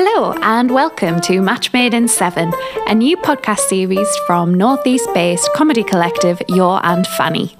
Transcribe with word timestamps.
Hello, 0.00 0.32
and 0.42 0.70
welcome 0.70 1.20
to 1.22 1.42
Match 1.42 1.72
Made 1.72 1.92
in 1.92 2.06
Seven, 2.06 2.52
a 2.86 2.94
new 2.94 3.16
podcast 3.16 3.58
series 3.58 4.08
from 4.28 4.54
Northeast 4.54 5.08
based 5.12 5.50
comedy 5.56 5.82
collective 5.82 6.40
Your 6.46 6.78
Aunt 6.86 7.04
Fanny. 7.04 7.56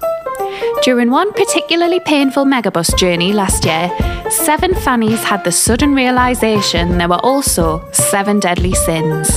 During 0.81 1.11
one 1.11 1.33
particularly 1.33 1.99
painful 1.99 2.45
megabus 2.45 2.97
journey 2.97 3.33
last 3.33 3.65
year, 3.65 3.91
seven 4.31 4.73
Fannies 4.73 5.21
had 5.21 5.43
the 5.43 5.51
sudden 5.51 5.93
realization 5.93 6.97
there 6.97 7.09
were 7.09 7.25
also 7.25 7.85
seven 7.91 8.39
deadly 8.39 8.73
sins 8.73 9.29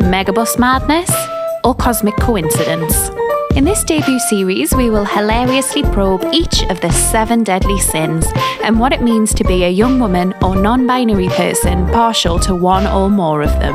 megabus 0.00 0.58
madness 0.58 1.12
or 1.62 1.76
cosmic 1.76 2.16
coincidence. 2.16 3.08
In 3.58 3.64
this 3.64 3.82
debut 3.82 4.20
series, 4.20 4.72
we 4.72 4.88
will 4.88 5.04
hilariously 5.04 5.82
probe 5.82 6.24
each 6.32 6.62
of 6.70 6.80
the 6.80 6.92
seven 6.92 7.42
deadly 7.42 7.80
sins 7.80 8.24
and 8.62 8.78
what 8.78 8.92
it 8.92 9.02
means 9.02 9.34
to 9.34 9.42
be 9.42 9.64
a 9.64 9.68
young 9.68 9.98
woman 9.98 10.32
or 10.42 10.54
non 10.54 10.86
binary 10.86 11.26
person 11.30 11.84
partial 11.88 12.38
to 12.38 12.54
one 12.54 12.86
or 12.86 13.10
more 13.10 13.42
of 13.42 13.50
them. 13.58 13.74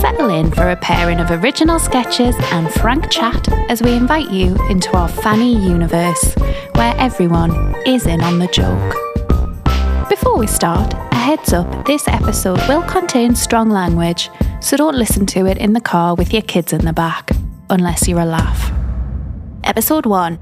Settle 0.00 0.30
in 0.30 0.50
for 0.50 0.70
a 0.70 0.76
pairing 0.76 1.20
of 1.20 1.30
original 1.30 1.78
sketches 1.78 2.34
and 2.50 2.72
frank 2.72 3.10
chat 3.10 3.46
as 3.68 3.82
we 3.82 3.92
invite 3.92 4.30
you 4.30 4.56
into 4.70 4.96
our 4.96 5.08
Fanny 5.08 5.54
universe, 5.54 6.34
where 6.76 6.94
everyone 6.96 7.52
is 7.86 8.06
in 8.06 8.22
on 8.22 8.38
the 8.38 8.46
joke. 8.46 10.08
Before 10.08 10.38
we 10.38 10.46
start, 10.46 10.94
a 11.12 11.14
heads 11.14 11.52
up 11.52 11.84
this 11.84 12.08
episode 12.08 12.66
will 12.66 12.82
contain 12.84 13.34
strong 13.34 13.68
language, 13.68 14.30
so 14.62 14.78
don't 14.78 14.96
listen 14.96 15.26
to 15.26 15.44
it 15.44 15.58
in 15.58 15.74
the 15.74 15.80
car 15.82 16.14
with 16.14 16.32
your 16.32 16.40
kids 16.40 16.72
in 16.72 16.86
the 16.86 16.94
back, 16.94 17.32
unless 17.70 18.08
you're 18.08 18.20
a 18.20 18.24
laugh. 18.24 18.72
Episode 19.64 20.06
1 20.06 20.38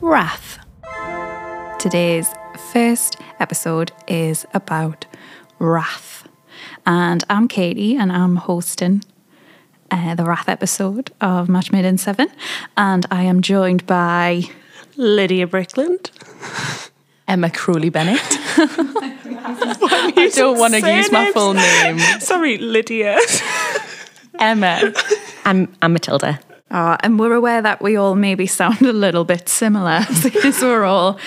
Wrath. 0.00 0.58
Today's 1.78 2.28
first 2.72 3.18
episode 3.40 3.92
is 4.08 4.46
about 4.54 5.06
wrath. 5.58 6.26
And 6.86 7.24
I'm 7.28 7.48
Katie, 7.48 7.96
and 7.96 8.10
I'm 8.10 8.36
hosting 8.36 9.04
uh, 9.90 10.14
the 10.14 10.24
Wrath 10.24 10.48
episode 10.48 11.10
of 11.20 11.48
Match 11.48 11.70
Made 11.72 11.84
in 11.84 11.98
Seven. 11.98 12.28
And 12.76 13.06
I 13.10 13.24
am 13.24 13.42
joined 13.42 13.86
by 13.86 14.42
Lydia 14.96 15.46
Brickland. 15.46 16.10
Emma 17.28 17.50
Crawley 17.50 17.90
Bennett. 17.90 18.20
I 18.56 20.30
don't 20.34 20.58
want 20.58 20.74
to 20.74 20.96
use 20.96 21.12
my 21.12 21.30
full 21.32 21.54
name. 21.54 21.98
Sorry, 22.20 22.58
Lydia. 22.58 23.18
Emma. 24.38 24.92
I'm, 25.44 25.72
I'm 25.82 25.92
Matilda. 25.92 26.40
Uh, 26.70 26.96
and 27.00 27.18
we're 27.18 27.34
aware 27.34 27.60
that 27.60 27.82
we 27.82 27.96
all 27.96 28.14
maybe 28.14 28.46
sound 28.46 28.82
a 28.82 28.92
little 28.92 29.24
bit 29.24 29.48
similar 29.48 30.00
because 30.22 30.62
we're 30.62 30.84
all 30.84 31.18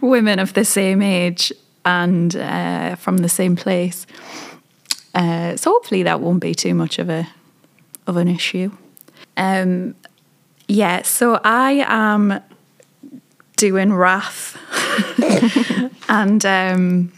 women 0.00 0.38
of 0.38 0.54
the 0.54 0.64
same 0.64 1.02
age 1.02 1.52
and 1.84 2.36
uh, 2.36 2.94
from 2.96 3.18
the 3.18 3.28
same 3.28 3.56
place. 3.56 4.06
Uh, 5.14 5.56
so 5.56 5.70
hopefully 5.70 6.02
that 6.02 6.20
won't 6.20 6.40
be 6.40 6.54
too 6.54 6.74
much 6.74 6.98
of 6.98 7.08
a 7.08 7.28
of 8.06 8.16
an 8.16 8.28
issue. 8.28 8.70
Um, 9.36 9.94
yeah, 10.68 11.02
so 11.02 11.40
I 11.44 11.84
am 11.86 12.40
doing 13.56 13.92
Wrath, 13.92 14.58
and 16.08 16.44
um, 16.44 17.12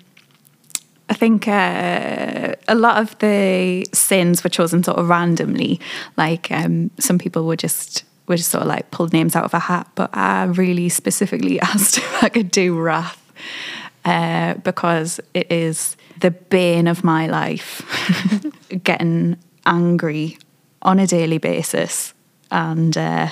I 1.08 1.14
think 1.14 1.46
uh, 1.46 2.54
a 2.66 2.74
lot 2.74 3.00
of 3.00 3.16
the 3.18 3.86
sins 3.92 4.42
were 4.42 4.50
chosen 4.50 4.82
sort 4.82 4.98
of 4.98 5.08
randomly. 5.08 5.80
Like 6.16 6.50
um, 6.50 6.90
some 6.98 7.18
people 7.18 7.46
were 7.46 7.56
just 7.56 8.04
were 8.26 8.36
just 8.36 8.50
sort 8.50 8.62
of 8.62 8.68
like 8.68 8.90
pulled 8.90 9.12
names 9.12 9.36
out 9.36 9.44
of 9.44 9.54
a 9.54 9.60
hat, 9.60 9.88
but 9.94 10.10
I 10.12 10.44
really 10.44 10.88
specifically 10.88 11.60
asked 11.72 11.98
if 11.98 12.24
I 12.24 12.28
could 12.28 12.50
do 12.50 12.78
wrath 12.78 13.22
uh, 14.04 14.54
because 14.54 15.20
it 15.32 15.50
is 15.50 15.96
the 16.20 16.30
bane 16.32 16.88
of 16.88 17.04
my 17.04 17.27
life. 17.27 17.82
Getting 18.82 19.36
angry 19.64 20.38
on 20.82 20.98
a 20.98 21.06
daily 21.06 21.38
basis 21.38 22.14
and 22.50 22.96
uh, 22.96 23.28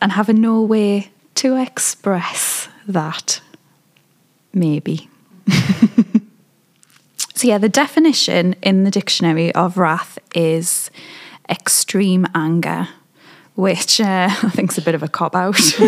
and 0.00 0.12
having 0.12 0.40
no 0.40 0.62
way 0.62 1.10
to 1.36 1.56
express 1.56 2.68
that. 2.86 3.40
Maybe. 4.52 5.08
So, 7.44 7.48
yeah, 7.48 7.58
the 7.58 7.68
definition 7.68 8.56
in 8.62 8.84
the 8.84 8.90
dictionary 8.90 9.54
of 9.54 9.76
wrath 9.76 10.18
is 10.34 10.90
extreme 11.50 12.26
anger, 12.34 12.88
which 13.54 14.00
uh, 14.00 14.30
I 14.42 14.48
think 14.48 14.70
is 14.70 14.78
a 14.78 14.80
bit 14.80 14.94
of 14.94 15.02
a 15.02 15.08
cop 15.08 15.36
out. 15.36 15.52
because 15.78 15.82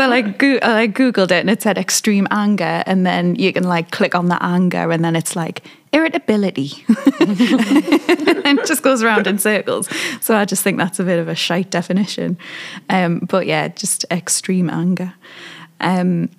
I 0.00 0.06
like 0.08 0.38
go- 0.38 0.58
I 0.62 0.72
like 0.72 0.94
googled 0.94 1.26
it 1.26 1.34
and 1.34 1.48
it 1.48 1.62
said 1.62 1.78
extreme 1.78 2.26
anger, 2.32 2.82
and 2.86 3.06
then 3.06 3.36
you 3.36 3.52
can 3.52 3.62
like 3.62 3.92
click 3.92 4.16
on 4.16 4.26
the 4.30 4.42
anger, 4.42 4.90
and 4.90 5.04
then 5.04 5.14
it's 5.14 5.36
like 5.36 5.62
irritability, 5.92 6.84
and 7.20 8.58
just 8.66 8.82
goes 8.82 9.00
around 9.00 9.28
in 9.28 9.38
circles. 9.38 9.88
So 10.20 10.36
I 10.36 10.44
just 10.44 10.64
think 10.64 10.76
that's 10.76 10.98
a 10.98 11.04
bit 11.04 11.20
of 11.20 11.28
a 11.28 11.36
shite 11.36 11.70
definition. 11.70 12.36
Um, 12.90 13.20
but 13.20 13.46
yeah, 13.46 13.68
just 13.68 14.04
extreme 14.10 14.68
anger, 14.68 15.14
um, 15.80 16.30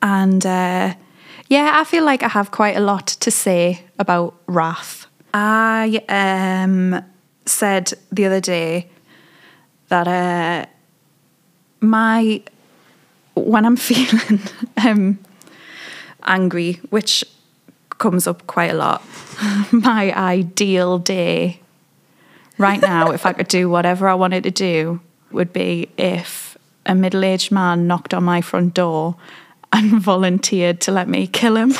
and. 0.00 0.46
Uh, 0.46 0.94
yeah, 1.48 1.72
I 1.74 1.84
feel 1.84 2.04
like 2.04 2.22
I 2.22 2.28
have 2.28 2.50
quite 2.50 2.76
a 2.76 2.80
lot 2.80 3.06
to 3.06 3.30
say 3.30 3.84
about 3.98 4.34
wrath. 4.46 5.06
I 5.34 6.02
um, 6.08 7.02
said 7.46 7.92
the 8.10 8.26
other 8.26 8.40
day 8.40 8.88
that 9.88 10.08
uh, 10.08 10.66
my 11.80 12.42
when 13.34 13.64
I'm 13.64 13.76
feeling 13.90 14.40
um, 14.84 15.18
angry, 16.24 16.80
which 16.90 17.24
comes 17.98 18.26
up 18.26 18.46
quite 18.46 18.70
a 18.70 18.74
lot, 18.74 19.02
my 19.72 20.12
ideal 20.16 20.98
day 20.98 21.60
right 22.58 22.80
now, 22.80 23.10
if 23.10 23.26
I 23.26 23.32
could 23.32 23.48
do 23.48 23.68
whatever 23.68 24.08
I 24.08 24.14
wanted 24.14 24.44
to 24.44 24.50
do, 24.50 25.00
would 25.30 25.52
be 25.52 25.88
if 25.96 26.56
a 26.84 26.94
middle 26.94 27.24
aged 27.24 27.52
man 27.52 27.86
knocked 27.86 28.12
on 28.12 28.24
my 28.24 28.40
front 28.40 28.74
door 28.74 29.16
and 29.72 30.00
volunteered 30.00 30.80
to 30.82 30.92
let 30.92 31.08
me 31.08 31.26
kill 31.26 31.56
him. 31.56 31.72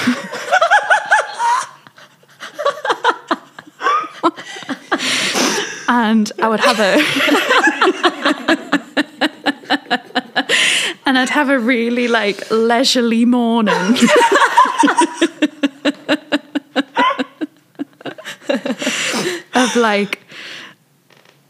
and 5.89 6.33
I 6.41 6.49
would 6.49 6.61
have 6.61 6.81
a 6.81 6.95
and 11.07 11.19
I'd 11.19 11.31
have 11.31 11.51
a 11.51 11.59
really 11.59 12.09
like 12.09 12.51
leisurely 12.51 13.25
morning. 13.25 13.75
of 19.55 19.77
like 19.77 20.21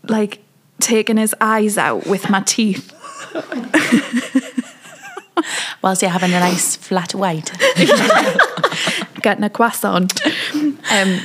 like 0.08 0.40
taking 0.80 1.16
his 1.16 1.34
eyes 1.40 1.78
out 1.78 2.06
with 2.06 2.28
my 2.28 2.40
teeth 2.40 2.92
Whilst 5.82 6.02
you're 6.02 6.10
having 6.10 6.32
a 6.32 6.40
nice 6.40 6.76
flat 6.76 7.14
white. 7.14 7.52
getting 9.22 9.44
a 9.44 9.50
croissant. 9.50 10.20
Um, 10.54 10.70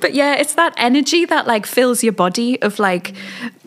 but 0.00 0.14
yeah, 0.14 0.34
it's 0.34 0.54
that 0.54 0.74
energy 0.76 1.24
that 1.24 1.46
like 1.46 1.66
fills 1.66 2.04
your 2.04 2.12
body 2.12 2.60
of 2.62 2.78
like, 2.78 3.14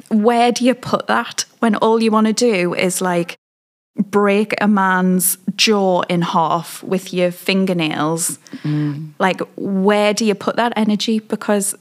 where 0.09 0.51
do 0.51 0.63
you 0.63 0.73
put 0.73 1.07
that 1.07 1.45
when 1.59 1.75
all 1.75 2.01
you 2.01 2.11
want 2.11 2.27
to 2.27 2.33
do 2.33 2.73
is 2.73 3.01
like 3.01 3.38
break 3.97 4.53
a 4.61 4.67
man's 4.67 5.38
jaw 5.56 6.01
in 6.03 6.22
half 6.22 6.83
with 6.83 7.13
your 7.13 7.31
fingernails? 7.31 8.38
Mm. 8.63 9.11
Like, 9.19 9.41
where 9.56 10.13
do 10.13 10.23
you 10.25 10.35
put 10.35 10.56
that 10.56 10.73
energy? 10.75 11.19
Because 11.19 11.75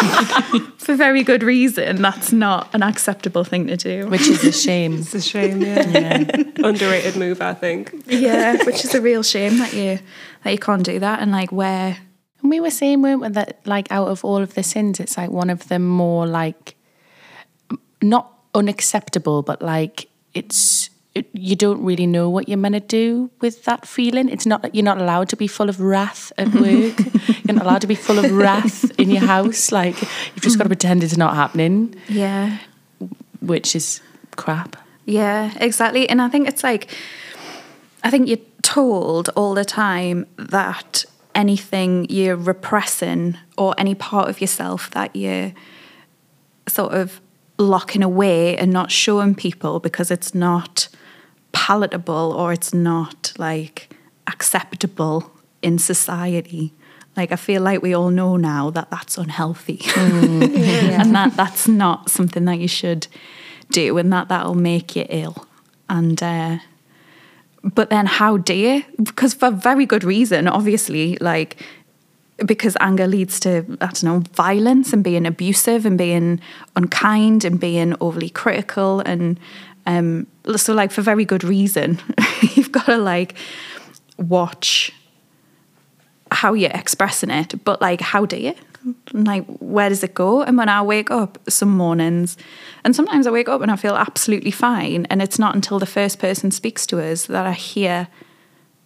for 0.78 0.94
very 0.94 1.22
good 1.22 1.42
reason, 1.42 2.02
that's 2.02 2.32
not 2.32 2.72
an 2.74 2.82
acceptable 2.82 3.44
thing 3.44 3.66
to 3.66 3.76
do. 3.76 4.06
Which 4.08 4.28
is 4.28 4.44
a 4.44 4.52
shame. 4.52 4.98
it's 4.98 5.14
a 5.14 5.20
shame, 5.20 5.60
yeah. 5.60 5.88
yeah. 5.88 6.42
Underrated 6.64 7.16
move, 7.16 7.40
I 7.40 7.54
think. 7.54 7.94
Yeah, 8.06 8.62
which 8.64 8.84
is 8.84 8.94
a 8.94 9.00
real 9.00 9.22
shame 9.22 9.58
that 9.58 9.72
you 9.72 9.98
that 10.44 10.50
you 10.50 10.58
can't 10.58 10.82
do 10.82 10.98
that 10.98 11.20
and 11.20 11.32
like 11.32 11.52
where 11.52 11.98
and 12.42 12.50
we 12.50 12.60
were 12.60 12.70
saying, 12.70 13.02
weren't 13.02 13.20
we, 13.20 13.28
that 13.28 13.60
like 13.66 13.90
out 13.90 14.08
of 14.08 14.24
all 14.24 14.38
of 14.38 14.54
the 14.54 14.62
sins, 14.62 15.00
it's 15.00 15.16
like 15.16 15.30
one 15.30 15.50
of 15.50 15.68
the 15.68 15.78
more 15.78 16.26
like 16.26 16.74
not 18.02 18.32
unacceptable, 18.54 19.42
but 19.42 19.62
like 19.62 20.08
it's 20.34 20.88
it, 20.88 20.89
you 21.32 21.56
don't 21.56 21.82
really 21.82 22.06
know 22.06 22.30
what 22.30 22.48
you're 22.48 22.58
meant 22.58 22.74
to 22.74 22.80
do 22.80 23.30
with 23.40 23.64
that 23.64 23.86
feeling. 23.86 24.28
It's 24.28 24.46
not 24.46 24.74
you're 24.74 24.84
not 24.84 24.98
allowed 24.98 25.28
to 25.30 25.36
be 25.36 25.46
full 25.46 25.68
of 25.68 25.80
wrath 25.80 26.32
at 26.38 26.48
work. 26.54 26.98
you're 27.44 27.54
not 27.54 27.64
allowed 27.64 27.80
to 27.80 27.86
be 27.86 27.94
full 27.94 28.18
of 28.18 28.30
wrath 28.32 28.90
in 28.98 29.10
your 29.10 29.24
house. 29.24 29.72
Like 29.72 30.00
you've 30.00 30.42
just 30.42 30.56
got 30.56 30.64
to 30.64 30.68
mm. 30.68 30.72
pretend 30.72 31.02
it's 31.02 31.16
not 31.16 31.34
happening. 31.34 31.96
Yeah, 32.08 32.58
which 33.40 33.74
is 33.74 34.00
crap. 34.36 34.76
Yeah, 35.04 35.52
exactly. 35.60 36.08
And 36.08 36.22
I 36.22 36.28
think 36.28 36.46
it's 36.46 36.62
like 36.62 36.94
I 38.04 38.10
think 38.10 38.28
you're 38.28 38.38
told 38.62 39.30
all 39.30 39.54
the 39.54 39.64
time 39.64 40.26
that 40.36 41.04
anything 41.34 42.06
you're 42.08 42.36
repressing 42.36 43.36
or 43.56 43.74
any 43.78 43.94
part 43.94 44.28
of 44.28 44.40
yourself 44.40 44.90
that 44.90 45.14
you're 45.14 45.52
sort 46.68 46.92
of 46.92 47.20
locking 47.58 48.02
away 48.02 48.56
and 48.56 48.72
not 48.72 48.90
showing 48.90 49.34
people 49.34 49.80
because 49.80 50.10
it's 50.10 50.34
not 50.34 50.88
palatable 51.52 52.32
or 52.36 52.52
it's 52.52 52.72
not 52.72 53.32
like 53.38 53.94
acceptable 54.26 55.32
in 55.62 55.78
society. 55.78 56.72
Like 57.16 57.32
I 57.32 57.36
feel 57.36 57.62
like 57.62 57.82
we 57.82 57.94
all 57.94 58.10
know 58.10 58.36
now 58.36 58.70
that 58.70 58.90
that's 58.90 59.18
unhealthy, 59.18 59.80
and 59.96 61.14
that 61.14 61.36
that's 61.36 61.66
not 61.66 62.08
something 62.08 62.44
that 62.44 62.58
you 62.58 62.68
should 62.68 63.08
do, 63.70 63.98
and 63.98 64.12
that 64.12 64.28
that'll 64.28 64.54
make 64.54 64.94
you 64.94 65.06
ill. 65.08 65.46
And 65.88 66.22
uh, 66.22 66.58
but 67.62 67.90
then 67.90 68.06
how 68.06 68.36
dare? 68.36 68.84
Because 69.02 69.34
for 69.34 69.50
very 69.50 69.86
good 69.86 70.04
reason, 70.04 70.46
obviously, 70.46 71.16
like 71.20 71.60
because 72.46 72.76
anger 72.80 73.06
leads 73.06 73.38
to 73.40 73.64
I 73.80 73.86
don't 73.86 74.02
know 74.04 74.18
violence 74.32 74.92
and 74.92 75.04
being 75.04 75.26
abusive 75.26 75.84
and 75.84 75.98
being 75.98 76.40
unkind 76.76 77.44
and 77.44 77.60
being 77.60 77.94
overly 78.00 78.30
critical 78.30 79.00
and 79.00 79.38
um, 79.86 80.26
so 80.56 80.74
like 80.74 80.90
for 80.90 81.02
very 81.02 81.24
good 81.24 81.44
reason, 81.44 82.00
you've 82.54 82.72
got 82.72 82.86
to 82.86 82.98
like 82.98 83.34
watch 84.18 84.92
how 86.30 86.54
you're 86.54 86.70
expressing 86.72 87.30
it, 87.30 87.64
but 87.64 87.80
like 87.80 88.00
how 88.00 88.24
do 88.24 88.36
you? 88.36 88.54
Like 89.12 89.44
where 89.58 89.88
does 89.88 90.02
it 90.02 90.14
go? 90.14 90.42
And 90.42 90.56
when 90.56 90.68
I 90.68 90.82
wake 90.82 91.10
up 91.10 91.38
some 91.48 91.76
mornings, 91.76 92.36
and 92.84 92.96
sometimes 92.96 93.26
I 93.26 93.30
wake 93.30 93.48
up 93.48 93.60
and 93.60 93.70
I 93.70 93.76
feel 93.76 93.96
absolutely 93.96 94.50
fine, 94.50 95.06
and 95.06 95.20
it's 95.20 95.38
not 95.38 95.54
until 95.54 95.78
the 95.78 95.86
first 95.86 96.18
person 96.18 96.50
speaks 96.50 96.86
to 96.86 97.00
us 97.00 97.26
that 97.26 97.46
I 97.46 97.52
hear 97.52 98.08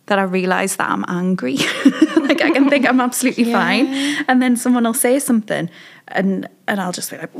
that 0.06 0.18
I 0.18 0.22
realize 0.22 0.76
that 0.76 0.90
I'm 0.90 1.04
angry. 1.08 1.56
like 2.16 2.42
I 2.42 2.50
can 2.50 2.68
think 2.68 2.86
I'm 2.86 3.00
absolutely 3.00 3.44
yeah. 3.50 3.58
fine, 3.58 3.86
and 4.28 4.42
then 4.42 4.56
someone 4.56 4.84
will 4.84 4.94
say 4.94 5.18
something, 5.18 5.70
and 6.08 6.48
and 6.66 6.80
I'll 6.80 6.92
just 6.92 7.10
be 7.10 7.18
like. 7.18 7.30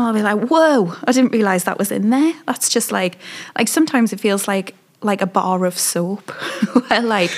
And 0.00 0.08
I'll 0.08 0.14
be 0.14 0.22
like, 0.22 0.48
whoa, 0.48 0.94
I 1.04 1.12
didn't 1.12 1.32
realize 1.32 1.64
that 1.64 1.78
was 1.78 1.92
in 1.92 2.08
there. 2.08 2.32
That's 2.46 2.70
just 2.70 2.90
like, 2.90 3.18
like 3.56 3.68
sometimes 3.68 4.12
it 4.14 4.20
feels 4.20 4.48
like 4.48 4.74
like 5.02 5.22
a 5.22 5.26
bar 5.26 5.64
of 5.64 5.78
soap 5.78 6.30
where 6.88 7.00
like 7.00 7.30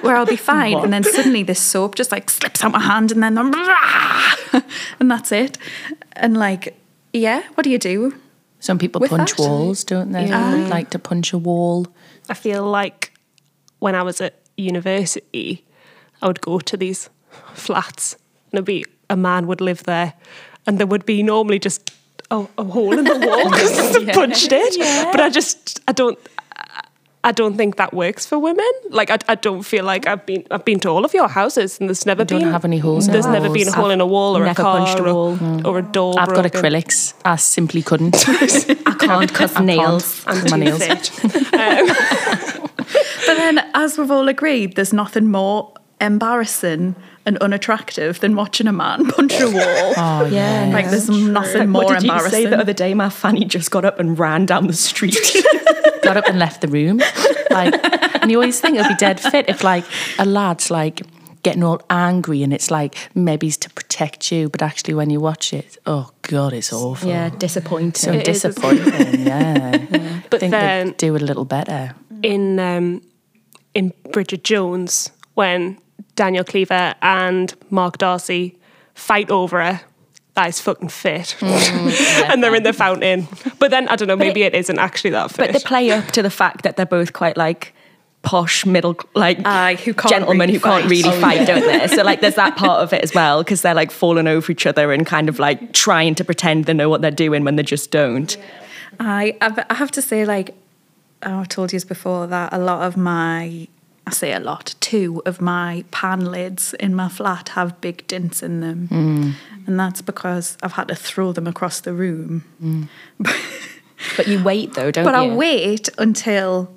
where 0.00 0.16
I'll 0.16 0.26
be 0.26 0.36
fine 0.52 0.74
what? 0.74 0.84
and 0.84 0.92
then 0.92 1.02
suddenly 1.02 1.42
this 1.42 1.60
soap 1.60 1.96
just 1.96 2.12
like 2.12 2.30
slips 2.30 2.62
out 2.62 2.70
my 2.70 2.80
hand 2.80 3.10
and 3.10 3.20
then 3.20 3.36
and 5.00 5.10
that's 5.10 5.32
it 5.32 5.58
and 6.12 6.36
like 6.36 6.78
yeah 7.12 7.42
what 7.54 7.64
do 7.64 7.70
you 7.70 7.78
do 7.78 8.14
some 8.60 8.78
people 8.78 9.00
punch 9.08 9.32
that? 9.32 9.40
walls 9.40 9.82
don't 9.82 10.12
they 10.12 10.26
yeah. 10.26 10.68
like 10.70 10.90
to 10.90 11.00
punch 11.00 11.32
a 11.32 11.38
wall 11.38 11.88
I 12.28 12.34
feel 12.34 12.64
like 12.64 13.12
when 13.80 13.96
I 13.96 14.04
was 14.04 14.20
at 14.20 14.40
university 14.56 15.64
I 16.22 16.28
would 16.28 16.40
go 16.40 16.60
to 16.60 16.76
these 16.76 17.10
flats 17.54 18.14
and 18.52 18.58
it'd 18.58 18.66
be 18.66 18.84
a 19.10 19.16
man 19.16 19.48
would 19.48 19.60
live 19.60 19.82
there 19.82 20.14
and 20.66 20.78
there 20.78 20.86
would 20.86 21.06
be 21.06 21.22
normally 21.22 21.58
just 21.58 21.92
a, 22.30 22.46
a 22.58 22.64
hole 22.64 22.98
in 22.98 23.04
the 23.04 23.18
wall 23.18 23.50
because 23.50 24.02
yeah. 24.02 24.14
punched 24.14 24.52
it. 24.52 24.76
Yeah. 24.76 25.10
But 25.10 25.20
I 25.20 25.30
just 25.30 25.80
I 25.88 25.92
don't 25.92 26.18
I 27.24 27.32
don't 27.32 27.56
think 27.56 27.76
that 27.76 27.94
works 27.94 28.26
for 28.26 28.38
women. 28.38 28.70
Like 28.90 29.10
I, 29.10 29.18
I 29.28 29.34
don't 29.34 29.62
feel 29.62 29.84
like 29.84 30.06
I've 30.06 30.26
been 30.26 30.44
I've 30.50 30.64
been 30.64 30.78
to 30.80 30.90
all 30.90 31.04
of 31.04 31.14
your 31.14 31.28
houses 31.28 31.80
and 31.80 31.88
there's 31.88 32.04
never 32.04 32.22
you 32.22 32.26
been 32.26 32.40
don't 32.42 32.52
have 32.52 32.66
any 32.66 32.78
holes. 32.78 33.06
There's 33.06 33.24
no. 33.24 33.32
never 33.32 33.48
been 33.48 33.66
a 33.66 33.72
hole 33.72 33.86
I've 33.86 33.92
in 33.92 34.00
a 34.02 34.06
wall 34.06 34.36
or 34.36 34.44
never 34.44 34.60
a 34.60 34.64
car 34.64 34.78
punched 34.78 35.00
a 35.00 35.04
wall. 35.04 35.38
or, 35.66 35.74
or 35.74 35.78
a 35.78 35.82
door. 35.82 36.14
I've 36.18 36.28
broken. 36.28 36.50
got 36.50 36.52
acrylics. 36.52 37.14
I 37.24 37.36
simply 37.36 37.82
couldn't. 37.82 38.28
I 38.86 38.94
can't 38.94 39.32
cut 39.40 39.64
nails. 39.64 40.22
And 40.26 40.50
my 40.50 40.56
nails. 40.58 40.82
um, 40.82 41.86
but 43.26 43.36
then, 43.36 43.58
as 43.72 43.96
we've 43.96 44.10
all 44.10 44.28
agreed, 44.28 44.76
there's 44.76 44.92
nothing 44.92 45.30
more 45.30 45.72
embarrassing 46.02 46.94
and 47.26 47.38
unattractive 47.38 48.20
than 48.20 48.36
watching 48.36 48.66
a 48.66 48.72
man 48.72 49.06
punch 49.10 49.40
a 49.40 49.46
wall. 49.50 49.94
Oh, 49.96 50.28
yeah. 50.30 50.70
Like 50.72 50.90
there's 50.90 51.08
nothing 51.08 51.70
more 51.70 51.84
what 51.84 52.00
did 52.00 52.04
embarrassing. 52.04 52.38
You 52.40 52.44
say 52.44 52.50
the 52.50 52.58
other 52.58 52.72
day, 52.72 52.94
my 52.94 53.08
fanny 53.08 53.44
just 53.44 53.70
got 53.70 53.84
up 53.84 53.98
and 53.98 54.18
ran 54.18 54.46
down 54.46 54.66
the 54.66 54.72
street. 54.72 55.16
got 56.02 56.16
up 56.16 56.26
and 56.26 56.38
left 56.38 56.60
the 56.60 56.68
room. 56.68 57.00
Like, 57.50 57.74
and 58.22 58.30
you 58.30 58.38
always 58.38 58.60
think 58.60 58.76
it'll 58.76 58.88
be 58.88 58.96
dead 58.96 59.20
fit 59.20 59.48
if 59.48 59.64
like 59.64 59.84
a 60.18 60.26
lad's 60.26 60.70
like 60.70 61.02
getting 61.42 61.62
all 61.62 61.80
angry 61.90 62.42
and 62.42 62.52
it's 62.52 62.70
like 62.70 62.96
maybe 63.14 63.46
it's 63.46 63.56
to 63.58 63.70
protect 63.70 64.32
you, 64.32 64.48
but 64.48 64.62
actually 64.62 64.94
when 64.94 65.10
you 65.10 65.20
watch 65.20 65.52
it, 65.52 65.78
oh 65.86 66.10
god, 66.22 66.52
it's 66.52 66.72
awful. 66.72 67.08
Yeah, 67.08 67.28
disappointing. 67.30 67.94
So 67.94 68.12
It 68.12 68.26
is, 68.26 68.42
disappointing. 68.42 69.20
yeah. 69.26 70.20
But 70.30 70.40
think 70.40 70.50
then 70.50 70.86
they'd 70.88 70.96
do 70.96 71.14
it 71.14 71.22
a 71.22 71.24
little 71.24 71.44
better. 71.44 71.94
in 72.22 72.58
um, 72.58 73.02
in 73.74 73.92
Bridget 74.12 74.42
Jones 74.44 75.10
when 75.34 75.78
Daniel 76.16 76.44
Cleaver 76.44 76.94
and 77.02 77.54
Mark 77.70 77.98
Darcy 77.98 78.56
fight 78.94 79.30
over 79.30 79.62
her. 79.62 79.80
That 80.34 80.48
is 80.48 80.60
fucking 80.60 80.88
fit. 80.88 81.36
Mm, 81.38 82.24
and 82.32 82.42
they're 82.42 82.54
in 82.54 82.64
the 82.64 82.72
fountain. 82.72 83.28
But 83.60 83.70
then, 83.70 83.86
I 83.88 83.96
don't 83.96 84.08
know, 84.08 84.16
maybe 84.16 84.42
it, 84.42 84.54
it 84.54 84.58
isn't 84.58 84.78
actually 84.78 85.10
that 85.10 85.30
fit. 85.30 85.38
But 85.38 85.52
they 85.52 85.60
play 85.60 85.90
up 85.92 86.06
to 86.12 86.22
the 86.22 86.30
fact 86.30 86.62
that 86.62 86.76
they're 86.76 86.86
both 86.86 87.12
quite 87.12 87.36
like 87.36 87.72
posh 88.22 88.64
middle 88.64 88.96
like 89.14 89.38
Aye, 89.44 89.74
who 89.74 89.92
can't 89.92 90.08
gentlemen 90.08 90.48
really 90.48 90.54
who 90.54 90.60
can't 90.64 90.88
really 90.90 91.10
Oh, 91.10 91.20
fight 91.20 91.40
yeah. 91.40 91.44
don't 91.44 91.60
they 91.60 91.94
so 91.94 92.02
like 92.02 92.22
there's 92.22 92.36
that 92.36 92.56
part 92.64 92.82
of 92.82 92.94
it 92.94 93.02
as 93.04 93.12
well 93.14 93.42
because 93.42 93.60
they're 93.60 93.74
like 93.74 93.90
falling 93.90 94.26
over 94.26 94.50
each 94.50 94.66
other 94.66 94.92
and 94.94 95.06
kind 95.06 95.28
of 95.28 95.38
like 95.38 95.74
trying 95.74 96.14
to 96.14 96.24
pretend 96.24 96.64
they 96.64 96.72
know 96.72 96.88
what 96.88 97.02
they're 97.02 97.10
doing 97.10 97.44
when 97.44 97.56
they 97.56 97.62
just 97.62 97.90
don't 97.90 98.38
I 98.98 99.36
I've, 99.42 99.58
I 99.68 99.74
have 99.74 99.90
to 99.90 100.00
say, 100.00 100.24
like 100.24 100.54
oh, 101.22 101.40
I've 101.40 101.48
told 101.48 101.72
you 101.72 101.76
this 101.76 101.84
before, 101.84 102.26
that 102.28 102.52
a 102.54 102.58
lot 102.58 102.86
of 102.86 102.96
my 102.96 103.68
I 104.06 104.10
say 104.10 104.32
a 104.32 104.40
lot, 104.40 104.74
two 104.80 105.22
of 105.24 105.40
my 105.40 105.84
pan 105.90 106.26
lids 106.26 106.74
in 106.74 106.94
my 106.94 107.08
flat 107.08 107.50
have 107.50 107.80
big 107.80 108.06
dents 108.06 108.42
in 108.42 108.60
them, 108.60 108.88
mm. 108.88 109.32
and 109.66 109.80
that's 109.80 110.02
because 110.02 110.58
I've 110.62 110.72
had 110.72 110.88
to 110.88 110.94
throw 110.94 111.32
them 111.32 111.46
across 111.46 111.80
the 111.80 111.94
room. 111.94 112.44
Mm. 112.62 112.88
but 114.16 114.26
you 114.26 114.42
wait 114.42 114.74
though 114.74 114.90
don't 114.90 115.04
but 115.04 115.10
you 115.10 115.16
But 115.16 115.30
I'll 115.30 115.36
wait 115.36 115.88
until. 115.98 116.70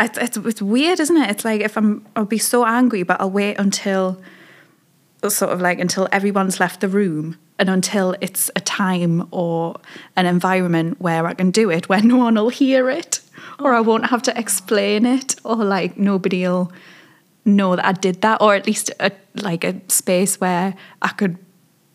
It's, 0.00 0.18
it's 0.18 0.36
it's 0.36 0.60
weird, 0.60 0.98
isn't 0.98 1.16
it? 1.16 1.30
It's 1.30 1.44
like 1.44 1.60
if 1.60 1.76
I'm 1.76 2.04
I'll 2.16 2.24
be 2.24 2.38
so 2.38 2.66
angry, 2.66 3.04
but 3.04 3.20
I'll 3.20 3.30
wait 3.30 3.56
until 3.58 4.20
sort 5.28 5.52
of 5.52 5.60
like 5.60 5.78
until 5.78 6.08
everyone's 6.10 6.58
left 6.58 6.80
the 6.80 6.88
room 6.88 7.38
and 7.58 7.68
until 7.68 8.16
it's 8.20 8.50
a 8.56 8.60
time 8.60 9.28
or 9.30 9.76
an 10.16 10.26
environment 10.26 11.00
where 11.00 11.26
I 11.26 11.34
can 11.34 11.50
do 11.50 11.70
it 11.70 11.88
where 11.88 12.02
no 12.12 12.16
one 12.16 12.34
will 12.34 12.48
hear 12.48 12.90
it 12.90 13.20
or 13.58 13.74
I 13.74 13.80
won't 13.80 14.06
have 14.06 14.22
to 14.22 14.38
explain 14.38 15.06
it 15.06 15.36
or 15.44 15.56
like 15.56 15.96
nobody'll 15.96 16.72
know 17.44 17.76
that 17.76 17.84
I 17.84 17.92
did 17.92 18.22
that 18.22 18.40
or 18.40 18.54
at 18.54 18.66
least 18.66 18.90
a, 19.00 19.12
like 19.34 19.64
a 19.64 19.80
space 19.88 20.40
where 20.40 20.74
I 21.02 21.08
could 21.08 21.38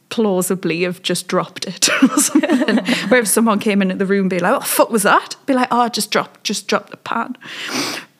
plausibly 0.09 0.83
have 0.83 1.01
just 1.01 1.27
dropped 1.27 1.67
it 1.67 1.89
or 2.03 2.17
something. 2.17 2.77
where 3.09 3.21
if 3.21 3.27
someone 3.27 3.59
came 3.59 3.81
into 3.81 3.95
the 3.95 4.05
room 4.05 4.29
be 4.29 4.39
like, 4.39 4.53
what 4.53 4.61
the 4.61 4.67
fuck 4.67 4.89
was 4.89 5.03
that? 5.03 5.35
Be 5.45 5.53
like, 5.53 5.67
oh, 5.71 5.81
I 5.81 5.89
just 5.89 6.11
dropped, 6.11 6.43
just 6.43 6.67
dropped 6.67 6.91
the 6.91 6.97
pan. 6.97 7.37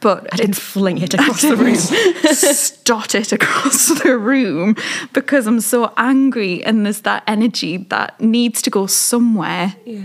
But 0.02 0.28
I 0.34 0.38
didn't 0.38 0.56
fling 0.56 1.00
it 1.00 1.14
across 1.14 1.42
the 1.42 1.58
room 1.58 1.76
stot 2.32 3.16
it 3.16 3.34
across 3.34 3.88
the 4.02 4.18
room 4.18 4.76
because 5.12 5.46
I'm 5.46 5.60
so 5.60 5.92
angry 5.98 6.64
and 6.64 6.86
there's 6.86 7.02
that 7.02 7.24
energy 7.28 7.76
that 7.90 8.20
needs 8.22 8.62
to 8.62 8.70
go 8.70 8.88
somewhere. 8.88 9.76
yeah. 9.86 10.02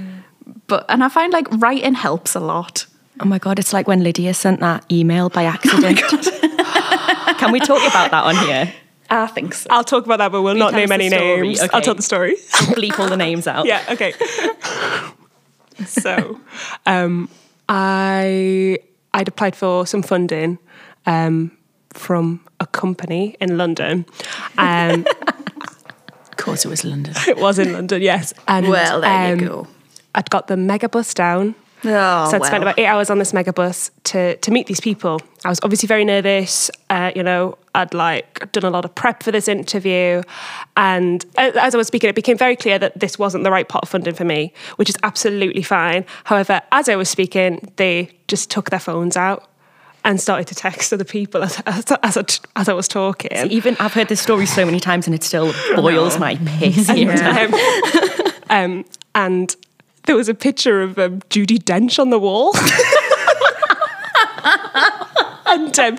But 0.67 0.85
and 0.89 1.05
I 1.05 1.09
find 1.09 1.33
like 1.33 1.47
writing 1.53 1.95
helps 1.95 2.35
a 2.35 2.41
lot. 2.41 2.87
oh 3.21 3.25
my 3.27 3.39
god 3.39 3.59
it's 3.59 3.73
like 3.73 3.87
when 3.87 4.03
Lydia 4.03 4.35
sent 4.35 4.61
that 4.61 4.85
email 4.91 5.29
by 5.29 5.45
accident 5.55 5.99
can 7.39 7.53
we 7.53 7.61
talk 7.61 7.83
about 7.89 8.11
that 8.11 8.25
on 8.25 8.37
here 8.47 8.73
I 9.11 9.27
think 9.29 9.55
so. 9.55 9.69
I'll 9.71 9.85
talk 9.85 10.07
about 10.07 10.17
that, 10.19 10.33
but 10.33 10.41
we'll 10.43 10.55
not 10.57 10.73
name 10.73 10.91
any 10.91 11.09
story, 11.11 11.43
names. 11.43 11.61
okay. 11.61 11.69
I'll 11.75 11.83
tell 11.83 11.95
the 11.95 12.03
story. 12.03 12.37
bleep 12.75 12.99
all 12.99 13.07
the 13.09 13.19
names 13.19 13.47
out 13.47 13.67
yeah, 13.67 13.85
okay. 13.91 14.13
so, 15.87 16.41
um, 16.87 17.29
I 17.69 18.79
I'd 19.15 19.29
applied 19.29 19.57
for 19.57 19.87
some 19.87 20.03
funding 20.03 20.59
um, 21.07 21.57
from 21.91 22.41
a 22.61 22.67
company 22.67 23.37
in 23.41 23.57
London. 23.57 24.05
Um, 24.59 25.07
Of 26.35 26.47
course, 26.47 26.65
it 26.65 26.69
was 26.69 26.85
London. 26.85 27.15
it 27.29 27.39
was 27.39 27.59
in 27.61 27.73
London, 27.73 28.03
yes. 28.03 28.35
And 28.49 28.69
Well, 28.69 29.01
there 29.01 29.29
you 29.29 29.33
um, 29.35 29.49
go. 29.49 29.67
I'd 30.17 30.29
got 30.31 30.49
the 30.49 30.57
megabus 30.57 31.15
down. 31.15 31.55
Oh, 31.85 32.31
so 32.31 32.37
I'd 32.37 32.45
spent 32.45 32.63
about 32.63 32.79
eight 32.79 32.87
hours 32.87 33.11
on 33.11 33.19
this 33.19 33.33
megabus 33.33 33.91
to 34.05 34.37
to 34.37 34.51
meet 34.51 34.67
these 34.67 34.81
people. 34.81 35.21
I 35.45 35.49
was 35.49 35.61
obviously 35.63 35.87
very 35.87 36.05
nervous. 36.05 36.71
Uh, 36.91 37.13
you 37.15 37.23
know, 37.23 37.59
I'd 37.75 37.95
like 37.95 38.51
done 38.53 38.65
a 38.65 38.71
lot 38.71 38.85
of 38.85 38.95
prep 38.95 39.23
for 39.23 39.33
this 39.33 39.49
interview, 39.49 40.23
and 40.77 41.25
as 41.37 41.75
I 41.75 41.79
was 41.79 41.87
speaking, 41.87 42.09
it 42.09 42.17
became 42.17 42.39
very 42.39 42.57
clear 42.57 42.79
that 42.79 42.99
this 42.99 43.19
wasn't 43.19 43.45
the 43.45 43.51
right 43.51 43.69
pot 43.69 43.83
of 43.83 43.89
funding 43.89 44.15
for 44.15 44.25
me, 44.25 44.53
which 44.77 44.89
is 44.89 44.97
absolutely 45.03 45.63
fine. 45.63 46.05
However, 46.25 46.63
as 46.73 46.89
I 46.89 46.97
was 46.97 47.09
speaking, 47.09 47.73
they 47.77 48.11
just 48.29 48.51
took 48.51 48.71
their 48.71 48.81
phones 48.81 49.17
out 49.17 49.49
and 50.05 50.21
started 50.21 50.47
to 50.47 50.55
text 50.55 50.93
other 50.93 51.05
people 51.05 51.43
as 51.43 51.61
as, 51.67 51.91
as, 52.03 52.17
I, 52.17 52.25
as 52.61 52.69
I 52.69 52.73
was 52.75 52.89
talking. 52.89 53.31
even 53.51 53.77
I've 53.81 53.95
heard 53.95 54.09
this 54.09 54.21
story 54.21 54.47
so 54.47 54.65
many 54.65 54.81
times 54.81 55.07
and 55.07 55.15
it 55.15 55.23
still 55.23 55.53
boils 55.77 56.19
my 56.19 56.37
piss 56.37 56.89
hearing 56.89 57.19
it. 57.21 58.35
um, 58.51 58.51
um, 58.51 58.85
and 59.15 59.57
there 60.07 60.17
was 60.17 60.29
a 60.29 60.35
picture 60.35 60.83
of 60.83 60.99
um, 60.99 61.21
Judi 61.31 61.59
Dench 61.59 61.99
on 61.99 62.11
the 62.11 62.19
wall. 62.19 62.55
and 65.47 65.79
um, 65.79 65.99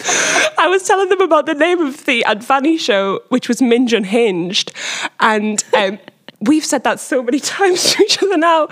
I 0.58 0.68
was 0.68 0.84
telling 0.84 1.10
them 1.10 1.22
about 1.22 1.46
the 1.46 1.54
name 1.54 1.80
of 1.80 2.06
the 2.06 2.24
Advani 2.28 2.80
show, 2.80 3.22
which 3.30 3.48
was 3.48 3.62
Minge 3.62 3.94
Unhinged. 3.94 4.72
And 5.20 5.64
um, 5.76 6.00
we've 6.42 6.66
said 6.66 6.84
that 6.84 7.00
so 7.00 7.22
many 7.24 7.40
times 7.58 7.94
to 7.94 8.04
each 8.04 8.22
other 8.22 8.38
now. 8.38 8.68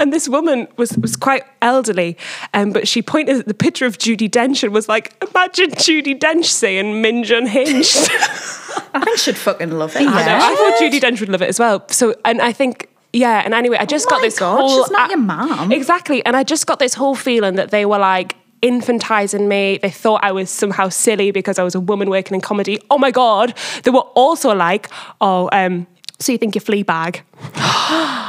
And 0.00 0.12
this 0.12 0.28
woman 0.28 0.68
was 0.76 0.96
was 0.98 1.16
quite 1.16 1.44
elderly, 1.62 2.16
um, 2.54 2.72
but 2.72 2.88
she 2.88 3.02
pointed 3.02 3.40
at 3.40 3.46
the 3.46 3.54
picture 3.54 3.86
of 3.86 3.98
Judi 3.98 4.28
Dench 4.28 4.62
and 4.62 4.72
was 4.72 4.88
like, 4.88 5.14
"Imagine 5.30 5.70
Judi 5.72 6.18
Dench 6.18 6.46
saying 6.46 7.00
Minge 7.00 7.30
unhinged." 7.30 8.10
I 8.94 9.14
should 9.16 9.36
fucking 9.36 9.72
love 9.72 9.94
it. 9.96 10.02
I, 10.02 10.04
know, 10.04 10.36
I 10.36 10.54
thought 10.54 10.80
Judi 10.80 11.00
Dench 11.00 11.20
would 11.20 11.28
love 11.28 11.42
it 11.42 11.48
as 11.48 11.58
well. 11.58 11.84
So, 11.88 12.14
and 12.24 12.40
I 12.40 12.52
think. 12.52 12.87
Yeah, 13.12 13.42
and 13.44 13.54
anyway, 13.54 13.78
I 13.80 13.86
just 13.86 14.06
Oh 14.06 14.10
got 14.10 14.22
this 14.22 14.38
God, 14.38 14.60
whole. 14.60 14.82
she's 14.84 14.90
not 14.90 15.10
your 15.10 15.18
mum. 15.18 15.72
Exactly, 15.72 16.24
and 16.26 16.36
I 16.36 16.42
just 16.44 16.66
got 16.66 16.78
this 16.78 16.94
whole 16.94 17.14
feeling 17.14 17.56
that 17.56 17.70
they 17.70 17.84
were 17.86 17.98
like 17.98 18.36
infantizing 18.62 19.46
me. 19.48 19.78
They 19.80 19.90
thought 19.90 20.22
I 20.22 20.32
was 20.32 20.50
somehow 20.50 20.88
silly 20.88 21.30
because 21.30 21.58
I 21.58 21.62
was 21.62 21.74
a 21.74 21.80
woman 21.80 22.10
working 22.10 22.34
in 22.34 22.40
comedy. 22.40 22.78
Oh 22.90 22.98
my 22.98 23.10
god! 23.10 23.54
They 23.84 23.90
were 23.90 24.06
also 24.14 24.54
like, 24.54 24.88
"Oh, 25.20 25.48
um, 25.52 25.86
so 26.18 26.32
you 26.32 26.38
think 26.38 26.54
you're 26.54 26.62
Fleabag?" 26.62 27.20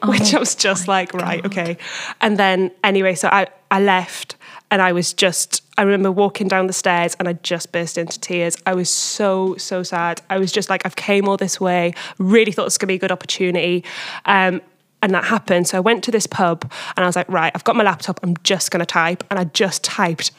Which 0.08 0.34
I 0.34 0.38
was 0.38 0.54
just 0.54 0.88
like, 0.88 1.12
right, 1.14 1.44
okay. 1.44 1.76
And 2.20 2.38
then 2.38 2.70
anyway, 2.82 3.14
so 3.14 3.28
I 3.28 3.48
I 3.70 3.80
left, 3.80 4.36
and 4.70 4.80
I 4.80 4.92
was 4.92 5.12
just. 5.12 5.62
I 5.76 5.82
remember 5.82 6.12
walking 6.12 6.48
down 6.48 6.66
the 6.66 6.72
stairs, 6.72 7.16
and 7.18 7.28
I 7.28 7.32
just 7.34 7.72
burst 7.72 7.98
into 7.98 8.18
tears. 8.20 8.56
I 8.64 8.74
was 8.74 8.90
so 8.90 9.56
so 9.56 9.82
sad. 9.82 10.22
I 10.30 10.38
was 10.38 10.52
just 10.52 10.70
like, 10.70 10.86
I've 10.86 10.96
came 10.96 11.28
all 11.28 11.36
this 11.36 11.60
way. 11.60 11.94
Really 12.18 12.52
thought 12.52 12.64
this 12.64 12.74
was 12.74 12.78
gonna 12.78 12.88
be 12.88 12.94
a 12.94 12.98
good 12.98 13.12
opportunity. 13.12 13.84
Um, 14.24 14.60
and 15.04 15.12
that 15.12 15.24
happened. 15.24 15.68
So 15.68 15.76
I 15.76 15.80
went 15.80 16.02
to 16.04 16.10
this 16.10 16.26
pub 16.26 16.70
and 16.96 17.04
I 17.04 17.06
was 17.06 17.14
like, 17.14 17.28
right, 17.28 17.52
I've 17.54 17.64
got 17.64 17.76
my 17.76 17.84
laptop. 17.84 18.20
I'm 18.22 18.38
just 18.42 18.70
going 18.70 18.80
to 18.80 18.86
type. 18.86 19.22
And 19.28 19.38
I 19.38 19.44
just 19.44 19.84
typed 19.84 20.30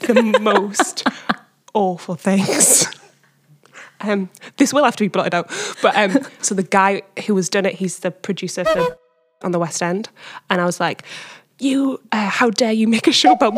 the 0.00 0.36
most 0.40 1.06
awful 1.74 2.16
things. 2.16 2.86
Um, 4.00 4.28
this 4.58 4.74
will 4.74 4.84
have 4.84 4.96
to 4.96 5.04
be 5.04 5.08
blotted 5.08 5.32
out. 5.34 5.50
But 5.80 5.96
um, 5.96 6.26
so 6.42 6.54
the 6.54 6.62
guy 6.62 7.02
who 7.26 7.34
was 7.34 7.48
done 7.48 7.64
it, 7.64 7.76
he's 7.76 8.00
the 8.00 8.10
producer 8.10 8.62
for 8.62 8.98
on 9.42 9.52
the 9.52 9.58
West 9.58 9.82
End. 9.82 10.10
And 10.50 10.60
I 10.60 10.66
was 10.66 10.78
like, 10.78 11.04
you, 11.58 12.02
uh, 12.12 12.28
how 12.28 12.50
dare 12.50 12.72
you 12.72 12.86
make 12.86 13.06
a 13.06 13.12
show 13.12 13.32
about 13.32 13.54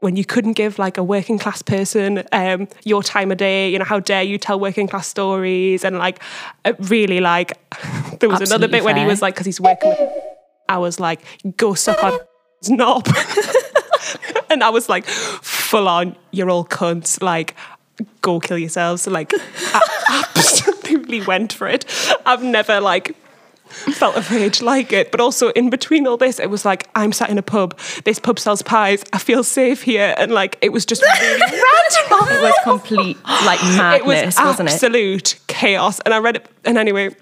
when 0.00 0.16
you 0.16 0.24
couldn't 0.24 0.54
give 0.54 0.78
like 0.78 0.98
a 0.98 1.04
working 1.04 1.38
class 1.38 1.62
person 1.62 2.24
um, 2.32 2.68
your 2.84 3.02
time 3.02 3.30
of 3.30 3.38
day, 3.38 3.70
you 3.70 3.78
know, 3.78 3.84
how 3.84 4.00
dare 4.00 4.22
you 4.22 4.38
tell 4.38 4.58
working 4.58 4.88
class 4.88 5.06
stories? 5.06 5.84
And 5.84 5.98
like, 5.98 6.22
uh, 6.64 6.72
really, 6.80 7.20
like, 7.20 7.58
there 8.18 8.28
was 8.28 8.40
another 8.40 8.64
Absolutely 8.64 8.68
bit 8.68 8.84
when 8.84 8.96
he 8.96 9.04
was 9.04 9.22
like, 9.22 9.34
because 9.34 9.46
he's 9.46 9.60
working 9.60 9.90
with, 9.90 10.10
I 10.68 10.78
was 10.78 10.98
like, 10.98 11.20
go 11.56 11.74
suck 11.74 12.02
on 12.02 12.18
knob. 12.68 13.06
and 14.50 14.64
I 14.64 14.70
was 14.70 14.88
like, 14.88 15.04
full 15.04 15.86
on, 15.86 16.16
you're 16.30 16.50
all 16.50 16.64
cunts, 16.64 17.22
like, 17.22 17.54
go 18.22 18.40
kill 18.40 18.58
yourselves. 18.58 19.06
Like, 19.06 19.32
I 19.34 20.24
absolutely 20.34 21.20
went 21.20 21.52
for 21.52 21.68
it. 21.68 21.84
I've 22.24 22.42
never 22.42 22.80
like 22.80 23.16
felt 23.70 24.16
a 24.16 24.34
rage 24.34 24.62
like 24.62 24.92
it. 24.92 25.10
But 25.10 25.20
also 25.20 25.50
in 25.50 25.70
between 25.70 26.06
all 26.06 26.16
this, 26.16 26.38
it 26.38 26.50
was 26.50 26.64
like, 26.64 26.88
I'm 26.94 27.12
sat 27.12 27.30
in 27.30 27.38
a 27.38 27.42
pub. 27.42 27.78
This 28.04 28.18
pub 28.18 28.38
sells 28.38 28.62
pies. 28.62 29.04
I 29.12 29.18
feel 29.18 29.42
safe 29.44 29.82
here. 29.82 30.14
And 30.18 30.32
like, 30.32 30.58
it 30.60 30.70
was 30.70 30.84
just 30.86 31.02
really 31.02 31.40
random. 31.40 32.28
It 32.32 32.42
was 32.42 32.54
complete 32.64 33.16
like 33.44 33.60
It 33.62 33.66
was 33.66 33.76
madness, 33.76 34.36
was 34.36 34.58
not 34.58 34.60
it? 34.60 34.72
absolute 34.72 35.38
chaos. 35.46 36.00
And 36.00 36.12
I 36.14 36.18
read 36.18 36.36
it, 36.36 36.46
and 36.64 36.76
anyway, 36.78 37.14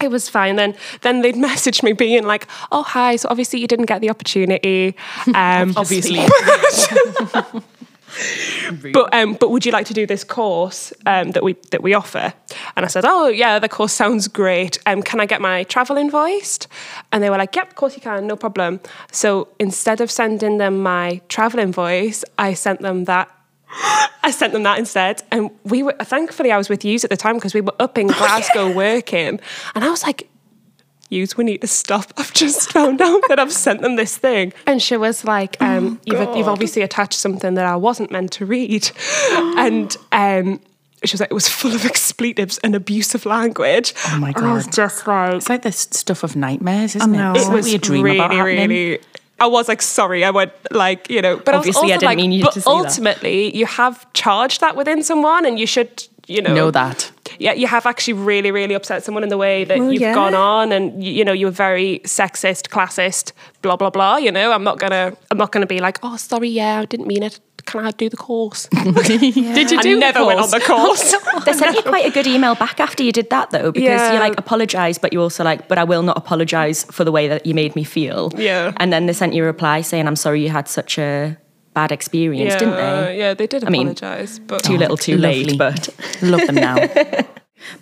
it 0.00 0.08
was 0.10 0.28
fine. 0.28 0.56
Then 0.56 0.74
then 1.02 1.22
they'd 1.22 1.36
message 1.36 1.82
me 1.82 1.92
being 1.94 2.24
like, 2.26 2.46
"Oh 2.70 2.82
hi, 2.82 3.16
so 3.16 3.28
obviously 3.30 3.60
you 3.60 3.66
didn't 3.66 3.86
get 3.86 4.00
the 4.00 4.10
opportunity." 4.10 4.94
Um, 5.34 5.72
Obviously. 5.76 6.20
but 8.92 9.12
um, 9.14 9.34
but 9.34 9.50
would 9.50 9.66
you 9.66 9.72
like 9.72 9.86
to 9.86 9.94
do 9.94 10.06
this 10.06 10.24
course 10.24 10.92
um, 11.06 11.32
that 11.32 11.42
we 11.42 11.54
that 11.70 11.82
we 11.82 11.94
offer? 11.94 12.32
And 12.76 12.84
I 12.84 12.88
said, 12.88 13.04
oh 13.04 13.28
yeah, 13.28 13.58
the 13.58 13.68
course 13.68 13.92
sounds 13.92 14.28
great. 14.28 14.78
Um, 14.86 15.02
can 15.02 15.20
I 15.20 15.26
get 15.26 15.40
my 15.40 15.64
travel 15.64 15.96
invoiced? 15.96 16.68
And 17.12 17.22
they 17.22 17.30
were 17.30 17.38
like, 17.38 17.54
yep, 17.54 17.68
of 17.68 17.74
course 17.74 17.94
you 17.94 18.02
can, 18.02 18.26
no 18.26 18.36
problem. 18.36 18.80
So 19.12 19.48
instead 19.58 20.00
of 20.00 20.10
sending 20.10 20.58
them 20.58 20.82
my 20.82 21.20
travel 21.28 21.60
invoice, 21.60 22.24
I 22.38 22.54
sent 22.54 22.80
them 22.80 23.04
that. 23.04 23.30
I 24.22 24.32
sent 24.32 24.52
them 24.52 24.64
that 24.64 24.78
instead, 24.78 25.22
and 25.30 25.50
we 25.64 25.84
were 25.84 25.94
thankfully 26.02 26.50
I 26.50 26.56
was 26.56 26.68
with 26.68 26.84
yous 26.84 27.04
at 27.04 27.10
the 27.10 27.16
time 27.16 27.36
because 27.36 27.54
we 27.54 27.60
were 27.60 27.74
up 27.78 27.96
in 27.96 28.06
Glasgow 28.20 28.72
working, 28.72 29.40
and 29.74 29.84
I 29.84 29.88
was 29.90 30.02
like, 30.02 30.28
Yous, 31.08 31.36
we 31.36 31.44
need 31.44 31.60
to 31.60 31.66
stop. 31.68 32.12
I've 32.16 32.32
just 32.32 32.72
found 32.72 33.00
out 33.00 33.20
that 33.28 33.38
I've 33.38 33.52
sent 33.52 33.80
them 33.82 33.96
this 33.96 34.16
thing. 34.16 34.52
And 34.66 34.82
she 34.82 34.96
was 34.96 35.24
like, 35.24 35.56
um, 35.62 36.00
you've, 36.04 36.36
you've 36.36 36.48
obviously 36.48 36.82
attached 36.82 37.14
something 37.18 37.54
that 37.54 37.64
I 37.66 37.76
wasn't 37.76 38.10
meant 38.10 38.32
to 38.32 38.46
read. 38.46 38.90
and 39.56 39.96
um, 40.10 40.60
she 41.04 41.14
was 41.14 41.20
like, 41.20 41.30
it 41.30 41.34
was 41.34 41.48
full 41.48 41.72
of 41.74 41.84
expletives 41.84 42.58
and 42.58 42.74
abusive 42.74 43.24
language. 43.24 43.94
Oh 44.08 44.18
my 44.18 44.32
And 44.34 44.46
I 44.46 44.52
was 44.54 44.64
God. 44.66 44.72
just 44.74 45.06
like, 45.06 45.34
It's 45.34 45.48
like 45.48 45.62
this 45.62 45.78
stuff 45.92 46.24
of 46.24 46.34
nightmares, 46.34 46.96
isn't 46.96 47.12
know. 47.12 47.32
it? 47.32 47.36
It's 47.38 47.48
it 47.48 47.52
was 47.52 47.72
what 47.72 47.82
dream 47.82 48.02
really, 48.02 48.16
about 48.18 48.32
happening. 48.32 48.68
really. 48.68 48.98
I 49.38 49.46
was 49.46 49.68
like, 49.68 49.82
sorry. 49.82 50.24
I 50.24 50.30
went 50.30 50.52
like, 50.70 51.10
you 51.10 51.20
know, 51.22 51.36
but 51.36 51.54
Obviously, 51.54 51.92
I 51.92 51.96
I 51.96 51.98
didn't 51.98 52.04
like, 52.04 52.16
mean 52.16 52.32
you 52.32 52.42
but 52.44 52.54
to 52.54 52.60
say 52.62 52.70
that. 52.70 52.70
ultimately, 52.70 53.54
you 53.56 53.66
have 53.66 54.10
charged 54.14 54.60
that 54.62 54.74
within 54.76 55.02
someone, 55.02 55.44
and 55.44 55.58
you 55.58 55.66
should, 55.66 56.08
you 56.26 56.42
know, 56.42 56.54
Know 56.54 56.70
that. 56.70 57.10
yeah, 57.38 57.52
you 57.52 57.66
have 57.66 57.86
actually 57.86 58.14
really, 58.14 58.50
really 58.50 58.74
upset 58.74 59.04
someone 59.04 59.22
in 59.22 59.28
the 59.28 59.36
way 59.38 59.64
that 59.64 59.78
Well, 59.78 59.92
you've 59.92 60.02
yeah. 60.02 60.14
gone 60.14 60.34
on, 60.34 60.72
and 60.72 61.02
you, 61.04 61.12
you 61.12 61.24
know 61.24 61.32
you 61.32 61.46
were 61.46 61.52
very 61.52 62.00
sexist, 62.04 62.68
classist, 62.68 63.32
blah 63.62 63.76
blah 63.76 63.90
blah. 63.90 64.16
You 64.16 64.32
know, 64.32 64.52
I'm 64.52 64.64
not 64.64 64.78
gonna, 64.78 65.16
I'm 65.30 65.38
not 65.38 65.52
gonna 65.52 65.66
be 65.66 65.80
like, 65.80 65.98
oh, 66.02 66.16
sorry, 66.16 66.48
yeah, 66.48 66.80
I 66.80 66.84
didn't 66.84 67.06
mean 67.06 67.22
it. 67.22 67.40
Can 67.66 67.84
I 67.84 67.90
do 67.90 68.08
the 68.08 68.16
course? 68.16 68.68
Did 69.06 69.70
you 69.72 69.78
I 69.78 69.82
do 69.82 69.98
never 69.98 70.20
the 70.20 70.24
went 70.26 70.38
on 70.38 70.50
the 70.50 70.60
course. 70.60 71.14
They 71.44 71.52
sent 71.52 71.74
you 71.74 71.82
quite 71.82 72.06
a 72.06 72.10
good 72.12 72.26
email 72.26 72.54
back 72.54 72.78
after 72.78 73.02
you 73.02 73.10
did 73.10 73.28
that 73.30 73.50
though, 73.50 73.72
because 73.72 74.00
Yeah. 74.00 74.12
you 74.12 74.20
like 74.20 74.38
apologise, 74.38 74.98
but 74.98 75.12
you 75.12 75.20
also 75.20 75.42
like, 75.42 75.66
but 75.66 75.76
I 75.76 75.82
will 75.82 76.02
not 76.04 76.16
apologise 76.16 76.84
for 76.84 77.02
the 77.02 77.10
way 77.10 77.26
that 77.26 77.44
you 77.44 77.54
made 77.54 77.74
me 77.74 77.82
feel. 77.82 78.30
Yeah. 78.36 78.70
And 78.76 78.92
then 78.92 79.06
they 79.06 79.12
sent 79.12 79.34
you 79.34 79.42
a 79.42 79.46
reply 79.46 79.80
saying, 79.80 80.06
"I'm 80.06 80.14
sorry 80.14 80.42
you 80.44 80.50
had 80.50 80.68
such 80.68 80.96
a 80.98 81.36
bad 81.76 81.90
experience, 81.92 82.52
yeah, 82.54 82.58
didn't 82.62 82.76
they?" 82.76 83.18
Yeah, 83.22 83.34
they 83.34 83.46
did 83.46 83.62
I 83.64 83.70
mean, 83.70 83.88
apologize, 83.88 84.32
but 84.50 84.64
Too 84.64 84.76
little, 84.82 84.96
too 84.96 85.16
lovely. 85.16 85.44
late. 85.44 85.58
But 85.58 85.82
Love 86.32 86.46
them 86.48 86.56
now. 86.68 86.76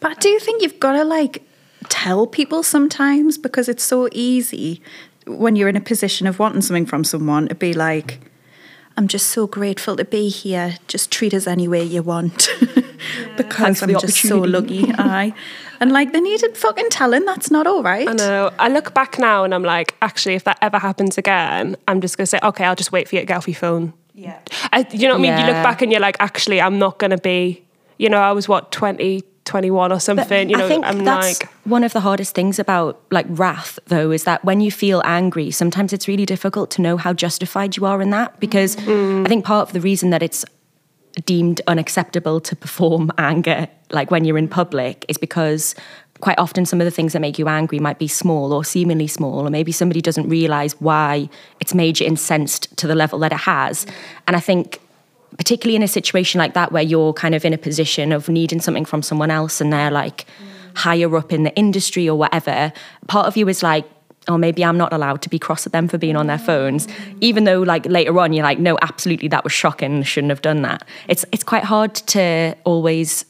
But 0.00 0.10
I 0.12 0.14
do 0.28 0.38
think 0.44 0.62
you've 0.62 0.80
got 0.80 0.92
to 0.92 1.04
like 1.04 1.42
tell 1.88 2.26
people 2.26 2.62
sometimes 2.62 3.38
because 3.46 3.68
it's 3.72 3.82
so 3.84 4.08
easy 4.12 4.80
when 5.26 5.56
you're 5.56 5.68
in 5.74 5.76
a 5.76 5.86
position 5.92 6.26
of 6.26 6.38
wanting 6.38 6.62
something 6.62 6.86
from 6.86 7.04
someone 7.04 7.48
to 7.48 7.54
be 7.54 7.72
like, 7.74 8.20
I'm 8.96 9.08
just 9.08 9.26
so 9.30 9.46
grateful 9.46 9.96
to 9.96 10.04
be 10.04 10.28
here. 10.28 10.76
Just 10.88 11.10
treat 11.10 11.34
us 11.34 11.46
any 11.46 11.68
way 11.68 11.82
you 11.82 12.02
want. 12.02 12.48
because 13.36 13.56
Thanks 13.58 13.80
for 13.80 13.86
I'm 13.86 13.92
the 13.92 13.98
just 14.00 14.18
so 14.22 14.38
lucky. 14.40 14.90
Aye. 14.98 15.32
And 15.80 15.92
like 15.92 16.12
they 16.12 16.20
needed 16.20 16.56
fucking 16.56 16.88
telling, 16.90 17.24
that's 17.24 17.50
not 17.50 17.66
all 17.66 17.82
right. 17.82 18.08
I 18.08 18.12
know. 18.12 18.50
I 18.58 18.68
look 18.68 18.94
back 18.94 19.18
now 19.18 19.44
and 19.44 19.54
I'm 19.54 19.62
like, 19.64 19.94
actually, 20.02 20.34
if 20.34 20.44
that 20.44 20.58
ever 20.62 20.78
happens 20.78 21.18
again, 21.18 21.76
I'm 21.88 22.00
just 22.00 22.16
gonna 22.16 22.26
say, 22.26 22.38
okay, 22.42 22.64
I'll 22.64 22.76
just 22.76 22.92
wait 22.92 23.08
for 23.08 23.16
you 23.16 23.20
to 23.22 23.26
get 23.26 23.36
off 23.36 23.48
your 23.48 23.56
phone. 23.56 23.92
Yeah. 24.14 24.38
I, 24.72 24.86
you 24.92 25.08
know 25.08 25.14
what 25.14 25.18
I 25.18 25.22
mean? 25.22 25.38
You 25.38 25.44
look 25.52 25.62
back 25.64 25.82
and 25.82 25.90
you're 25.90 26.00
like, 26.00 26.16
actually, 26.20 26.60
I'm 26.60 26.78
not 26.78 26.98
gonna 26.98 27.18
be. 27.18 27.62
You 27.98 28.08
know, 28.08 28.18
I 28.18 28.32
was 28.32 28.48
what 28.48 28.72
20, 28.72 29.22
21 29.44 29.92
or 29.92 30.00
something. 30.00 30.48
you 30.50 30.56
know, 30.56 30.64
I 30.64 30.68
think 30.68 30.84
I'm 30.86 31.04
that's 31.04 31.40
like. 31.42 31.50
one 31.64 31.84
of 31.84 31.92
the 31.92 32.00
hardest 32.00 32.34
things 32.34 32.58
about 32.58 33.00
like 33.10 33.26
wrath, 33.28 33.78
though, 33.86 34.10
is 34.10 34.24
that 34.24 34.44
when 34.44 34.60
you 34.60 34.70
feel 34.70 35.02
angry, 35.04 35.50
sometimes 35.50 35.92
it's 35.92 36.08
really 36.08 36.24
difficult 36.26 36.70
to 36.72 36.82
know 36.82 36.96
how 36.96 37.12
justified 37.12 37.76
you 37.76 37.84
are 37.86 38.00
in 38.00 38.10
that. 38.10 38.38
Because 38.40 38.76
Mm. 38.76 39.26
I 39.26 39.28
think 39.28 39.44
part 39.44 39.68
of 39.68 39.72
the 39.72 39.80
reason 39.80 40.10
that 40.10 40.22
it's 40.22 40.44
deemed 41.26 41.60
unacceptable 41.66 42.40
to 42.40 42.56
perform 42.56 43.10
anger, 43.18 43.68
like 43.90 44.10
when 44.10 44.24
you're 44.24 44.38
in 44.38 44.48
public, 44.48 45.04
is 45.08 45.18
because 45.18 45.74
quite 46.20 46.38
often 46.38 46.64
some 46.64 46.80
of 46.80 46.84
the 46.84 46.90
things 46.90 47.12
that 47.12 47.20
make 47.20 47.38
you 47.38 47.48
angry 47.48 47.78
might 47.78 47.98
be 47.98 48.08
small 48.08 48.52
or 48.52 48.64
seemingly 48.64 49.06
small, 49.06 49.46
or 49.46 49.50
maybe 49.50 49.72
somebody 49.72 50.00
doesn't 50.00 50.28
realize 50.28 50.80
why 50.80 51.28
it's 51.60 51.74
made 51.74 52.00
you 52.00 52.06
incensed 52.06 52.74
to 52.76 52.86
the 52.86 52.94
level 52.94 53.18
that 53.18 53.32
it 53.32 53.40
has. 53.40 53.86
And 54.26 54.36
I 54.36 54.40
think 54.40 54.80
particularly 55.36 55.76
in 55.76 55.82
a 55.82 55.88
situation 55.88 56.38
like 56.38 56.54
that 56.54 56.72
where 56.72 56.82
you're 56.82 57.12
kind 57.12 57.34
of 57.34 57.44
in 57.44 57.52
a 57.52 57.58
position 57.58 58.12
of 58.12 58.28
needing 58.28 58.60
something 58.60 58.84
from 58.84 59.02
someone 59.02 59.30
else 59.30 59.60
and 59.60 59.72
they're 59.72 59.90
like 59.90 60.26
higher 60.74 61.14
up 61.16 61.32
in 61.32 61.42
the 61.42 61.54
industry 61.56 62.08
or 62.08 62.16
whatever, 62.16 62.72
part 63.08 63.26
of 63.26 63.36
you 63.36 63.48
is 63.48 63.62
like, 63.62 63.84
oh, 64.28 64.38
maybe 64.38 64.64
I'm 64.64 64.78
not 64.78 64.92
allowed 64.92 65.22
to 65.22 65.28
be 65.28 65.38
cross 65.38 65.66
at 65.66 65.72
them 65.72 65.88
for 65.88 65.98
being 65.98 66.16
on 66.16 66.26
their 66.26 66.38
phones. 66.38 66.88
Even 67.20 67.44
though 67.44 67.62
like 67.62 67.86
later 67.86 68.18
on 68.18 68.32
you're 68.32 68.44
like, 68.44 68.58
no, 68.58 68.78
absolutely 68.82 69.28
that 69.28 69.44
was 69.44 69.52
shocking, 69.52 70.02
shouldn't 70.02 70.30
have 70.30 70.42
done 70.42 70.62
that. 70.62 70.84
It's 71.08 71.24
it's 71.32 71.44
quite 71.44 71.64
hard 71.64 71.94
to 71.94 72.56
always 72.64 73.24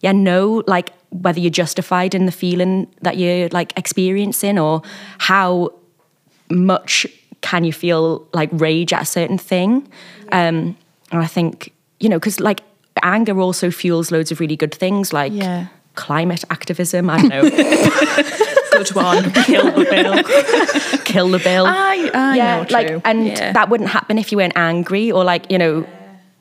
yeah, 0.00 0.12
know 0.12 0.62
like 0.66 0.92
whether 1.10 1.38
you're 1.38 1.50
justified 1.50 2.14
in 2.14 2.26
the 2.26 2.32
feeling 2.32 2.92
that 3.02 3.16
you're 3.16 3.48
like 3.50 3.72
experiencing 3.76 4.58
or 4.58 4.82
how 5.18 5.72
much 6.50 7.06
can 7.40 7.64
you 7.64 7.72
feel 7.72 8.26
like 8.32 8.48
rage 8.52 8.92
at 8.92 9.02
a 9.02 9.06
certain 9.06 9.38
thing. 9.38 9.88
Um, 10.32 10.76
and 11.10 11.20
I 11.22 11.26
think, 11.26 11.72
you 12.00 12.08
know, 12.08 12.18
because 12.18 12.40
like 12.40 12.62
anger 13.02 13.38
also 13.40 13.70
fuels 13.70 14.10
loads 14.10 14.32
of 14.32 14.40
really 14.40 14.56
good 14.56 14.74
things 14.74 15.12
like 15.12 15.32
Yeah. 15.32 15.68
Climate 15.94 16.44
activism. 16.50 17.10
I 17.10 17.16
don't 17.28 17.30
know. 17.30 17.50
Good 18.72 18.94
one. 18.94 19.30
kill 19.44 19.70
the 19.70 19.86
bill. 19.90 20.98
kill 21.04 21.28
the 21.30 21.38
bill. 21.38 21.66
I, 21.66 22.10
I 22.14 22.36
yeah, 22.36 22.62
know, 22.62 22.66
like, 22.70 22.86
true. 22.88 23.02
and 23.04 23.26
Yeah. 23.26 23.52
that 23.52 23.68
wouldn't 23.68 23.90
happen 23.90 24.18
if 24.18 24.32
you 24.32 24.38
weren't 24.38 24.56
angry 24.56 25.12
or 25.12 25.24
like, 25.24 25.50
you 25.50 25.58
know, 25.58 25.86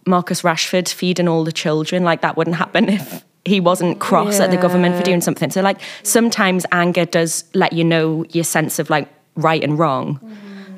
Marcus 0.05 0.41
Rashford 0.41 0.87
feeding 0.91 1.27
all 1.27 1.43
the 1.43 1.51
children. 1.51 2.03
Like 2.03 2.21
that 2.21 2.37
wouldn't 2.37 2.55
happen 2.55 2.89
if 2.89 3.23
he 3.45 3.59
wasn't 3.59 3.99
cross 3.99 4.39
at 4.39 4.49
the 4.51 4.57
government 4.57 4.95
for 4.95 5.03
doing 5.03 5.21
something. 5.21 5.51
So 5.51 5.61
like 5.61 5.79
sometimes 6.03 6.65
anger 6.71 7.05
does 7.05 7.43
let 7.53 7.73
you 7.73 7.83
know 7.83 8.25
your 8.29 8.43
sense 8.43 8.79
of 8.79 8.89
like 8.89 9.07
right 9.35 9.63
and 9.63 9.77
wrong. 9.77 10.19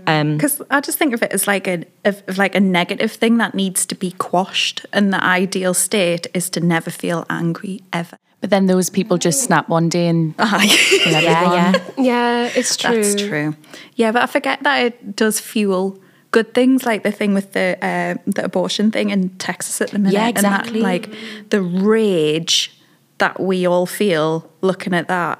Um, 0.05 0.35
Because 0.35 0.61
I 0.69 0.81
just 0.81 0.97
think 0.97 1.13
of 1.13 1.23
it 1.23 1.31
as 1.31 1.47
like 1.47 1.65
a 1.67 1.85
of, 2.03 2.21
of 2.27 2.37
like 2.37 2.55
a 2.55 2.59
negative 2.59 3.11
thing 3.13 3.37
that 3.37 3.53
needs 3.55 3.85
to 3.85 3.95
be 3.95 4.11
quashed, 4.11 4.85
and 4.91 5.13
the 5.13 5.23
ideal 5.23 5.73
state 5.73 6.27
is 6.33 6.49
to 6.49 6.59
never 6.59 6.89
feel 6.91 7.25
angry 7.29 7.79
ever. 7.93 8.17
But 8.43 8.49
then 8.49 8.65
those 8.65 8.89
people 8.89 9.17
just 9.17 9.41
snap 9.41 9.69
one 9.69 9.87
day 9.87 10.09
and 10.09 10.37
kill 10.37 10.47
yeah, 10.59 11.21
yeah. 11.21 11.83
Yeah, 11.97 12.51
it's 12.53 12.75
true. 12.75 13.01
That's 13.01 13.15
true. 13.15 13.55
Yeah, 13.95 14.11
but 14.11 14.23
I 14.23 14.25
forget 14.25 14.61
that 14.63 14.83
it 14.83 15.15
does 15.15 15.39
fuel 15.39 15.97
good 16.31 16.53
things, 16.53 16.85
like 16.85 17.03
the 17.03 17.11
thing 17.13 17.33
with 17.33 17.53
the 17.53 17.77
uh, 17.81 18.15
the 18.27 18.43
abortion 18.43 18.91
thing 18.91 19.11
in 19.11 19.29
Texas 19.37 19.79
at 19.79 19.91
the 19.91 19.99
minute. 19.99 20.11
Yeah, 20.11 20.27
And 20.27 20.35
that, 20.35 20.67
exactly. 20.67 20.81
like 20.81 21.09
the 21.51 21.61
rage 21.61 22.77
that 23.19 23.39
we 23.39 23.65
all 23.65 23.85
feel 23.85 24.51
looking 24.59 24.93
at 24.93 25.07
that. 25.07 25.39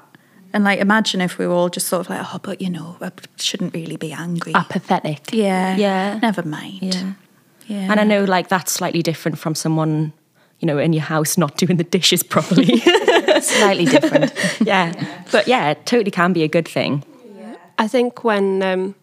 And 0.54 0.64
like, 0.64 0.80
imagine 0.80 1.20
if 1.20 1.36
we 1.36 1.46
were 1.46 1.52
all 1.52 1.68
just 1.68 1.88
sort 1.88 2.00
of 2.06 2.08
like, 2.08 2.24
oh, 2.32 2.40
but 2.42 2.62
you 2.62 2.70
know, 2.70 2.96
I 3.02 3.12
shouldn't 3.36 3.74
really 3.74 3.98
be 3.98 4.12
angry. 4.12 4.54
Apathetic. 4.54 5.30
yeah, 5.30 5.76
Yeah. 5.76 6.18
Never 6.22 6.42
mind. 6.42 6.78
Yeah. 6.80 7.12
yeah. 7.66 7.90
And 7.90 8.00
I 8.00 8.04
know 8.04 8.24
like 8.24 8.48
that's 8.48 8.72
slightly 8.72 9.02
different 9.02 9.38
from 9.38 9.54
someone, 9.54 10.14
you 10.60 10.66
know, 10.66 10.78
in 10.78 10.92
your 10.92 11.02
house 11.02 11.36
not 11.38 11.56
doing 11.56 11.76
the 11.76 11.84
dishes 11.84 12.22
properly. 12.34 12.78
Slightly 13.40 13.84
different. 13.84 14.32
yeah. 14.60 14.92
But 15.32 15.46
yeah, 15.48 15.70
it 15.70 15.86
totally 15.86 16.10
can 16.10 16.32
be 16.32 16.42
a 16.42 16.48
good 16.48 16.68
thing. 16.68 17.04
I 17.78 17.88
think 17.88 18.22
when 18.24 18.62
um, 18.62 18.94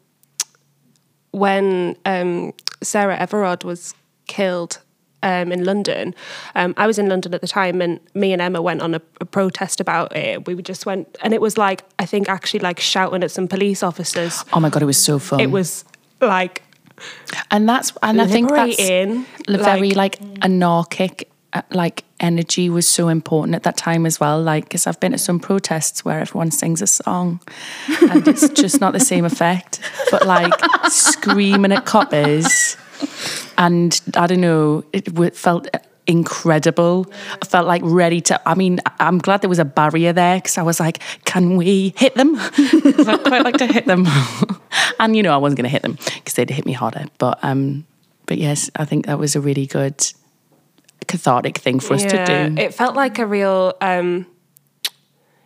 when 1.32 1.96
um, 2.06 2.54
Sarah 2.82 3.18
Everard 3.18 3.64
was 3.64 3.94
killed 4.28 4.80
um, 5.24 5.52
in 5.52 5.66
London, 5.66 6.16
um, 6.56 6.74
I 6.78 6.88
was 6.88 6.98
in 6.98 7.10
London 7.10 7.34
at 7.34 7.42
the 7.42 7.48
time, 7.48 7.82
and 7.82 8.00
me 8.14 8.34
and 8.34 8.42
Emma 8.42 8.62
went 8.62 8.82
on 8.82 8.96
a, 8.96 9.02
a 9.20 9.26
protest 9.26 9.80
about 9.82 10.16
it. 10.16 10.48
We 10.48 10.56
just 10.62 10.86
went, 10.86 11.18
and 11.22 11.34
it 11.34 11.42
was 11.42 11.58
like 11.58 11.84
I 12.00 12.06
think 12.06 12.30
actually 12.30 12.62
like 12.62 12.80
shouting 12.80 13.24
at 13.24 13.32
some 13.32 13.48
police 13.48 13.84
officers. 13.84 14.44
Oh 14.54 14.60
my 14.60 14.70
god, 14.70 14.82
it 14.82 14.86
was 14.86 15.04
so 15.04 15.20
fun. 15.20 15.40
It 15.40 15.52
was 15.52 15.84
like 16.22 16.64
and 17.50 17.68
that's 17.68 17.94
and 18.04 18.22
I 18.22 18.28
think 18.28 18.50
that's 18.50 18.78
very 19.48 19.92
like- 19.92 20.20
like 20.22 20.44
anarchic 20.44 21.31
like 21.72 22.04
energy 22.20 22.70
was 22.70 22.88
so 22.88 23.08
important 23.10 23.56
at 23.56 23.64
that 23.64 23.78
time 23.78 24.06
as 24.06 24.20
well. 24.20 24.42
Like 24.42 24.66
because 24.66 24.88
I've 24.88 25.00
been 25.00 25.12
to 25.12 25.18
some 25.18 25.40
protests 25.40 26.06
where 26.06 26.20
everyone 26.20 26.52
sings 26.52 26.82
a 26.82 26.88
song 26.88 27.40
and 28.10 28.28
it's 28.28 28.48
just 28.50 28.80
not 28.80 28.94
the 28.94 29.00
same 29.00 29.26
effect 29.26 29.80
but 30.12 30.26
like 30.26 30.54
screaming 30.90 31.72
at 31.72 31.86
coppers. 31.86 32.78
And 33.58 34.00
I 34.16 34.28
don't 34.28 34.42
know 34.42 34.84
it 34.94 35.36
felt 35.36 35.68
incredible. 36.08 37.06
I 37.42 37.46
felt 37.46 37.68
like 37.68 37.82
ready 37.84 38.22
to 38.22 38.42
I 38.48 38.56
mean 38.56 38.80
I- 38.86 39.08
I'm 39.08 39.18
glad 39.20 39.42
there 39.42 39.50
was 39.50 39.60
a 39.60 39.66
barrier 39.66 40.14
there 40.14 40.38
because 40.38 40.58
I 40.58 40.64
was 40.64 40.80
like 40.80 41.00
can 41.26 41.58
we 41.58 41.94
hit 41.98 42.16
them? 42.16 42.36
I'd 42.38 43.24
quite 43.24 43.44
like 43.44 43.58
to 43.58 43.68
hit 43.68 43.86
them. 43.86 44.06
And 45.00 45.16
you 45.16 45.24
know 45.24 45.34
I 45.34 45.38
wasn't 45.38 45.58
going 45.58 45.64
to 45.64 45.70
hit 45.70 45.82
them 45.82 45.98
because 46.16 46.36
they'd 46.36 46.50
hit 46.50 46.66
me 46.66 46.74
harder. 46.74 47.06
But 47.18 47.40
um 47.44 47.86
but 48.28 48.38
yes 48.38 48.70
I 48.76 48.86
think 48.86 49.08
that 49.08 49.18
was 49.20 49.36
a 49.36 49.42
really 49.42 49.66
good 49.66 49.98
cathartic 51.08 51.58
thing 51.58 51.80
for 51.80 51.94
us 51.96 52.04
to 52.04 52.26
do 52.26 52.62
It 52.62 52.74
felt 52.74 52.96
like 52.96 53.20
a 53.20 53.26
real, 53.26 53.74
um, 53.82 54.26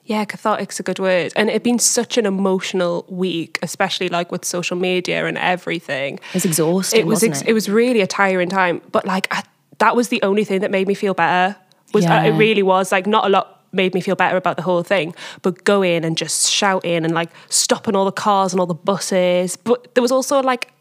yeah, 0.03 0.23
cathartic's 0.25 0.79
a 0.79 0.83
good 0.83 0.99
word. 0.99 1.33
And 1.35 1.49
it'd 1.49 1.63
been 1.63 1.79
such 1.79 2.17
an 2.17 2.25
emotional 2.25 3.05
week, 3.09 3.57
especially 3.63 4.09
like 4.09 4.31
with 4.31 4.45
social 4.45 4.77
media 4.77 5.25
and 5.25 5.37
everything. 5.37 6.15
It 6.15 6.33
was 6.35 6.45
exhausting, 6.45 6.99
It 6.99 7.07
was. 7.07 7.23
ex- 7.23 7.41
it? 7.41 7.49
it 7.49 7.53
was 7.53 7.69
really 7.69 8.01
a 8.01 8.07
tiring 8.07 8.49
time. 8.49 8.81
But 8.91 9.05
like, 9.05 9.27
I, 9.31 9.43
that 9.79 9.95
was 9.95 10.09
the 10.09 10.21
only 10.21 10.43
thing 10.43 10.61
that 10.61 10.71
made 10.71 10.87
me 10.87 10.93
feel 10.93 11.13
better. 11.13 11.55
Was 11.93 12.05
uh, 12.05 12.23
it 12.25 12.31
really 12.31 12.63
was 12.63 12.91
like 12.91 13.07
not 13.07 13.25
a 13.25 13.29
lot 13.29 13.63
made 13.71 13.93
me 13.93 14.01
feel 14.01 14.15
better 14.15 14.37
about 14.37 14.57
the 14.57 14.63
whole 14.63 14.83
thing, 14.83 15.13
but 15.41 15.63
going 15.63 16.03
and 16.05 16.17
just 16.17 16.49
shouting 16.51 17.03
and 17.05 17.13
like 17.13 17.29
stopping 17.49 17.95
all 17.95 18.05
the 18.05 18.11
cars 18.11 18.53
and 18.53 18.59
all 18.59 18.65
the 18.65 18.73
buses. 18.73 19.55
But 19.55 19.93
there 19.95 20.01
was 20.01 20.11
also 20.11 20.41
like. 20.41 20.71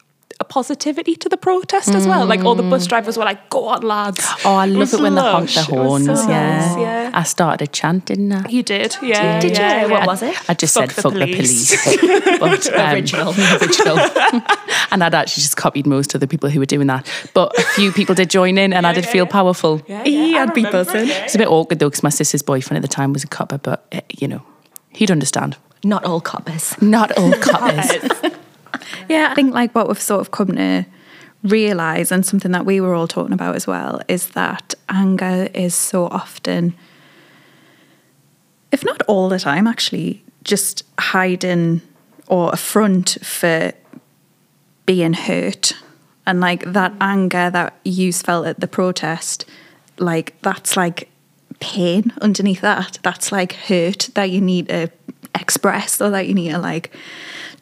A 0.41 0.45
positivity 0.45 1.15
to 1.17 1.29
the 1.29 1.37
protest 1.37 1.91
as 1.91 2.07
well. 2.09 2.27
Like 2.27 2.45
all 2.45 2.55
the 2.57 2.63
bus 2.65 2.87
drivers 2.89 3.17
were 3.17 3.25
like, 3.25 3.49
"Go 3.51 3.67
on, 3.69 3.83
lads!" 3.83 4.27
oh 4.45 4.55
I 4.57 4.67
love 4.67 4.79
was 4.79 4.95
it 4.95 5.01
when 5.01 5.15
they 5.15 5.21
honk 5.21 5.43
lush. 5.45 5.55
their 5.55 5.65
horns 5.65 6.07
so 6.07 6.13
yeah. 6.29 6.59
nice, 6.59 6.79
yeah. 6.79 7.11
I 7.15 7.23
started 7.23 7.63
a 7.65 7.67
chant 7.69 8.07
didn't 8.07 8.33
I 8.33 8.49
You 8.49 8.63
did, 8.65 8.97
yeah. 9.01 9.39
Did 9.41 9.53
you? 9.57 9.63
yeah, 9.63 9.87
What 9.87 10.07
was 10.07 10.23
it? 10.23 10.35
I 10.51 10.55
just 10.55 10.75
Fuck 10.75 10.91
said 10.91 10.97
the 10.97 11.03
fuck 11.03 11.13
police." 11.13 11.71
the 11.71 11.99
police. 11.99 12.39
But, 12.41 12.67
um, 12.75 12.95
Original. 12.95 13.33
original. 13.63 13.99
and 14.91 15.05
I'd 15.05 15.15
actually 15.15 15.43
just 15.43 15.57
copied 15.57 15.87
most 15.87 16.15
of 16.15 16.21
the 16.21 16.27
people 16.27 16.51
who 16.51 16.59
were 16.59 16.67
doing 16.67 16.89
that. 16.89 17.09
But 17.33 17.57
a 17.59 17.63
few 17.63 17.93
people 17.93 18.15
did 18.17 18.29
join 18.29 18.59
in 18.59 18.73
and 18.73 18.87
I 18.87 18.93
did 18.93 19.07
feel 19.07 19.27
powerful. 19.27 19.83
yeah, 19.87 20.03
I'd 20.43 20.53
be 20.53 20.65
buzzing. 20.65 21.09
It's 21.09 21.35
a 21.37 21.39
bit 21.39 21.49
awkward 21.49 21.79
though 21.79 21.89
because 21.91 22.03
my 22.03 22.11
sister's 22.11 22.43
boyfriend 22.43 22.77
at 22.83 22.83
the 22.83 22.95
time 22.95 23.13
was 23.13 23.23
a 23.25 23.29
copper, 23.29 23.59
but 23.59 23.87
eh, 23.93 24.01
you 24.19 24.27
know, 24.29 24.43
he'd 24.91 25.11
understand. 25.13 25.57
Not 25.85 26.05
all 26.05 26.21
coppers. 26.21 26.75
Not 26.83 27.17
all 27.19 27.33
coppers. 27.35 27.91
Yeah, 29.09 29.29
I 29.31 29.35
think 29.35 29.55
like 29.55 29.75
what 29.75 29.89
we've 29.89 30.01
sort 30.01 30.21
of 30.21 30.31
come 30.31 30.57
to 30.57 30.87
realize, 31.43 32.11
and 32.11 32.25
something 32.25 32.53
that 32.53 32.65
we 32.65 32.81
were 32.81 32.95
all 32.95 33.09
talking 33.09 33.35
about 33.35 33.55
as 33.55 33.67
well, 33.67 34.01
is 34.09 34.29
that 34.29 34.75
anger 34.89 35.49
is 35.55 35.75
so 35.75 36.07
often, 36.07 36.75
if 38.73 38.85
not 38.85 39.03
all 39.03 39.29
the 39.29 39.39
time, 39.39 39.67
actually, 39.67 40.25
just 40.43 40.85
hiding 40.99 41.83
or 42.27 42.51
a 42.53 42.57
front 42.57 43.19
for 43.23 43.73
being 44.87 45.13
hurt. 45.13 45.73
And 46.27 46.41
like 46.41 46.65
that 46.73 46.95
anger 47.01 47.51
that 47.51 47.75
you 47.85 48.13
felt 48.13 48.47
at 48.47 48.61
the 48.61 48.67
protest, 48.67 49.45
like 49.99 50.41
that's 50.41 50.77
like 50.77 51.11
pain 51.61 52.13
underneath 52.23 52.63
that. 52.63 52.99
That's 53.03 53.31
like 53.31 53.53
hurt 53.53 54.09
that 54.15 54.31
you 54.31 54.41
need 54.41 54.69
to 54.69 54.91
express 55.35 56.01
or 56.01 56.11
that 56.11 56.27
you 56.27 56.35
need 56.35 56.53
to 56.53 56.59
like 56.59 56.97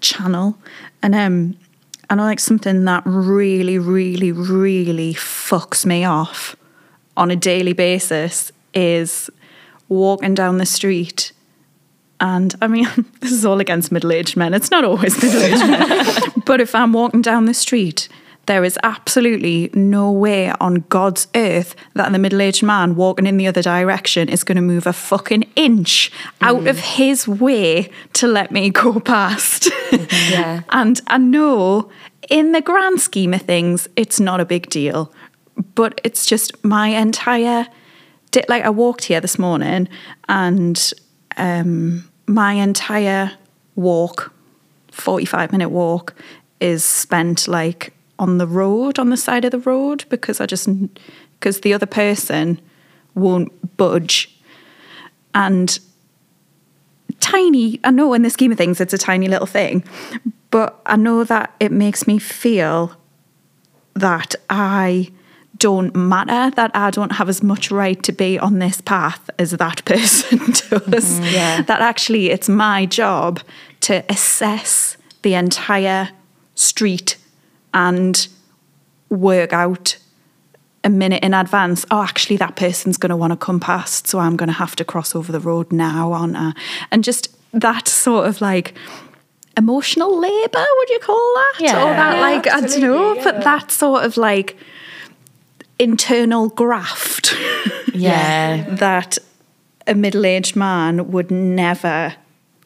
channel. 0.01 0.57
And 1.03 1.15
um 1.15 1.57
I 2.11 2.15
know 2.15 2.25
like 2.25 2.41
something 2.41 2.85
that 2.85 3.03
really, 3.07 3.79
really, 3.79 4.33
really 4.33 5.15
fucks 5.15 5.87
me 5.87 6.05
off 6.05 6.57
on 7.17 7.31
a 7.31 7.37
daily 7.37 7.73
basis 7.73 8.53
is 8.75 9.31
walking 9.89 10.35
down 10.35 10.59
the 10.59 10.67
street 10.67 11.33
and 12.23 12.55
I 12.63 12.69
mean, 12.69 12.87
this 13.21 13.33
is 13.33 13.45
all 13.45 13.61
against 13.61 13.91
middle 13.93 14.13
aged 14.13 14.37
men. 14.37 14.55
It's 14.55 14.71
not 14.71 14.85
always 14.85 15.21
middle 15.23 15.43
aged 15.43 15.67
men. 15.67 16.33
But 16.45 16.61
if 16.61 16.75
I'm 16.75 16.93
walking 16.93 17.23
down 17.23 17.45
the 17.45 17.55
street, 17.55 18.09
there 18.53 18.65
is 18.65 18.79
absolutely 18.83 19.71
no 19.73 20.13
way 20.13 20.51
on 20.61 20.85
God's 20.91 21.27
earth 21.35 21.75
that 21.95 22.13
the 22.13 22.19
middle 22.19 22.43
aged 22.43 22.63
man 22.63 22.95
walking 22.97 23.27
in 23.27 23.39
the 23.39 23.47
other 23.47 23.63
direction 23.63 24.29
is 24.29 24.45
going 24.45 24.57
to 24.57 24.63
move 24.63 24.87
a 24.87 24.93
fucking 24.93 25.45
inch 25.57 26.13
out 26.43 26.67
of 26.67 26.79
his 26.79 27.27
way 27.27 27.89
to 28.13 28.27
let 28.27 28.51
me 28.53 28.69
go 28.69 29.01
past. 29.15 29.71
Yeah. 30.31 30.63
and 30.69 31.01
I 31.07 31.17
know 31.17 31.91
in 32.29 32.53
the 32.53 32.61
grand 32.61 33.01
scheme 33.01 33.33
of 33.33 33.41
things, 33.41 33.89
it's 33.97 34.21
not 34.21 34.39
a 34.39 34.45
big 34.45 34.69
deal. 34.69 35.11
But 35.75 35.99
it's 36.05 36.27
just 36.27 36.63
my 36.63 36.89
entire 36.89 37.67
di- 38.33 38.45
like 38.51 38.65
I 38.65 38.71
walked 38.71 39.05
here 39.05 39.21
this 39.23 39.39
morning 39.39 39.89
and 40.29 40.93
um, 41.39 42.07
my 42.27 42.53
entire 42.53 43.33
walk, 43.77 44.31
45 44.91 45.53
minute 45.53 45.71
walk, 45.71 46.15
is 46.61 46.85
spent 46.85 47.49
like 47.49 47.95
on 48.19 48.39
the 48.39 48.47
road, 48.47 48.99
on 48.99 49.11
the 49.11 49.17
side 49.17 49.45
of 49.45 49.51
the 49.51 49.59
road, 49.59 50.05
because 50.09 50.41
I 50.41 50.47
just, 50.47 50.69
because 51.39 51.61
the 51.61 51.75
other 51.75 51.87
person 51.87 52.61
won't 53.15 53.77
budge. 53.77 54.35
And 55.35 55.79
tiny, 57.21 57.81
I 57.85 57.91
know 57.91 58.13
in 58.15 58.23
the 58.23 58.31
scheme 58.31 58.53
of 58.53 58.59
things, 58.59 58.81
it's 58.81 58.93
a 58.93 58.99
tiny 58.99 59.29
little 59.29 59.47
thing, 59.47 59.85
but 60.51 60.81
I 60.87 60.97
know 60.97 61.25
that 61.25 61.55
it 61.61 61.73
makes 61.73 62.07
me 62.07 62.19
feel 62.19 62.95
that 63.95 64.35
I 64.51 65.11
don't 65.59 65.95
matter, 65.95 66.55
that 66.57 66.71
I 66.75 66.91
don't 66.91 67.13
have 67.13 67.29
as 67.29 67.43
much 67.43 67.71
right 67.71 68.03
to 68.03 68.13
be 68.13 68.39
on 68.39 68.59
this 68.59 68.81
path 68.81 69.31
as 69.39 69.53
that 69.53 69.85
person 69.85 70.39
does. 70.39 71.21
Mm, 71.21 71.33
yeah. 71.33 71.63
That 71.63 71.81
actually 71.81 72.31
it's 72.31 72.49
my 72.49 72.87
job 72.87 73.41
to 73.83 74.05
assess 74.09 74.97
the 75.23 75.35
entire 75.35 76.11
street 76.55 77.17
and 77.75 78.29
work 79.09 79.53
out 79.53 79.97
a 80.85 80.91
minute 80.91 81.23
in 81.23 81.35
advance, 81.35 81.87
oh, 81.91 82.03
actually, 82.03 82.37
that 82.39 82.57
person's 82.57 82.97
going 82.97 83.11
to 83.11 83.17
want 83.17 83.33
to 83.33 83.37
come 83.37 83.61
past, 83.61 84.09
so 84.09 84.19
I'm 84.19 84.37
going 84.37 84.49
to 84.49 84.55
have 84.55 84.75
to 84.77 84.85
cross 84.85 85.15
over 85.15 85.31
the 85.31 85.41
road 85.41 85.73
now, 85.73 86.13
aren't 86.13 86.37
I? 86.37 86.53
And 86.91 87.05
just 87.05 87.29
that 87.53 87.87
sort 87.87 88.27
of 88.27 88.41
like 88.41 88.75
emotional 89.57 90.19
labour, 90.19 90.65
would 90.79 90.91
you 90.91 90.99
call 91.01 91.35
that? 91.35 91.55
Yeah. 91.61 91.83
Or 91.83 91.91
that, 91.91 92.15
Yeah, 92.17 92.21
like, 92.21 92.47
I 92.49 92.61
don't 92.61 92.81
know, 92.81 93.11
absolutely, 93.13 93.25
but 93.25 93.45
that 93.45 93.71
sort 93.71 94.05
of 94.05 94.17
like 94.17 94.57
internal 95.79 96.49
graft 96.49 97.35
Yeah. 97.95 98.75
that 98.77 99.19
a 99.87 99.95
middle-aged 99.95 100.57
man 100.57 101.11
would 101.11 101.31
never 101.31 102.15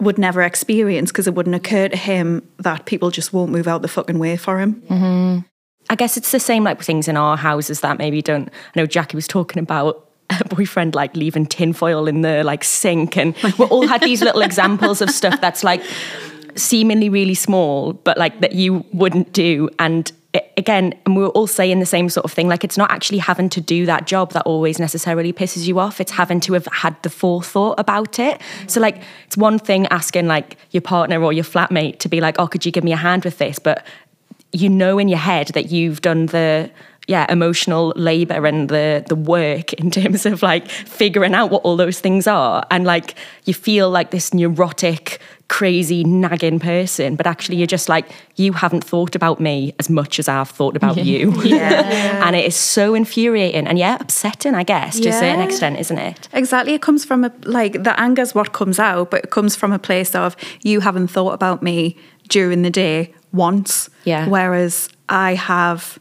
would 0.01 0.19
never 0.19 0.43
experience 0.43 1.11
because 1.11 1.27
it 1.27 1.35
wouldn't 1.35 1.55
occur 1.55 1.89
to 1.89 1.97
him 1.97 2.47
that 2.59 2.85
people 2.85 3.11
just 3.11 3.33
won't 3.33 3.51
move 3.51 3.67
out 3.67 3.83
the 3.83 3.89
fucking 3.89 4.19
way 4.19 4.37
for 4.37 4.61
him. 4.61 4.83
Mm-hmm. 4.83 5.47
I 5.89 5.95
guess 5.95 6.17
it's 6.17 6.33
the 6.33 6.41
same 6.41 6.65
like 6.65 6.83
things 6.83 7.09
in 7.09 7.17
our 7.17 7.37
houses 7.37 7.81
that 7.81 7.99
maybe 7.99 8.21
don't. 8.21 8.49
I 8.49 8.81
know 8.81 8.87
Jackie 8.87 9.17
was 9.17 9.29
talking 9.29 9.63
about 9.63 10.09
a 10.41 10.45
boyfriend 10.45 10.95
like 10.95 11.15
leaving 11.17 11.47
tinfoil 11.47 12.09
in 12.09 12.23
the 12.23 12.43
like 12.45 12.65
sink 12.65 13.17
and 13.17 13.35
we 13.59 13.65
all 13.67 13.87
had 13.87 14.03
these 14.03 14.23
little 14.23 14.41
examples 14.51 15.01
of 15.01 15.11
stuff 15.11 15.41
that's 15.41 15.63
like 15.63 15.83
seemingly 16.57 17.09
really 17.09 17.35
small 17.35 17.93
but 17.93 18.19
like 18.19 18.41
that 18.41 18.53
you 18.53 18.85
wouldn't 18.93 19.33
do 19.33 19.69
and 19.79 20.11
again 20.57 20.95
and 21.05 21.17
we 21.17 21.23
were 21.23 21.31
all 21.31 21.47
saying 21.47 21.81
the 21.81 21.87
same 21.87 22.09
sort 22.09 22.25
of 22.25 22.33
thing 22.33 22.49
like 22.49 22.65
it's 22.65 22.79
not 22.79 22.91
actually 22.91 23.19
having 23.19 23.49
to 23.51 23.61
do 23.61 23.87
that 23.87 24.07
job 24.07 24.33
that 24.33 24.43
always 24.47 24.79
necessarily 24.79 25.33
pisses 25.33 25.67
you 25.67 25.79
off. 25.79 26.01
It's 26.01 26.13
having 26.13 26.41
to 26.41 26.55
have 26.55 26.67
had 26.67 27.01
the 27.03 27.11
forethought 27.11 27.79
about 27.79 28.19
it. 28.19 28.41
So 28.67 28.81
like 28.81 29.03
it's 29.27 29.37
one 29.37 29.59
thing 29.59 29.87
asking 29.89 30.27
like 30.27 30.57
your 30.71 30.81
partner 30.81 31.23
or 31.23 31.33
your 31.33 31.45
flatmate 31.45 31.99
to 32.01 32.09
be 32.09 32.21
like 32.21 32.37
oh 32.39 32.47
could 32.47 32.65
you 32.65 32.73
give 32.73 32.85
me 32.85 32.93
a 32.93 32.97
hand 32.97 33.25
with 33.25 33.39
this? 33.39 33.59
But 33.59 33.87
you 34.53 34.69
know 34.69 34.99
in 34.99 35.09
your 35.09 35.19
head 35.19 35.49
that 35.49 35.71
you've 35.71 36.01
done 36.01 36.27
the 36.27 36.71
yeah 37.09 37.27
emotional 37.31 37.93
labor 37.97 38.47
and 38.47 38.69
the 38.69 39.05
the 39.09 39.15
work 39.17 39.73
in 39.75 39.91
terms 39.91 40.27
of 40.27 40.43
like 40.43 40.69
figuring 40.69 41.35
out 41.35 41.51
what 41.51 41.63
all 41.63 41.77
those 41.77 42.01
things 42.01 42.27
are 42.27 42.65
and 42.71 42.85
like 42.85 43.15
you 43.45 43.55
feel 43.55 43.91
like 43.91 44.11
this 44.11 44.33
neurotic 44.35 45.21
crazy 45.49 46.03
nagging 46.03 46.59
person 46.59 47.15
but 47.15 47.25
actually 47.25 47.57
you're 47.57 47.69
just 47.69 47.89
like 47.89 48.07
you 48.35 48.53
haven't 48.53 48.83
thought 48.83 49.15
about 49.15 49.39
me 49.39 49.73
as 49.79 49.89
much 49.89 50.19
as 50.19 50.27
I've 50.27 50.51
thought 50.51 50.75
about 50.77 50.97
you 50.97 51.31
Yeah. 51.45 52.25
and 52.27 52.35
it 52.35 52.45
is 52.45 52.57
so 52.57 52.95
infuriating 52.95 53.69
and 53.69 53.79
yeah 53.79 53.97
upsetting 54.01 54.57
I 54.57 54.65
guess 54.65 54.99
to 54.99 55.09
a 55.09 55.13
certain 55.13 55.41
extent 55.41 55.79
isn't 55.79 55.99
it 55.99 56.29
Exactly. 56.33 56.75
It 56.75 56.83
comes 56.83 57.05
from 57.05 57.23
a 57.25 57.31
like 57.45 57.85
the 57.85 57.99
anger's 58.01 58.35
what 58.35 58.53
comes 58.53 58.79
out, 58.81 59.11
but 59.13 59.23
it 59.25 59.31
comes 59.31 59.55
from 59.55 59.73
a 59.73 59.79
place 59.79 60.15
of 60.17 60.37
you 60.65 60.81
haven't 60.81 61.09
thought 61.09 61.33
about 61.33 61.63
me 61.63 61.97
during 62.29 62.63
the 62.63 62.71
day 62.71 63.15
once. 63.33 63.89
Yeah. 64.05 64.29
Whereas 64.29 64.89
I 65.09 65.35
have 65.35 65.99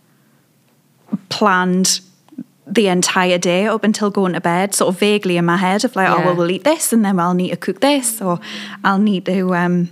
planned 1.29 2.01
the 2.67 2.87
entire 2.87 3.37
day 3.37 3.67
up 3.67 3.83
until 3.83 4.09
going 4.09 4.33
to 4.33 4.41
bed, 4.41 4.73
sort 4.73 4.93
of 4.93 4.99
vaguely 4.99 5.37
in 5.37 5.45
my 5.45 5.57
head 5.57 5.85
of 5.85 5.95
like, 5.95 6.09
oh 6.09 6.19
well 6.25 6.35
we'll 6.35 6.51
eat 6.51 6.63
this 6.63 6.91
and 6.91 7.05
then 7.05 7.19
I'll 7.19 7.33
need 7.33 7.51
to 7.51 7.57
cook 7.57 7.79
this 7.79 8.21
or 8.21 8.39
I'll 8.83 8.99
need 8.99 9.25
to 9.25 9.53
um 9.55 9.89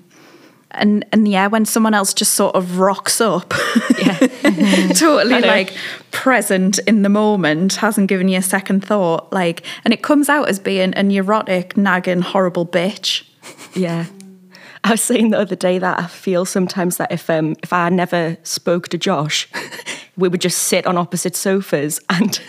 and 0.71 1.06
and 1.12 1.28
yeah, 1.28 1.47
when 1.47 1.65
someone 1.65 1.93
else 1.93 2.13
just 2.13 2.34
sort 2.34 2.56
of 2.56 2.80
rocks 2.80 3.21
up, 3.21 3.54
yeah 3.99 4.17
totally 4.95 5.39
like 5.39 5.73
present 6.12 6.80
in 6.80 7.04
the 7.04 7.10
moment, 7.10 7.76
hasn't 7.76 8.08
given 8.08 8.28
you 8.28 8.39
a 8.39 8.41
second 8.41 8.84
thought, 8.84 9.32
like, 9.32 9.63
and 9.86 9.93
it 9.93 10.02
comes 10.02 10.30
out 10.30 10.49
as 10.49 10.60
being 10.60 10.93
a 10.95 11.04
neurotic, 11.04 11.78
nagging, 11.78 12.21
horrible 12.21 12.65
bitch. 12.65 13.23
Yeah. 13.76 14.06
I 14.84 14.91
was 14.91 15.02
saying 15.02 15.30
the 15.30 15.39
other 15.39 15.56
day 15.56 15.80
that 15.80 15.99
I 15.99 16.08
feel 16.08 16.43
sometimes 16.43 16.97
that 16.97 17.12
if 17.12 17.30
um, 17.30 17.56
if 17.63 17.71
I 17.71 17.89
never 17.89 18.38
spoke 18.43 18.89
to 18.89 18.97
Josh, 18.97 19.47
we 20.17 20.30
would 20.30 20.41
just 20.41 20.60
sit 20.60 20.86
on 20.86 20.97
opposite 20.97 21.36
sofas 21.36 21.99
and 22.10 22.39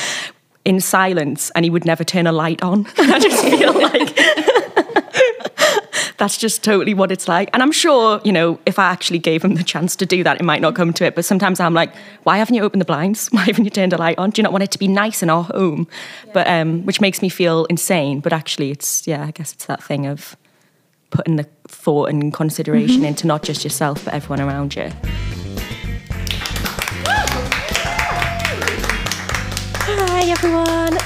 in 0.64 0.80
silence, 0.80 1.50
and 1.50 1.64
he 1.64 1.70
would 1.70 1.84
never 1.84 2.04
turn 2.04 2.26
a 2.26 2.32
light 2.32 2.62
on. 2.62 2.86
And 2.98 3.12
I 3.12 3.18
just 3.18 3.44
feel 3.44 3.72
like 3.72 4.16
that's 6.18 6.36
just 6.36 6.64
totally 6.64 6.92
what 6.92 7.12
it's 7.12 7.28
like. 7.28 7.50
And 7.52 7.62
I'm 7.62 7.70
sure, 7.70 8.20
you 8.24 8.32
know, 8.32 8.58
if 8.66 8.78
I 8.78 8.86
actually 8.86 9.20
gave 9.20 9.44
him 9.44 9.54
the 9.54 9.62
chance 9.62 9.94
to 9.96 10.06
do 10.06 10.24
that, 10.24 10.40
it 10.40 10.44
might 10.44 10.60
not 10.60 10.74
come 10.74 10.92
to 10.94 11.04
it. 11.04 11.14
But 11.14 11.24
sometimes 11.24 11.60
I'm 11.60 11.74
like, 11.74 11.94
why 12.24 12.38
haven't 12.38 12.56
you 12.56 12.62
opened 12.62 12.80
the 12.80 12.86
blinds? 12.86 13.28
Why 13.28 13.42
haven't 13.42 13.64
you 13.64 13.70
turned 13.70 13.92
a 13.92 13.96
light 13.96 14.18
on? 14.18 14.30
Do 14.30 14.40
you 14.40 14.42
not 14.42 14.52
want 14.52 14.64
it 14.64 14.72
to 14.72 14.78
be 14.78 14.88
nice 14.88 15.22
in 15.22 15.30
our 15.30 15.44
home? 15.44 15.86
But 16.32 16.48
um, 16.48 16.84
which 16.84 17.00
makes 17.00 17.22
me 17.22 17.28
feel 17.28 17.66
insane. 17.66 18.20
But 18.20 18.32
actually, 18.32 18.72
it's 18.72 19.06
yeah, 19.06 19.24
I 19.24 19.30
guess 19.30 19.52
it's 19.52 19.66
that 19.66 19.82
thing 19.82 20.06
of 20.06 20.36
putting 21.10 21.36
the 21.36 21.46
thought 21.68 22.08
and 22.08 22.34
consideration 22.34 23.04
into 23.04 23.26
not 23.26 23.42
just 23.42 23.62
yourself 23.62 24.04
but 24.04 24.14
everyone 24.14 24.40
around 24.40 24.74
you. 24.74 24.90
Everyone. 30.38 30.98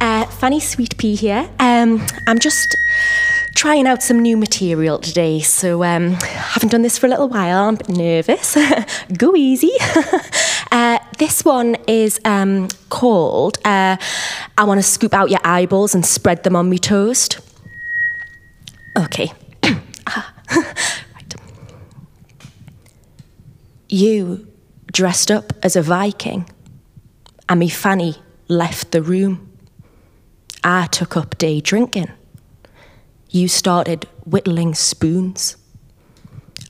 uh, 0.00 0.26
Fanny 0.26 0.58
Sweet 0.58 0.96
Pea 0.98 1.14
here. 1.14 1.48
Um, 1.60 2.04
I'm 2.26 2.38
just 2.40 2.76
trying 3.54 3.86
out 3.86 4.02
some 4.02 4.18
new 4.18 4.36
material 4.36 4.98
today, 4.98 5.38
so 5.40 5.84
um, 5.84 6.14
haven't 6.14 6.70
done 6.70 6.82
this 6.82 6.98
for 6.98 7.06
a 7.06 7.08
little 7.10 7.28
while. 7.28 7.68
I'm 7.68 7.74
a 7.74 7.76
bit 7.76 7.88
nervous. 7.90 8.56
Go 9.16 9.36
easy. 9.36 9.70
uh, 10.72 10.98
this 11.18 11.44
one 11.44 11.76
is 11.86 12.20
um, 12.24 12.68
called 12.88 13.58
uh, 13.64 13.96
"I 14.58 14.64
Want 14.64 14.78
to 14.78 14.82
Scoop 14.82 15.14
Out 15.14 15.30
Your 15.30 15.40
Eyeballs 15.44 15.94
and 15.94 16.04
Spread 16.04 16.42
Them 16.42 16.56
on 16.56 16.68
Me 16.68 16.78
Toast." 16.78 17.40
Okay. 18.96 19.32
Ah, 20.04 20.34
right. 21.14 21.34
You 23.88 24.48
dressed 24.90 25.30
up 25.30 25.52
as 25.62 25.76
a 25.76 25.82
Viking, 25.82 26.50
and 27.52 27.58
me 27.58 27.68
Fanny 27.68 28.16
left 28.48 28.92
the 28.92 29.02
room. 29.02 29.50
I 30.64 30.86
took 30.86 31.18
up 31.18 31.36
day 31.36 31.60
drinking. 31.60 32.10
You 33.28 33.46
started 33.46 34.04
whittling 34.24 34.74
spoons. 34.74 35.56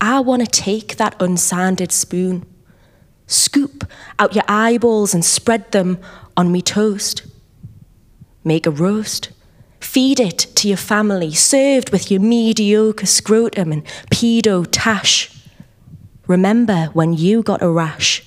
I 0.00 0.18
want 0.18 0.44
to 0.44 0.48
take 0.48 0.96
that 0.96 1.16
unsanded 1.20 1.92
spoon, 1.92 2.44
scoop 3.28 3.88
out 4.18 4.34
your 4.34 4.42
eyeballs 4.48 5.14
and 5.14 5.24
spread 5.24 5.70
them 5.70 6.00
on 6.36 6.50
me 6.50 6.60
toast. 6.60 7.22
Make 8.42 8.66
a 8.66 8.72
roast. 8.72 9.30
Feed 9.78 10.18
it 10.18 10.38
to 10.56 10.66
your 10.66 10.76
family, 10.76 11.32
served 11.32 11.90
with 11.90 12.10
your 12.10 12.20
mediocre 12.20 13.06
scrotum 13.06 13.70
and 13.70 13.84
pedo 14.10 14.66
tash. 14.68 15.30
Remember 16.26 16.86
when 16.92 17.12
you 17.12 17.44
got 17.44 17.62
a 17.62 17.70
rash? 17.70 18.24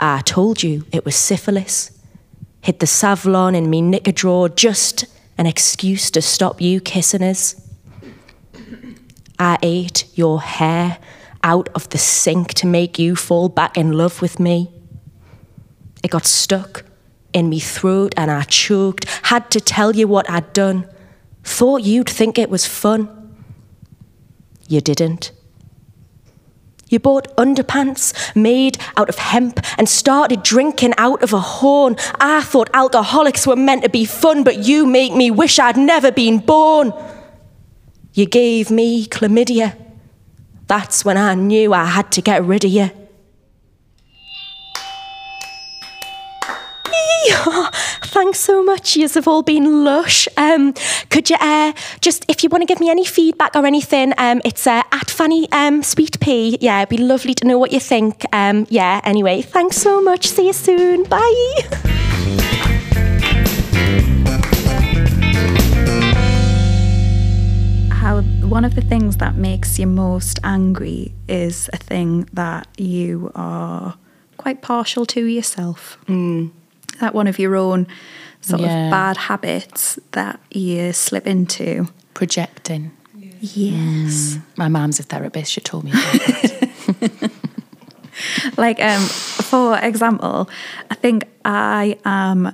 I 0.00 0.22
told 0.22 0.62
you 0.62 0.86
it 0.92 1.04
was 1.04 1.14
syphilis. 1.14 1.90
Hid 2.62 2.80
the 2.80 2.86
Savlon 2.86 3.54
in 3.54 3.68
me 3.68 3.82
knicker 3.82 4.12
drawer, 4.12 4.48
just 4.48 5.04
an 5.36 5.46
excuse 5.46 6.10
to 6.12 6.22
stop 6.22 6.60
you 6.60 6.80
kissing 6.80 7.22
us. 7.22 7.54
I 9.38 9.58
ate 9.62 10.06
your 10.14 10.40
hair 10.40 10.98
out 11.42 11.68
of 11.74 11.88
the 11.90 11.98
sink 11.98 12.54
to 12.54 12.66
make 12.66 12.98
you 12.98 13.14
fall 13.14 13.48
back 13.48 13.76
in 13.76 13.92
love 13.92 14.22
with 14.22 14.40
me. 14.40 14.70
It 16.02 16.10
got 16.10 16.26
stuck 16.26 16.84
in 17.32 17.48
me 17.48 17.60
throat 17.60 18.14
and 18.16 18.30
I 18.30 18.42
choked. 18.42 19.04
Had 19.24 19.50
to 19.50 19.60
tell 19.60 19.94
you 19.94 20.08
what 20.08 20.28
I'd 20.30 20.52
done. 20.52 20.88
Thought 21.44 21.82
you'd 21.82 22.08
think 22.08 22.38
it 22.38 22.50
was 22.50 22.66
fun. 22.66 23.08
You 24.68 24.80
didn't. 24.80 25.32
You 26.90 26.98
bought 26.98 27.34
underpants 27.36 28.12
made 28.36 28.76
out 28.96 29.08
of 29.08 29.16
hemp 29.16 29.60
and 29.78 29.88
started 29.88 30.42
drinking 30.42 30.92
out 30.98 31.22
of 31.22 31.32
a 31.32 31.40
horn. 31.40 31.96
I 32.20 32.42
thought 32.42 32.68
alcoholics 32.74 33.46
were 33.46 33.56
meant 33.56 33.84
to 33.84 33.88
be 33.88 34.04
fun, 34.04 34.44
but 34.44 34.58
you 34.58 34.86
make 34.86 35.14
me 35.14 35.30
wish 35.30 35.58
I'd 35.58 35.76
never 35.76 36.10
been 36.12 36.38
born. 36.38 36.92
You 38.12 38.26
gave 38.26 38.70
me 38.70 39.06
chlamydia. 39.06 39.76
That's 40.66 41.04
when 41.04 41.16
I 41.16 41.34
knew 41.34 41.72
I 41.72 41.86
had 41.86 42.10
to 42.12 42.20
get 42.20 42.44
rid 42.44 42.64
of 42.64 42.70
you. 42.70 42.90
Thanks 48.02 48.40
so 48.40 48.62
much. 48.62 48.96
Yous 48.96 49.14
have 49.14 49.28
all 49.28 49.42
been 49.42 49.84
lush. 49.84 50.26
Um, 50.36 50.74
could 51.10 51.30
you 51.30 51.36
uh, 51.40 51.72
just, 52.00 52.24
if 52.28 52.42
you 52.42 52.48
want 52.48 52.62
to 52.62 52.66
give 52.66 52.80
me 52.80 52.90
any 52.90 53.04
feedback 53.04 53.54
or 53.54 53.66
anything, 53.66 54.12
um, 54.18 54.40
it's 54.44 54.66
uh, 54.66 54.82
at 54.92 55.10
Fanny 55.10 55.50
um, 55.52 55.82
Sweet 55.82 56.18
Pea. 56.20 56.58
Yeah, 56.60 56.80
it'd 56.80 56.88
be 56.88 56.98
lovely 56.98 57.34
to 57.34 57.46
know 57.46 57.58
what 57.58 57.72
you 57.72 57.80
think. 57.80 58.24
Um, 58.32 58.66
yeah, 58.68 59.00
anyway, 59.04 59.42
thanks 59.42 59.76
so 59.76 60.02
much. 60.02 60.26
See 60.28 60.46
you 60.46 60.52
soon. 60.52 61.04
Bye. 61.04 61.60
How 67.92 68.22
one 68.48 68.64
of 68.64 68.74
the 68.74 68.82
things 68.82 69.18
that 69.18 69.36
makes 69.36 69.78
you 69.78 69.86
most 69.86 70.40
angry 70.42 71.14
is 71.28 71.70
a 71.72 71.76
thing 71.76 72.28
that 72.32 72.66
you 72.76 73.30
are 73.34 73.96
quite 74.36 74.62
partial 74.62 75.06
to 75.06 75.24
yourself. 75.24 75.98
That 77.00 77.14
one 77.14 77.26
of 77.26 77.38
your 77.38 77.56
own 77.56 77.86
sort 78.40 78.60
Yeah. 78.62 78.86
of 78.86 78.90
bad 78.90 79.16
habits 79.16 79.98
that 80.12 80.40
you 80.50 80.92
slip 80.92 81.26
into. 81.26 81.88
Projecting. 82.14 82.90
Yes. 83.40 84.38
My 84.56 84.68
mom's 84.68 85.00
a 85.00 85.02
therapist. 85.02 85.50
She 85.52 85.60
told 85.60 85.84
me 85.84 85.90
that. 85.92 87.30
like 88.58 88.78
um 88.82 89.00
for 89.00 89.78
example 89.78 90.48
i 90.90 90.94
think 90.94 91.24
i 91.46 91.96
am 92.04 92.52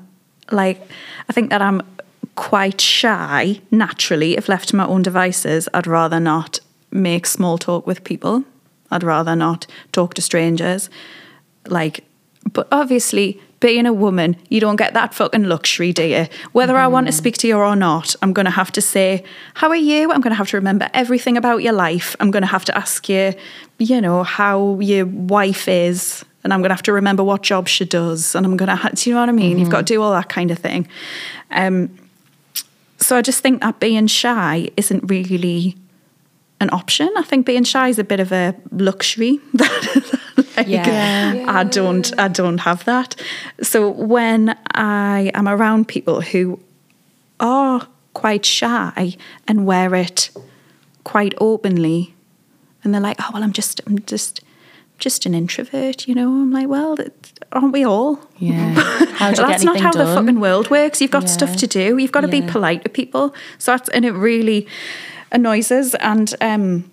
like 0.53 0.81
i 1.29 1.33
think 1.33 1.51
that 1.51 1.61
i'm 1.61 1.83
quite 2.37 2.81
shy 2.81 3.61
naturally 3.73 4.37
if 4.37 4.49
left 4.49 4.69
to 4.69 4.77
my 4.77 4.87
own 4.87 5.03
devices 5.03 5.69
i'd 5.75 5.87
rather 5.89 6.21
not 6.21 6.61
make 6.93 7.27
small 7.27 7.59
talk 7.59 7.85
with 7.85 8.05
people 8.05 8.45
i'd 8.93 9.03
rather 9.03 9.35
not 9.35 9.67
talk 9.91 10.15
to 10.15 10.23
strangers 10.23 10.89
like 11.67 12.05
but 12.53 12.69
obviously 12.71 13.41
being 13.61 13.87
a 13.87 13.93
woman 13.93 14.37
you 14.49 14.61
don't 14.61 14.77
get 14.77 14.95
that 14.95 15.15
fucking 15.15 15.45
luxury 15.45 15.93
do 15.93 16.05
you 16.05 16.27
whether 16.53 16.77
i 16.77 16.87
want 16.87 17.07
to 17.07 17.13
speak 17.13 17.37
to 17.37 17.49
you 17.49 17.57
or 17.57 17.75
not 17.75 18.15
i'm 18.23 18.33
going 18.33 18.45
to 18.45 18.51
have 18.51 18.71
to 18.71 18.81
say 18.81 19.25
how 19.55 19.69
are 19.69 19.77
you 19.77 20.13
i'm 20.13 20.21
going 20.21 20.31
to 20.31 20.37
have 20.37 20.49
to 20.49 20.57
remember 20.57 20.89
everything 20.93 21.37
about 21.37 21.63
your 21.63 21.73
life 21.73 22.15
i'm 22.21 22.31
going 22.31 22.43
to 22.43 22.47
have 22.47 22.65
to 22.65 22.77
ask 22.77 23.09
you 23.09 23.33
you 23.79 24.01
know 24.01 24.23
how 24.23 24.79
your 24.81 25.07
wife 25.07 25.69
is 25.69 26.25
and 26.47 26.55
I'm 26.55 26.61
going 26.61 26.69
to 26.69 26.77
have 26.77 26.83
to 26.85 26.93
remember 26.93 27.25
what 27.25 27.43
job 27.43 27.67
she 27.67 27.85
does, 27.85 28.37
and 28.37 28.47
I'm 28.47 28.57
going 28.57 28.69
to, 28.69 28.77
ha- 28.77 28.91
do 28.95 29.11
you 29.11 29.15
know 29.15 29.21
what 29.21 29.29
I 29.29 29.33
mean? 29.33 29.59
You've 29.59 29.69
got 29.69 29.79
to 29.79 29.95
do 29.95 30.01
all 30.01 30.13
that 30.13 30.29
kind 30.29 30.53
of 30.53 30.59
thing. 30.61 30.87
Um, 31.51 31.91
so 32.99 33.17
I 33.17 33.23
just 33.23 33.41
think 33.41 33.63
that 33.63 33.81
being 33.81 34.07
shy 34.07 34.71
isn't 34.77 35.11
really 35.11 35.77
an 36.61 36.71
option. 36.71 37.13
I 37.17 37.23
think 37.23 37.47
being 37.47 37.65
shy 37.65 37.89
is 37.89 37.99
a 37.99 38.05
bit 38.05 38.21
of 38.21 38.31
a 38.31 38.55
luxury 38.71 39.41
that 39.55 40.16
like, 40.57 40.69
Yeah. 40.69 41.45
I 41.49 41.65
don't 41.65 42.13
I 42.19 42.29
don't 42.29 42.59
have 42.59 42.85
that. 42.85 43.17
So 43.63 43.91
when 43.91 44.57
I 44.75 45.31
am 45.35 45.49
around 45.49 45.89
people 45.89 46.21
who 46.21 46.61
are 47.41 47.87
quite 48.15 48.45
shy 48.47 49.17
and 49.47 49.67
wear 49.67 49.95
it 49.95 50.31
quite 51.05 51.35
openly 51.39 52.15
and 52.83 52.93
they're 52.95 53.01
like, 53.01 53.17
"Oh, 53.21 53.31
well 53.33 53.43
I'm 53.43 53.53
just 53.53 53.81
I'm 53.87 53.99
just 54.07 54.41
just 54.99 55.27
an 55.27 55.35
introvert, 55.35 56.09
you 56.09 56.15
know." 56.15 56.29
I'm 56.29 56.51
like, 56.53 56.69
"Well, 56.69 56.97
aren't 57.53 57.73
we 57.73 57.85
all?" 57.85 58.19
Yeah. 58.39 58.75
How 59.17 59.33
do 59.33 59.43
you 59.43 59.49
that's 59.49 59.65
not 59.65 59.81
how 59.81 59.93
the 59.93 60.05
fucking 60.05 60.41
world 60.41 60.71
works. 60.71 61.01
You've 61.01 61.11
got 61.11 61.23
Yeah. 61.25 61.29
stuff 61.39 61.57
to 61.57 61.67
do. 61.67 61.97
You've 61.99 62.13
got 62.13 62.21
to 62.23 62.29
be 62.29 62.43
polite 62.43 62.83
to 62.85 62.91
people. 62.91 63.35
So 63.59 63.73
that's 63.73 63.89
and 63.91 64.05
it 64.05 64.13
really 64.13 64.67
annoys 65.33 65.71
us. 65.73 65.95
And 65.97 66.35
um, 66.43 66.91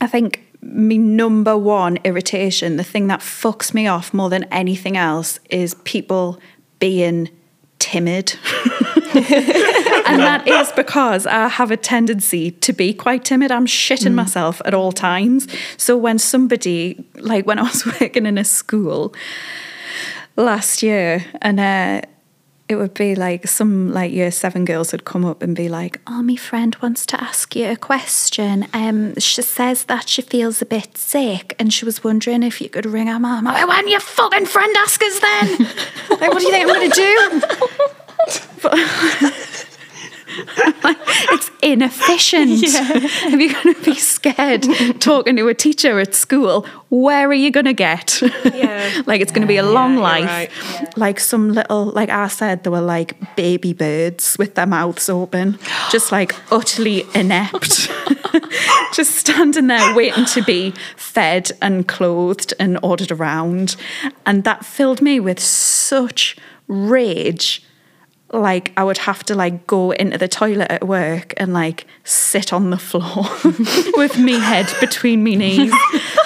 I 0.00 0.06
think 0.06 0.44
my 0.62 0.96
number 0.96 1.56
one 1.56 1.98
irritation, 2.04 2.76
the 2.76 2.84
thing 2.84 3.06
that 3.06 3.20
fucks 3.20 3.72
me 3.72 3.86
off 3.86 4.12
more 4.12 4.28
than 4.28 4.44
anything 4.44 4.96
else, 4.96 5.40
is 5.48 5.74
people 5.84 6.38
being 6.78 7.30
timid. 7.78 8.36
and 9.14 10.20
that 10.20 10.46
is 10.46 10.70
because 10.72 11.26
I 11.26 11.48
have 11.48 11.70
a 11.70 11.76
tendency 11.76 12.50
to 12.52 12.72
be 12.72 12.92
quite 12.92 13.24
timid. 13.24 13.50
I'm 13.50 13.66
shitting 13.66 14.14
myself 14.14 14.60
at 14.64 14.74
all 14.74 14.92
times. 14.92 15.48
So 15.76 15.96
when 15.96 16.18
somebody, 16.18 17.04
like 17.16 17.46
when 17.46 17.58
I 17.58 17.62
was 17.62 17.84
working 18.00 18.26
in 18.26 18.38
a 18.38 18.44
school 18.44 19.14
last 20.36 20.82
year, 20.82 21.24
and 21.40 21.58
uh, 21.58 22.02
it 22.70 22.76
would 22.76 22.94
be 22.94 23.14
like 23.14 23.48
some 23.48 23.92
like 23.92 24.12
year 24.12 24.30
seven 24.30 24.64
girls 24.64 24.92
would 24.92 25.04
come 25.04 25.24
up 25.24 25.42
and 25.42 25.56
be 25.56 25.68
like, 25.68 26.00
"Oh, 26.06 26.22
my 26.22 26.36
friend 26.36 26.76
wants 26.82 27.04
to 27.06 27.22
ask 27.22 27.56
you 27.56 27.70
a 27.70 27.76
question. 27.76 28.66
Um, 28.72 29.18
she 29.18 29.42
says 29.42 29.84
that 29.84 30.08
she 30.08 30.22
feels 30.22 30.62
a 30.62 30.66
bit 30.66 30.96
sick, 30.96 31.54
and 31.58 31.72
she 31.72 31.84
was 31.84 32.04
wondering 32.04 32.42
if 32.42 32.60
you 32.60 32.68
could 32.68 32.86
ring 32.86 33.08
her 33.08 33.18
mum." 33.18 33.44
Like, 33.44 33.66
"Why 33.66 33.80
don't 33.80 33.90
your 33.90 34.00
fucking 34.00 34.46
friend 34.46 34.74
ask 34.78 35.02
us 35.02 35.20
then? 35.20 35.58
like, 36.10 36.32
what 36.32 36.38
do 36.38 36.44
you 36.44 36.50
think 36.50 36.68
I'm 36.68 36.74
going 36.74 36.90
to 36.90 36.96
do?" 36.96 37.42
Like, 40.82 40.98
it's 41.32 41.50
inefficient. 41.62 42.62
If 42.62 43.40
you're 43.40 43.62
going 43.62 43.74
to 43.74 43.82
be 43.84 43.94
scared 43.94 44.66
talking 45.00 45.36
to 45.36 45.48
a 45.48 45.54
teacher 45.54 45.98
at 45.98 46.14
school, 46.14 46.66
where 46.88 47.28
are 47.28 47.34
you 47.34 47.50
going 47.50 47.66
to 47.66 47.72
get? 47.72 48.20
Yeah. 48.54 49.02
like 49.06 49.20
it's 49.20 49.32
going 49.32 49.42
to 49.42 49.48
be 49.48 49.56
a 49.56 49.62
long 49.62 49.96
life. 49.96 50.24
right. 50.24 50.96
Like 50.96 51.20
some 51.20 51.52
little, 51.52 51.86
like 51.86 52.08
I 52.08 52.28
said, 52.28 52.64
there 52.64 52.72
were 52.72 52.80
like 52.80 53.36
baby 53.36 53.72
birds 53.72 54.36
with 54.38 54.54
their 54.54 54.66
mouths 54.66 55.08
open, 55.08 55.58
just 55.90 56.12
like 56.12 56.34
utterly 56.52 57.04
inept, 57.14 57.90
just 58.92 59.14
standing 59.16 59.66
there 59.68 59.94
waiting 59.94 60.24
to 60.26 60.42
be 60.42 60.72
fed 60.96 61.52
and 61.62 61.86
clothed 61.86 62.54
and 62.58 62.78
ordered 62.82 63.10
around. 63.10 63.76
And 64.26 64.44
that 64.44 64.64
filled 64.64 65.00
me 65.00 65.20
with 65.20 65.40
such 65.40 66.36
rage 66.66 67.62
like 68.32 68.72
I 68.76 68.84
would 68.84 68.98
have 68.98 69.24
to 69.24 69.34
like 69.34 69.66
go 69.66 69.90
into 69.90 70.16
the 70.16 70.28
toilet 70.28 70.70
at 70.70 70.86
work 70.86 71.34
and 71.36 71.52
like 71.52 71.86
sit 72.04 72.52
on 72.52 72.70
the 72.70 72.78
floor 72.78 73.24
with 73.96 74.18
me 74.18 74.38
head 74.38 74.72
between 74.80 75.24
me 75.24 75.36
knees 75.36 75.74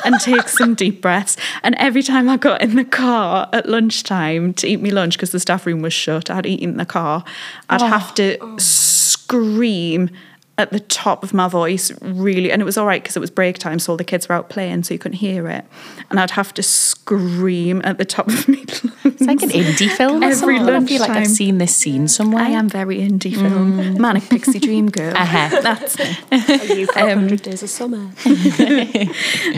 and 0.04 0.20
take 0.20 0.48
some 0.48 0.74
deep 0.74 1.00
breaths. 1.00 1.36
And 1.62 1.74
every 1.76 2.02
time 2.02 2.28
I 2.28 2.36
got 2.36 2.60
in 2.60 2.76
the 2.76 2.84
car 2.84 3.48
at 3.52 3.68
lunchtime 3.68 4.52
to 4.54 4.66
eat 4.68 4.82
my 4.82 4.90
lunch 4.90 5.16
because 5.16 5.32
the 5.32 5.40
staff 5.40 5.64
room 5.66 5.80
was 5.82 5.94
shut, 5.94 6.30
I'd 6.30 6.46
eat 6.46 6.60
in 6.60 6.76
the 6.76 6.86
car. 6.86 7.24
I'd 7.70 7.80
have 7.80 8.10
oh. 8.10 8.14
to 8.16 8.60
scream 8.60 10.10
at 10.56 10.70
the 10.70 10.78
top 10.78 11.24
of 11.24 11.34
my 11.34 11.48
voice 11.48 11.90
really 12.00 12.52
and 12.52 12.62
it 12.62 12.64
was 12.64 12.78
all 12.78 12.86
right 12.86 13.02
because 13.02 13.16
it 13.16 13.20
was 13.20 13.30
break 13.30 13.58
time 13.58 13.78
so 13.80 13.92
all 13.92 13.96
the 13.96 14.04
kids 14.04 14.28
were 14.28 14.36
out 14.36 14.48
playing 14.48 14.84
so 14.84 14.94
you 14.94 14.98
couldn't 15.00 15.18
hear 15.18 15.48
it 15.48 15.64
and 16.10 16.20
I'd 16.20 16.30
have 16.30 16.54
to 16.54 16.62
scream 16.62 17.80
at 17.82 17.98
the 17.98 18.04
top 18.04 18.28
of 18.28 18.46
me 18.46 18.64
It's 19.04 19.20
like 19.20 19.42
an 19.42 19.50
indie 19.50 19.90
film. 19.90 20.22
or 20.22 20.26
Every 20.26 20.56
something. 20.58 20.74
I 20.76 20.86
feel 20.86 21.00
like 21.00 21.10
I've 21.10 21.26
seen 21.26 21.58
this 21.58 21.74
scene 21.74 22.06
somewhere. 22.08 22.42
I 22.44 22.50
am 22.50 22.68
very 22.68 22.98
indie 22.98 23.34
film. 23.34 24.00
Manic 24.00 24.28
Pixie 24.28 24.60
Dream 24.60 24.90
Girl. 24.90 25.12
Uh-huh. 25.24 25.60
That's 25.60 25.98
me. 26.70 26.80
You 26.80 26.86
got 26.86 27.06
100 27.08 27.42
days 27.42 27.62
of 27.62 27.70
summer. 27.70 28.10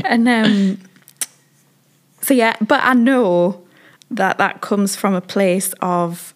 And 0.05 0.29
um, 0.29 0.79
so, 2.23 2.35
yeah, 2.35 2.57
but 2.61 2.81
I 2.83 2.95
know 2.95 3.63
that 4.11 4.39
that 4.39 4.61
comes 4.61 4.97
from 4.97 5.15
a 5.15 5.21
place 5.21 5.73
of 5.81 6.35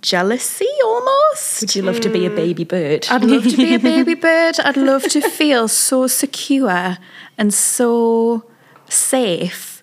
jealousy 0.00 0.66
almost. 0.84 1.60
Would 1.60 1.74
you 1.76 1.82
love 1.82 2.00
to 2.00 2.08
be 2.08 2.26
a 2.26 2.30
baby 2.30 2.64
bird? 2.64 3.06
I'd 3.10 3.24
love 3.24 3.44
to 3.48 3.56
be 3.56 3.74
a 3.74 3.78
baby 3.78 4.14
bird. 4.14 4.58
I'd 4.60 4.76
love 4.76 5.02
to 5.04 5.20
feel 5.28 5.68
so 5.68 6.06
secure 6.06 6.98
and 7.36 7.52
so 7.54 8.44
safe 8.88 9.82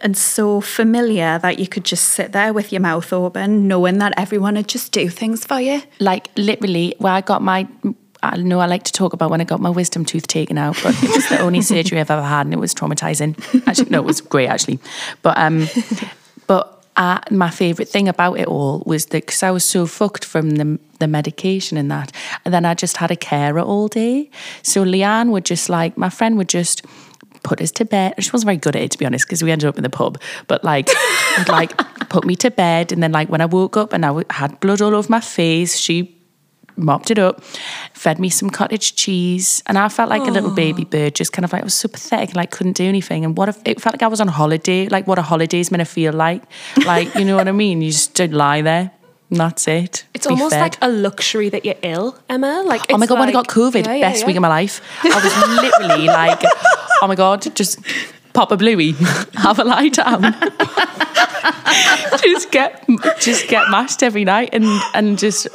and 0.00 0.16
so 0.16 0.60
familiar 0.60 1.38
that 1.38 1.58
you 1.58 1.66
could 1.66 1.84
just 1.84 2.08
sit 2.08 2.32
there 2.32 2.52
with 2.52 2.70
your 2.70 2.80
mouth 2.80 3.12
open, 3.12 3.66
knowing 3.66 3.98
that 3.98 4.12
everyone 4.16 4.54
would 4.54 4.68
just 4.68 4.92
do 4.92 5.08
things 5.08 5.44
for 5.44 5.60
you. 5.60 5.82
like 6.00 6.28
literally 6.36 6.94
where 6.98 7.12
I 7.14 7.20
got 7.22 7.42
my 7.42 7.66
I 8.22 8.36
know 8.38 8.60
I 8.60 8.66
like 8.66 8.82
to 8.84 8.92
talk 8.92 9.12
about 9.12 9.30
when 9.30 9.40
I 9.40 9.44
got 9.44 9.60
my 9.60 9.70
wisdom 9.70 10.04
tooth 10.04 10.26
taken 10.26 10.58
out, 10.58 10.76
but 10.82 10.94
it 11.02 11.10
was 11.14 11.28
the 11.28 11.38
only 11.40 11.60
surgery 11.72 12.00
I've 12.00 12.10
ever 12.10 12.22
had 12.22 12.46
and 12.46 12.52
it 12.54 12.58
was 12.58 12.74
traumatizing. 12.74 13.36
Actually, 13.68 13.90
no, 13.90 14.00
it 14.00 14.04
was 14.04 14.20
great 14.20 14.48
actually. 14.48 14.80
But 15.22 15.38
um 15.38 15.68
uh, 16.96 17.20
my 17.30 17.50
favourite 17.50 17.88
thing 17.88 18.08
about 18.08 18.38
it 18.38 18.48
all 18.48 18.82
was 18.86 19.06
that 19.06 19.26
because 19.26 19.42
I 19.42 19.50
was 19.50 19.64
so 19.64 19.86
fucked 19.86 20.24
from 20.24 20.50
the 20.50 20.78
the 20.98 21.06
medication 21.06 21.76
and 21.76 21.90
that, 21.90 22.10
and 22.44 22.54
then 22.54 22.64
I 22.64 22.74
just 22.74 22.96
had 22.96 23.10
a 23.10 23.16
carer 23.16 23.60
all 23.60 23.88
day. 23.88 24.30
So 24.62 24.84
Leanne 24.84 25.30
would 25.30 25.44
just 25.44 25.68
like 25.68 25.96
my 25.98 26.08
friend 26.08 26.36
would 26.38 26.48
just 26.48 26.82
put 27.42 27.60
us 27.60 27.70
to 27.72 27.84
bed. 27.84 28.14
She 28.18 28.30
wasn't 28.32 28.46
very 28.46 28.56
good 28.56 28.76
at 28.76 28.82
it 28.82 28.90
to 28.92 28.98
be 28.98 29.06
honest, 29.06 29.26
because 29.26 29.42
we 29.42 29.52
ended 29.52 29.68
up 29.68 29.76
in 29.76 29.82
the 29.82 29.90
pub. 29.90 30.20
But 30.46 30.64
like, 30.64 30.88
would, 31.38 31.48
like 31.48 31.76
put 32.08 32.24
me 32.24 32.34
to 32.36 32.50
bed, 32.50 32.92
and 32.92 33.02
then 33.02 33.12
like 33.12 33.28
when 33.28 33.40
I 33.40 33.46
woke 33.46 33.76
up 33.76 33.92
and 33.92 34.04
I 34.04 34.08
w- 34.08 34.26
had 34.30 34.58
blood 34.60 34.80
all 34.80 34.94
over 34.94 35.08
my 35.10 35.20
face, 35.20 35.76
she 35.76 36.15
mopped 36.76 37.10
it 37.10 37.18
up, 37.18 37.42
fed 37.94 38.18
me 38.18 38.28
some 38.28 38.50
cottage 38.50 38.96
cheese, 38.96 39.62
and 39.66 39.78
I 39.78 39.88
felt 39.88 40.10
like 40.10 40.22
a 40.22 40.30
little 40.30 40.50
baby 40.50 40.84
bird, 40.84 41.14
just 41.14 41.32
kind 41.32 41.44
of 41.44 41.52
like 41.52 41.62
I 41.62 41.64
was 41.64 41.74
so 41.74 41.88
pathetic, 41.88 42.34
like 42.36 42.50
couldn't 42.50 42.76
do 42.76 42.84
anything. 42.84 43.24
And 43.24 43.36
what 43.36 43.48
if 43.48 43.58
it 43.64 43.80
felt 43.80 43.94
like 43.94 44.02
I 44.02 44.08
was 44.08 44.20
on 44.20 44.28
holiday, 44.28 44.88
like 44.88 45.06
what 45.06 45.18
a 45.18 45.22
holiday's 45.22 45.70
meant 45.70 45.80
to 45.80 45.84
feel 45.86 46.12
like, 46.12 46.42
like 46.84 47.14
you 47.14 47.24
know 47.24 47.36
what 47.36 47.48
I 47.48 47.52
mean? 47.52 47.82
You 47.82 47.90
just 47.90 48.14
don't 48.14 48.32
lie 48.32 48.62
there, 48.62 48.90
and 49.30 49.40
that's 49.40 49.66
it. 49.68 50.04
It's 50.14 50.26
Be 50.26 50.32
almost 50.32 50.54
fed. 50.54 50.60
like 50.60 50.76
a 50.82 50.88
luxury 50.88 51.48
that 51.48 51.64
you're 51.64 51.74
ill, 51.82 52.18
Emma. 52.28 52.62
Like, 52.64 52.82
Oh 52.92 52.98
my 52.98 53.06
god, 53.06 53.18
when 53.18 53.28
I 53.28 53.32
got 53.32 53.48
COVID, 53.48 53.86
Yeah, 53.86 53.94
yeah, 53.94 54.08
best 54.10 54.20
yeah. 54.20 54.26
week 54.26 54.36
of 54.36 54.42
my 54.42 54.48
life. 54.48 54.80
I 55.02 55.20
was 55.22 55.62
literally 55.62 56.06
like, 56.06 56.40
oh 57.02 57.06
my 57.08 57.14
god, 57.14 57.54
just 57.56 57.78
pop 58.34 58.52
a 58.52 58.56
bluey, 58.56 58.92
have 59.34 59.58
a 59.58 59.64
lie 59.64 59.88
down. 59.88 60.22
just 62.22 62.50
get 62.50 62.84
just 63.20 63.48
get 63.48 63.68
mashed 63.70 64.02
every 64.02 64.24
night 64.24 64.50
and 64.52 64.64
and 64.94 65.18
just 65.18 65.46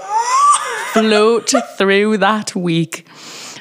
float 0.93 1.54
through 1.77 2.17
that 2.17 2.56
week. 2.56 3.08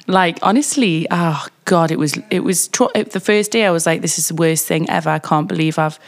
Like 0.07 0.39
honestly, 0.43 1.07
oh 1.11 1.47
god, 1.65 1.91
it 1.91 1.99
was 1.99 2.19
it 2.31 2.41
was 2.41 2.69
tr- 2.69 2.91
it, 2.95 3.13
the 3.13 3.21
first 3.21 3.53
day 3.53 3.65
I 3.67 3.71
was 3.71 3.87
like, 3.87 4.01
this 4.03 4.19
is 4.19 4.29
the 4.29 4.35
worst 4.35 4.67
thing 4.67 4.89
ever. 4.91 5.11
I 5.11 5.19
can't 5.19 5.47
believe 5.49 5.79
I've 5.79 5.99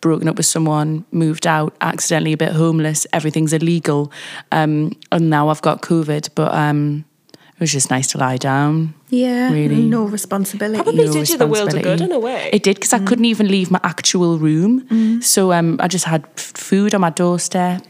broken 0.00 0.28
up 0.28 0.36
with 0.36 0.46
someone, 0.46 1.04
moved 1.12 1.46
out, 1.46 1.74
accidentally 1.80 2.32
a 2.32 2.36
bit 2.36 2.52
homeless, 2.52 3.06
everything's 3.12 3.52
illegal, 3.52 4.10
um, 4.50 4.92
and 5.12 5.30
now 5.30 5.48
I've 5.48 5.62
got 5.62 5.80
COVID. 5.80 6.30
But 6.34 6.52
um, 6.52 7.04
it 7.32 7.60
was 7.60 7.72
just 7.72 7.90
nice 7.90 8.08
to 8.08 8.18
lie 8.18 8.36
down. 8.36 8.94
Yeah, 9.08 9.52
Really? 9.52 9.82
no 9.82 10.04
responsibility. 10.04 10.82
Probably 10.82 11.06
No 11.06 11.12
did 11.12 11.28
you 11.30 11.38
the 11.38 11.46
world 11.46 11.72
a 11.74 11.80
good 11.82 12.00
in 12.00 12.12
a 12.12 12.18
way. 12.18 12.50
It 12.52 12.62
did 12.64 12.76
because 12.76 12.92
I 12.92 12.98
couldn't 12.98 13.26
even 13.26 13.48
leave 13.48 13.70
my 13.70 13.80
actual 13.84 14.38
room. 14.38 15.22
So 15.22 15.52
um, 15.52 15.76
I 15.80 15.86
just 15.88 16.04
had 16.04 16.24
f- 16.36 16.52
food 16.56 16.94
on 16.94 17.00
my 17.00 17.10
doorstep. 17.10 17.82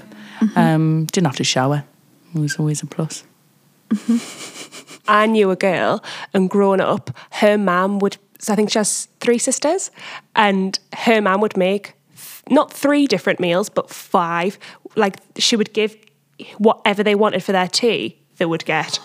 Um, 0.56 1.06
didn't 1.12 1.26
have 1.28 1.36
to 1.36 1.44
shower. 1.44 1.84
It 2.34 2.38
was 2.38 2.56
always 2.56 2.82
a 2.82 2.86
plus. 2.86 3.24
I 5.08 5.26
knew 5.26 5.50
a 5.50 5.56
girl, 5.56 6.02
and 6.32 6.48
growing 6.48 6.80
up, 6.80 7.10
her 7.32 7.58
mum 7.58 7.98
would. 7.98 8.16
So 8.38 8.52
I 8.52 8.56
think 8.56 8.70
she 8.70 8.78
has 8.78 9.08
three 9.20 9.38
sisters, 9.38 9.90
and 10.34 10.78
her 10.94 11.20
mum 11.20 11.40
would 11.40 11.56
make 11.56 11.94
not 12.48 12.72
three 12.72 13.06
different 13.06 13.40
meals, 13.40 13.68
but 13.68 13.90
five. 13.90 14.58
Like 14.96 15.16
she 15.36 15.56
would 15.56 15.72
give 15.72 15.96
whatever 16.58 17.02
they 17.02 17.14
wanted 17.14 17.42
for 17.42 17.52
their 17.52 17.68
tea, 17.68 18.18
they 18.36 18.46
would 18.46 18.64
get. 18.64 18.98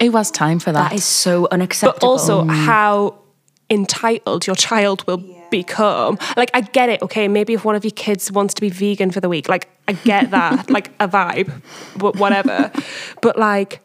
It 0.00 0.12
was 0.12 0.30
time 0.30 0.58
for 0.58 0.72
that. 0.72 0.90
that 0.90 0.94
is 0.94 1.04
so 1.04 1.46
unacceptable. 1.50 2.00
But 2.00 2.06
also 2.06 2.42
mm. 2.42 2.50
how 2.50 3.18
entitled 3.70 4.46
your 4.46 4.56
child 4.56 5.06
will 5.06 5.18
become. 5.52 6.18
Like 6.36 6.50
I 6.52 6.62
get 6.62 6.88
it, 6.88 7.00
okay, 7.02 7.28
maybe 7.28 7.54
if 7.54 7.64
one 7.64 7.76
of 7.76 7.84
your 7.84 7.92
kids 7.92 8.32
wants 8.32 8.54
to 8.54 8.60
be 8.60 8.70
vegan 8.70 9.12
for 9.12 9.20
the 9.20 9.28
week, 9.28 9.48
like 9.48 9.68
I 9.86 9.92
get 9.92 10.32
that, 10.32 10.68
like 10.76 10.88
a 10.98 11.06
vibe, 11.06 11.62
but 11.96 12.16
whatever. 12.16 12.72
but 13.20 13.38
like 13.38 13.80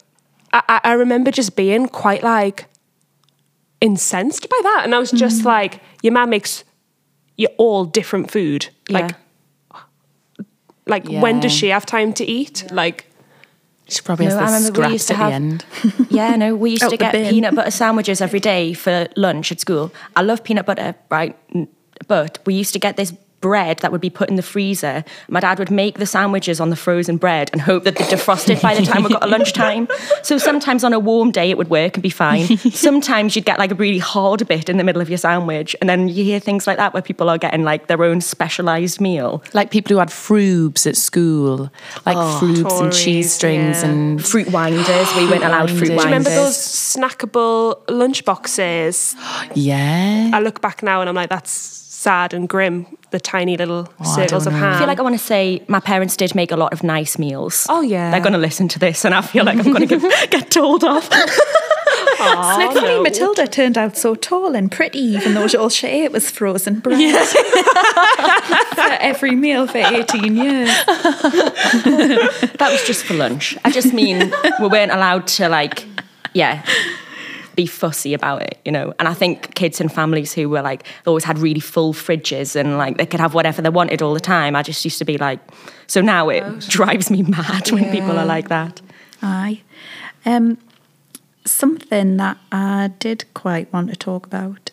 I, 0.51 0.81
I- 0.83 0.93
remember 0.93 1.29
just 1.29 1.55
being 1.55 1.87
quite 1.87 2.23
like 2.23 2.65
incensed 3.81 4.49
by 4.49 4.59
that. 4.63 4.81
And 4.83 4.95
I 4.95 4.99
was 4.99 5.11
just 5.11 5.39
mm-hmm. 5.39 5.47
like, 5.47 5.81
your 6.01 6.13
man 6.13 6.29
makes 6.29 6.63
you're 7.37 7.51
all 7.57 7.85
different 7.85 8.31
food. 8.31 8.69
Like, 8.89 9.11
like 10.87 11.07
when 11.07 11.39
does 11.39 11.51
she 11.51 11.67
have 11.67 11.85
time 11.85 12.13
to 12.13 12.25
eat? 12.25 12.65
Like, 12.71 13.05
She 13.89 14.01
probably 14.01 14.27
No, 14.27 14.37
I 14.37 14.49
has 14.49 14.67
the 14.67 14.71
remember 14.73 14.79
we 14.81 14.83
scraps 14.83 14.93
used 14.93 15.07
to 15.07 15.13
at 15.13 15.19
have- 15.19 15.29
the 15.29 15.35
end. 15.35 15.65
Yeah, 16.11 16.35
no, 16.35 16.55
we 16.55 16.71
used 16.71 16.83
Out 16.83 16.89
to 16.91 16.97
get 16.97 17.11
bin. 17.13 17.29
peanut 17.29 17.55
butter 17.55 17.71
sandwiches 17.71 18.21
every 18.21 18.39
day 18.39 18.73
for 18.73 19.07
lunch 19.15 19.51
at 19.51 19.59
school. 19.59 19.91
I 20.15 20.21
love 20.23 20.43
peanut 20.43 20.65
butter, 20.65 20.95
right? 21.09 21.35
But 22.07 22.39
we 22.45 22.53
used 22.53 22.73
to 22.73 22.79
get 22.79 22.97
this 22.97 23.13
bread 23.41 23.79
that 23.79 23.91
would 23.91 24.01
be 24.01 24.09
put 24.09 24.29
in 24.29 24.35
the 24.35 24.41
freezer. 24.41 25.03
My 25.27 25.39
dad 25.39 25.59
would 25.59 25.71
make 25.71 25.97
the 25.99 26.05
sandwiches 26.05 26.59
on 26.59 26.69
the 26.69 26.75
frozen 26.75 27.17
bread 27.17 27.49
and 27.53 27.61
hope 27.61 27.83
that 27.83 27.95
they 27.95 28.05
defrosted 28.05 28.61
by 28.61 28.75
the 28.75 28.85
time 28.85 29.03
we 29.03 29.09
got 29.09 29.21
to 29.21 29.27
lunchtime. 29.27 29.87
So 30.23 30.37
sometimes 30.37 30.83
on 30.83 30.93
a 30.93 30.99
warm 30.99 31.31
day 31.31 31.49
it 31.49 31.57
would 31.57 31.69
work 31.69 31.95
and 31.95 32.03
be 32.03 32.09
fine. 32.09 32.57
Sometimes 32.57 33.35
you'd 33.35 33.45
get 33.45 33.59
like 33.59 33.71
a 33.71 33.75
really 33.75 33.99
hard 33.99 34.47
bit 34.47 34.69
in 34.69 34.77
the 34.77 34.83
middle 34.83 35.01
of 35.01 35.09
your 35.09 35.17
sandwich, 35.17 35.75
and 35.81 35.89
then 35.89 36.07
you 36.07 36.23
hear 36.23 36.39
things 36.39 36.67
like 36.67 36.77
that 36.77 36.93
where 36.93 37.03
people 37.03 37.29
are 37.29 37.37
getting 37.37 37.63
like 37.63 37.87
their 37.87 38.03
own 38.03 38.21
specialized 38.21 38.99
meal. 38.99 39.43
Like 39.53 39.71
people 39.71 39.93
who 39.93 39.99
had 39.99 40.09
frubes 40.09 40.87
at 40.87 40.95
school, 40.95 41.69
like 42.05 42.17
oh, 42.17 42.39
frubes 42.41 42.57
and 42.57 42.91
Tories, 42.91 43.03
cheese 43.03 43.33
strings 43.33 43.83
yeah. 43.83 43.89
and 43.89 44.25
Fruit 44.25 44.51
winders, 44.51 45.15
we 45.15 45.27
weren't 45.27 45.43
allowed 45.43 45.69
fruit 45.69 45.89
Winders. 45.89 45.97
do 45.97 46.09
you 46.09 46.15
remember 46.15 46.29
those 46.29 46.57
snackable 46.57 47.81
lunch 47.89 48.25
boxes? 48.25 49.15
yeah. 49.55 50.31
I 50.33 50.39
look 50.39 50.61
back 50.61 50.83
now 50.83 51.01
and 51.01 51.09
I'm 51.09 51.15
like, 51.15 51.29
that's 51.29 51.51
sad 51.51 52.33
and 52.33 52.47
grim. 52.47 52.85
The 53.11 53.19
tiny 53.21 53.55
little 53.55 53.87
Oh, 54.01 54.15
circles 54.15 54.47
of 54.47 54.53
know. 54.53 54.59
ham. 54.59 54.73
I 54.73 54.77
feel 54.79 54.87
like 54.87 54.99
I 54.99 55.01
want 55.01 55.15
to 55.17 55.23
say 55.23 55.63
my 55.69 55.79
parents 55.79 56.17
did 56.17 56.35
make 56.35 56.51
a 56.51 56.57
lot 56.57 56.73
of 56.73 56.83
nice 56.83 57.17
meals. 57.17 57.65
Oh, 57.69 57.79
yeah. 57.81 58.11
they're 58.11 58.19
going 58.19 58.33
to 58.33 58.37
listen 58.39 58.67
to 58.69 58.79
this, 58.79 59.05
and 59.05 59.15
I 59.15 59.21
feel 59.21 59.45
like 59.45 59.57
I'm 59.57 59.71
going 59.71 59.87
to 59.87 59.97
get 60.29 60.51
told 60.51 60.83
off. 60.83 61.09
Aw, 62.19 62.59
Isn't 62.71 62.83
it 62.83 62.87
no. 62.87 63.03
Matilda 63.03 63.47
turned 63.47 63.77
out 63.77 63.95
so 63.95 64.15
tall 64.15 64.55
and 64.55 64.71
pretty, 64.71 64.99
even 64.99 65.35
though 65.35 65.47
all 65.59 65.69
she 65.69 65.87
ate 65.87 66.11
was 66.11 66.29
frozen 66.29 66.79
bread. 66.79 66.99
for 68.75 68.81
every 68.99 69.35
meal 69.35 69.67
for 69.67 69.77
18 69.77 70.35
years. 70.35 70.67
that 72.57 72.69
was 72.71 72.83
just 72.85 73.05
for 73.05 73.13
lunch. 73.13 73.57
I 73.63 73.71
just 73.71 73.93
mean 73.93 74.31
we 74.59 74.67
weren't 74.67 74.91
allowed 74.91 75.27
to 75.27 75.47
like, 75.47 75.85
yeah, 76.33 76.65
be 77.57 77.65
fussy 77.65 78.13
about 78.13 78.43
it, 78.43 78.59
you 78.63 78.71
know. 78.71 78.93
And 78.99 79.07
I 79.09 79.13
think 79.13 79.55
kids 79.55 79.81
and 79.81 79.91
families 79.91 80.31
who 80.31 80.47
were 80.47 80.61
like 80.61 80.85
always 81.05 81.25
had 81.25 81.39
really 81.39 81.59
full 81.59 81.91
fridges 81.91 82.55
and 82.55 82.77
like 82.77 82.97
they 82.97 83.05
could 83.05 83.19
have 83.19 83.33
whatever 83.33 83.61
they 83.61 83.69
wanted 83.69 84.01
all 84.01 84.13
the 84.13 84.21
time. 84.21 84.55
I 84.55 84.61
just 84.61 84.85
used 84.85 84.99
to 84.99 85.05
be 85.05 85.17
like, 85.17 85.39
so 85.87 85.99
now 85.99 86.29
it 86.29 86.43
drives 86.69 87.09
me 87.09 87.23
mad 87.23 87.69
when 87.71 87.91
people 87.91 88.17
are 88.17 88.25
like 88.25 88.47
that. 88.47 88.79
Aye. 89.21 89.61
Um, 90.25 90.59
something 91.45 92.17
that 92.17 92.37
I 92.51 92.91
did 92.99 93.25
quite 93.33 93.73
want 93.73 93.89
to 93.89 93.95
talk 93.95 94.27
about 94.27 94.71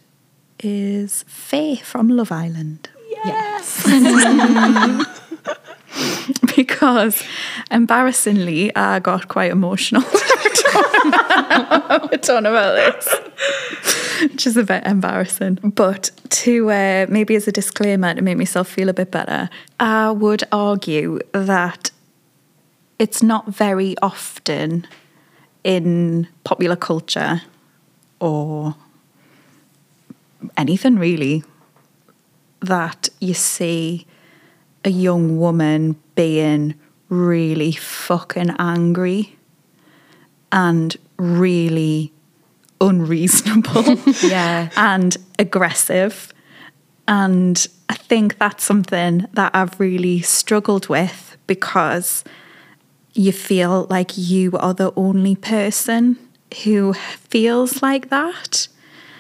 is 0.61 1.25
Faye 1.27 1.77
from 1.77 2.09
Love 2.09 2.31
Island. 2.31 2.91
Yes. 3.25 3.87
because 6.57 7.23
embarrassingly, 7.71 8.75
I 8.77 8.99
got 9.01 9.29
quite 9.29 9.51
emotional. 9.51 10.03
We're 10.03 10.11
talking 12.19 12.47
about 12.47 12.75
this, 12.75 13.15
which 14.23 14.47
is 14.47 14.57
a 14.57 14.65
bit 14.65 14.87
embarrassing. 14.87 15.59
But 15.63 16.11
to 16.31 16.71
uh, 16.71 17.07
maybe 17.09 17.37
as 17.37 17.47
a 17.49 17.53
disclaimer 17.53 18.15
to 18.15 18.23
make 18.23 18.39
myself 18.39 18.69
feel 18.69 18.89
a 18.89 18.95
bit 18.95 19.11
better, 19.11 19.51
I 19.79 20.11
would 20.11 20.45
argue 20.51 21.21
that 21.33 21.91
it's 22.99 23.23
not 23.23 23.49
very 23.49 23.97
often 24.03 24.87
in 25.63 26.29
popular 26.45 26.77
culture 26.77 27.43
or 28.21 28.75
anything 30.57 30.97
really 30.97 31.43
that 32.61 33.09
you 33.21 33.35
see 33.35 34.07
a 34.85 34.91
young 34.91 35.39
woman 35.39 35.97
being 36.15 36.75
really 37.09 37.73
fucking 37.73 38.55
angry 38.59 39.37
and 40.53 40.97
really 41.17 42.13
unreasonable 42.81 43.97
Yeah. 44.23 44.71
and 44.77 45.17
aggressive. 45.39 46.33
And 47.07 47.67
I 47.89 47.95
think 47.95 48.39
that's 48.39 48.65
something 48.65 49.27
that 49.33 49.55
I've 49.55 49.79
really 49.79 50.21
struggled 50.21 50.89
with 50.89 51.37
because 51.47 52.25
you 53.13 53.33
feel 53.33 53.87
like 53.91 54.17
you 54.17 54.53
are 54.59 54.75
the 54.75 54.93
only 54.97 55.37
person 55.37 56.19
who 56.65 56.95
feels 56.95 57.83
like 57.83 58.09
that. 58.11 58.69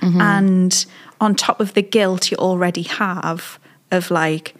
Mm-hmm. 0.00 0.20
And 0.20 0.86
on 1.20 1.34
top 1.34 1.60
of 1.60 1.74
the 1.74 1.82
guilt 1.82 2.30
you 2.30 2.36
already 2.38 2.82
have 2.82 3.58
of 3.90 4.10
like, 4.10 4.54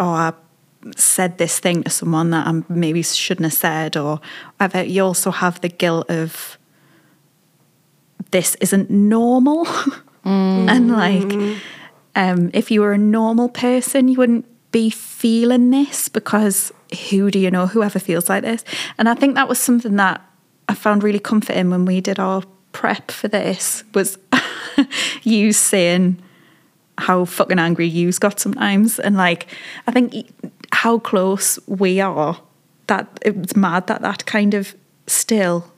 oh, 0.00 0.08
I 0.08 0.32
said 0.96 1.38
this 1.38 1.58
thing 1.58 1.82
to 1.84 1.90
someone 1.90 2.30
that 2.30 2.46
I 2.46 2.62
maybe 2.68 3.02
shouldn't 3.02 3.44
have 3.44 3.52
said, 3.52 3.96
or 3.96 4.20
whatever, 4.56 4.84
you 4.84 5.04
also 5.04 5.30
have 5.30 5.60
the 5.60 5.68
guilt 5.68 6.10
of 6.10 6.58
this 8.30 8.54
isn't 8.56 8.90
normal. 8.90 9.66
and 10.24 10.90
like, 10.90 11.58
um, 12.14 12.50
if 12.52 12.70
you 12.70 12.80
were 12.80 12.92
a 12.92 12.98
normal 12.98 13.48
person, 13.48 14.08
you 14.08 14.16
wouldn't 14.16 14.46
be 14.72 14.90
feeling 14.90 15.70
this 15.70 16.08
because 16.08 16.72
who 17.10 17.30
do 17.30 17.38
you 17.38 17.50
know? 17.50 17.66
Whoever 17.66 17.98
feels 17.98 18.28
like 18.28 18.42
this. 18.42 18.64
And 18.98 19.08
I 19.08 19.14
think 19.14 19.34
that 19.34 19.48
was 19.48 19.58
something 19.58 19.96
that 19.96 20.20
I 20.68 20.74
found 20.74 21.02
really 21.02 21.18
comforting 21.18 21.70
when 21.70 21.84
we 21.84 22.00
did 22.00 22.18
our 22.18 22.42
prep 22.72 23.10
for 23.10 23.28
this 23.28 23.84
was 23.94 24.18
you 25.22 25.52
saying 25.52 26.20
how 26.98 27.24
fucking 27.24 27.58
angry 27.58 27.86
you's 27.86 28.18
got 28.18 28.38
sometimes. 28.40 28.98
And 28.98 29.16
like, 29.16 29.46
I 29.86 29.92
think 29.92 30.32
how 30.72 30.98
close 30.98 31.58
we 31.66 32.00
are 32.00 32.40
that 32.86 33.06
it 33.24 33.36
was 33.36 33.56
mad 33.56 33.86
that 33.86 34.02
that 34.02 34.26
kind 34.26 34.54
of 34.54 34.74
still, 35.06 35.70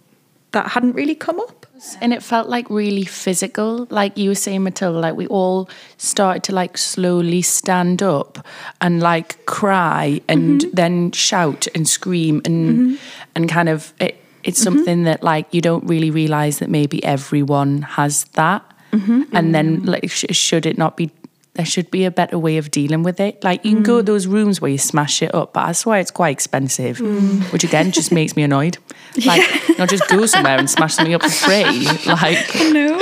that 0.53 0.68
hadn't 0.68 0.94
really 0.94 1.14
come 1.14 1.40
up. 1.40 1.66
And 2.00 2.14
it 2.14 2.22
felt 2.22 2.48
like 2.48 2.70
really 2.70 3.05
physical. 3.05 3.87
Like 3.90 4.16
you 4.16 4.31
were 4.31 4.35
saying, 4.35 4.62
Matilda, 4.62 4.98
like 4.98 5.16
we 5.16 5.27
all 5.27 5.68
started 5.98 6.42
to 6.44 6.55
like 6.55 6.79
slowly 6.79 7.42
stand 7.42 8.03
up 8.03 8.46
and 8.81 9.00
like 9.00 9.44
cry 9.44 10.22
and 10.27 10.61
mm-hmm. 10.61 10.70
then 10.72 11.12
shout 11.12 11.66
and 11.74 11.87
scream 11.87 12.40
and 12.44 12.70
mm-hmm. 12.70 12.94
and 13.35 13.50
kind 13.50 13.68
of 13.68 13.92
it, 14.00 14.18
it's 14.44 14.61
mm-hmm. 14.61 14.77
something 14.77 15.03
that 15.05 15.22
like 15.22 15.53
you 15.53 15.61
don't 15.61 15.85
really 15.87 16.11
realize 16.11 16.59
that 16.61 16.70
maybe 16.70 17.05
everyone 17.05 17.83
has 17.83 18.24
that. 18.33 18.64
Mm-hmm. 18.94 19.37
And 19.37 19.54
then 19.54 19.85
like 19.85 20.11
sh- 20.11 20.26
should 20.30 20.66
it 20.66 20.78
not 20.78 20.96
be 20.96 21.11
there 21.54 21.64
should 21.64 21.88
be 21.90 22.04
a 22.04 22.11
better 22.11 22.37
way 22.37 22.59
of 22.59 22.70
dealing 22.72 23.04
with 23.04 23.20
it. 23.20 23.42
Like 23.44 23.64
you 23.64 23.74
can 23.74 23.83
go 23.85 23.98
to 23.98 24.02
mm. 24.02 24.07
those 24.07 24.26
rooms 24.26 24.61
where 24.61 24.72
you 24.72 24.78
smash 24.78 25.22
it 25.22 25.33
up, 25.35 25.52
but 25.52 25.66
that's 25.66 25.87
why 25.87 26.00
it's 26.00 26.11
quite 26.11 26.30
expensive, 26.30 26.98
mm. 26.98 27.40
which 27.52 27.62
again 27.62 27.92
just 27.92 28.11
makes 28.11 28.37
me 28.37 28.42
annoyed. 28.42 28.78
Like, 29.24 29.48
not 29.78 29.88
just 29.88 30.09
go 30.09 30.26
somewhere 30.26 30.59
and 30.59 30.68
smash 30.68 30.94
something 30.94 31.14
up 31.14 31.22
for 31.22 31.30
free. 31.30 31.87
Like, 32.04 32.09
I 32.57 32.70
know. 32.72 33.00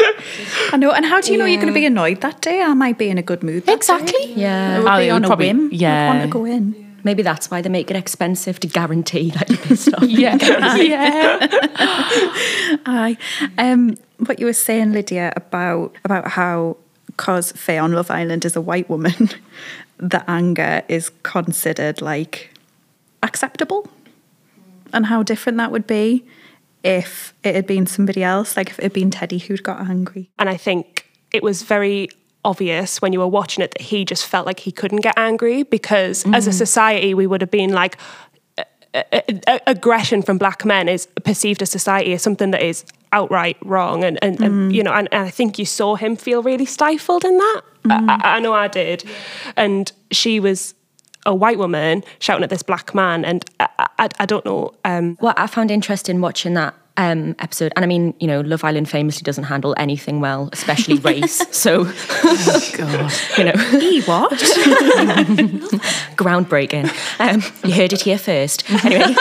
I 0.71 0.77
know. 0.77 0.93
And 0.93 1.07
how 1.07 1.23
do 1.23 1.33
you 1.33 1.39
know 1.39 1.47
you're 1.47 1.57
going 1.57 1.73
to 1.73 1.81
be 1.81 1.87
annoyed 1.87 2.21
that 2.21 2.43
day? 2.43 2.61
I 2.61 2.75
might 2.75 2.99
be 2.99 3.09
in 3.09 3.17
a 3.17 3.23
good 3.23 3.43
mood. 3.43 3.65
that 3.65 3.75
Exactly. 3.75 4.13
day. 4.27 4.35
Yeah. 4.37 4.75
It 4.77 4.85
would 4.85 4.97
be 4.99 5.07
it 5.07 5.11
on 5.11 5.23
would 5.23 5.25
a 5.25 5.29
probably- 5.29 5.47
whim. 5.47 5.71
yeah. 5.73 6.13
You'd 6.13 6.19
want 6.19 6.23
to 6.31 6.39
go 6.39 6.45
in. 6.45 6.83
Maybe 7.05 7.23
that's 7.23 7.51
why 7.51 7.63
they 7.63 7.71
make 7.71 7.91
it 7.91 7.97
expensive 7.97 8.61
to 8.61 8.67
guarantee 8.69 9.31
that 9.31 9.49
you're 9.49 9.59
pissed 9.59 9.93
off. 9.95 10.03
yeah, 10.07 10.37
yeah. 10.77 11.49
Aye. 12.87 13.17
Um, 13.59 13.97
what 14.27 14.39
you 14.39 14.47
were 14.47 14.53
saying, 14.53 14.93
Lydia, 14.93 15.33
about 15.37 15.97
about 16.05 16.29
how 16.29 16.77
because 17.07 17.53
Faye 17.53 17.79
on 17.79 17.93
Love 17.93 18.11
Island 18.11 18.45
is 18.45 18.57
a 18.57 18.61
white 18.61 18.89
woman, 18.89 19.31
the 19.99 20.29
anger 20.31 20.83
is 20.89 21.11
considered 21.23 22.01
like 22.01 22.51
acceptable, 23.23 23.89
and 24.93 25.07
how 25.07 25.23
different 25.23 25.59
that 25.59 25.71
would 25.71 25.87
be 25.87 26.25
if 26.83 27.33
it 27.45 27.55
had 27.55 27.67
been 27.67 27.87
somebody 27.87 28.23
else, 28.23 28.57
like 28.57 28.71
if 28.71 28.79
it 28.79 28.85
had 28.85 28.93
been 28.93 29.11
Teddy 29.11 29.39
who'd 29.39 29.63
got 29.63 29.81
angry. 29.89 30.31
And 30.39 30.49
I 30.49 30.57
think 30.57 31.07
it 31.33 31.43
was 31.43 31.63
very 31.63 32.09
obvious 32.45 33.01
when 33.01 33.13
you 33.13 33.21
were 33.21 33.29
watching 33.29 33.63
it 33.63 33.71
that 33.73 33.83
he 33.83 34.05
just 34.05 34.27
felt 34.27 34.47
like 34.47 34.61
he 34.61 34.73
couldn't 34.73 35.01
get 35.01 35.15
angry 35.17 35.63
because 35.63 36.25
mm. 36.25 36.35
as 36.35 36.49
a 36.49 36.53
society 36.53 37.15
we 37.15 37.27
would 37.27 37.41
have 37.41 37.53
been 37.53 37.73
like 37.73 37.97
a- 38.95 39.05
a- 39.13 39.41
a- 39.47 39.61
aggression 39.69 40.23
from 40.23 40.39
black 40.39 40.65
men 40.65 40.89
is 40.89 41.07
perceived 41.25 41.63
as 41.63 41.71
society 41.71 42.13
as 42.13 42.23
something 42.23 42.51
that 42.51 42.63
is 42.63 42.85
outright 43.13 43.57
wrong. 43.63 44.05
And, 44.05 44.19
and, 44.23 44.41
and, 44.41 44.75
you 44.75 44.83
know 44.83 44.93
and, 44.93 45.09
and 45.13 45.25
I 45.25 45.31
think 45.31 45.59
you 45.59 45.65
saw 45.65 45.95
him 45.95 46.17
feel 46.17 46.43
really 46.43 46.67
stifled 46.67 47.25
in 47.25 47.37
that. 47.37 47.61
I, 47.91 48.21
I, 48.23 48.37
I 48.37 48.41
know 48.41 48.53
I 48.53 48.69
did. 48.69 49.05
And 49.57 49.93
she 50.11 50.41
was 50.41 50.75
a 51.25 51.35
white 51.35 51.59
woman 51.59 52.03
shouting 52.19 52.43
at 52.43 52.51
this 52.51 52.63
black 52.63 52.95
man. 52.95 53.25
And 53.25 53.45
I, 53.61 53.69
I, 53.99 54.09
I 54.21 54.27
don't 54.27 54.45
know 54.45 54.75
um, 54.85 55.17
What 55.21 55.39
I 55.39 55.47
found 55.47 55.71
interesting 55.71 56.21
watching 56.21 56.55
that 56.55 56.75
um, 56.97 57.35
episode, 57.39 57.73
and 57.75 57.85
I 57.85 57.89
mean, 57.89 58.15
you 58.21 58.27
know, 58.27 58.41
Love 58.41 58.65
Island 58.65 58.89
famously 58.89 59.23
doesn't 59.23 59.45
handle 59.45 59.75
anything 59.79 60.21
well, 60.21 60.51
especially 60.53 60.99
race. 60.99 61.43
So, 61.51 61.83
you 63.39 63.45
know, 63.45 63.55
E 63.81 64.03
what? 64.03 64.33
groundbreaking. 66.17 66.91
Um, 67.19 67.43
you 67.65 67.75
heard 67.75 67.93
it 67.93 68.03
here 68.03 68.19
first. 68.19 68.71
Anyway, 68.85 69.15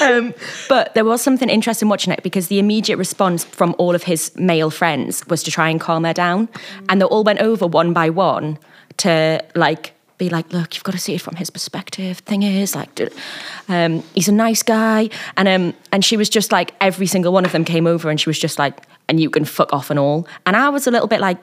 um, 0.00 0.34
but 0.68 0.94
there 0.94 1.04
was 1.04 1.22
something 1.22 1.48
interesting 1.48 1.88
watching 1.88 2.12
it 2.12 2.22
because 2.22 2.48
the 2.48 2.58
immediate 2.58 2.96
response 2.96 3.44
from 3.44 3.74
all 3.78 3.94
of 3.94 4.02
his 4.02 4.34
male 4.36 4.70
friends 4.70 5.26
was 5.26 5.42
to 5.44 5.50
try 5.50 5.68
and 5.68 5.80
calm 5.80 6.04
her 6.04 6.12
down, 6.12 6.48
and 6.88 7.00
they 7.00 7.04
all 7.04 7.24
went 7.24 7.40
over 7.40 7.66
one 7.66 7.92
by 7.92 8.10
one 8.10 8.58
to 8.98 9.42
like 9.54 9.92
be 10.16 10.28
like, 10.28 10.52
look, 10.52 10.74
you've 10.74 10.84
got 10.84 10.92
to 10.92 10.98
see 10.98 11.14
it 11.14 11.20
from 11.20 11.34
his 11.36 11.50
perspective. 11.50 12.18
Thing 12.18 12.44
is, 12.44 12.74
like, 12.74 13.00
um, 13.68 14.02
he's 14.14 14.28
a 14.28 14.32
nice 14.32 14.62
guy, 14.62 15.10
and 15.36 15.48
um, 15.48 15.74
and 15.92 16.04
she 16.04 16.16
was 16.16 16.28
just 16.28 16.52
like, 16.52 16.72
every 16.80 17.06
single 17.06 17.32
one 17.32 17.44
of 17.44 17.52
them 17.52 17.64
came 17.64 17.86
over, 17.86 18.10
and 18.10 18.20
she 18.20 18.28
was 18.28 18.38
just 18.38 18.58
like, 18.58 18.82
and 19.08 19.20
you 19.20 19.30
can 19.30 19.44
fuck 19.44 19.72
off 19.72 19.90
and 19.90 19.98
all, 19.98 20.26
and 20.46 20.56
I 20.56 20.68
was 20.68 20.86
a 20.86 20.90
little 20.90 21.08
bit 21.08 21.20
like. 21.20 21.38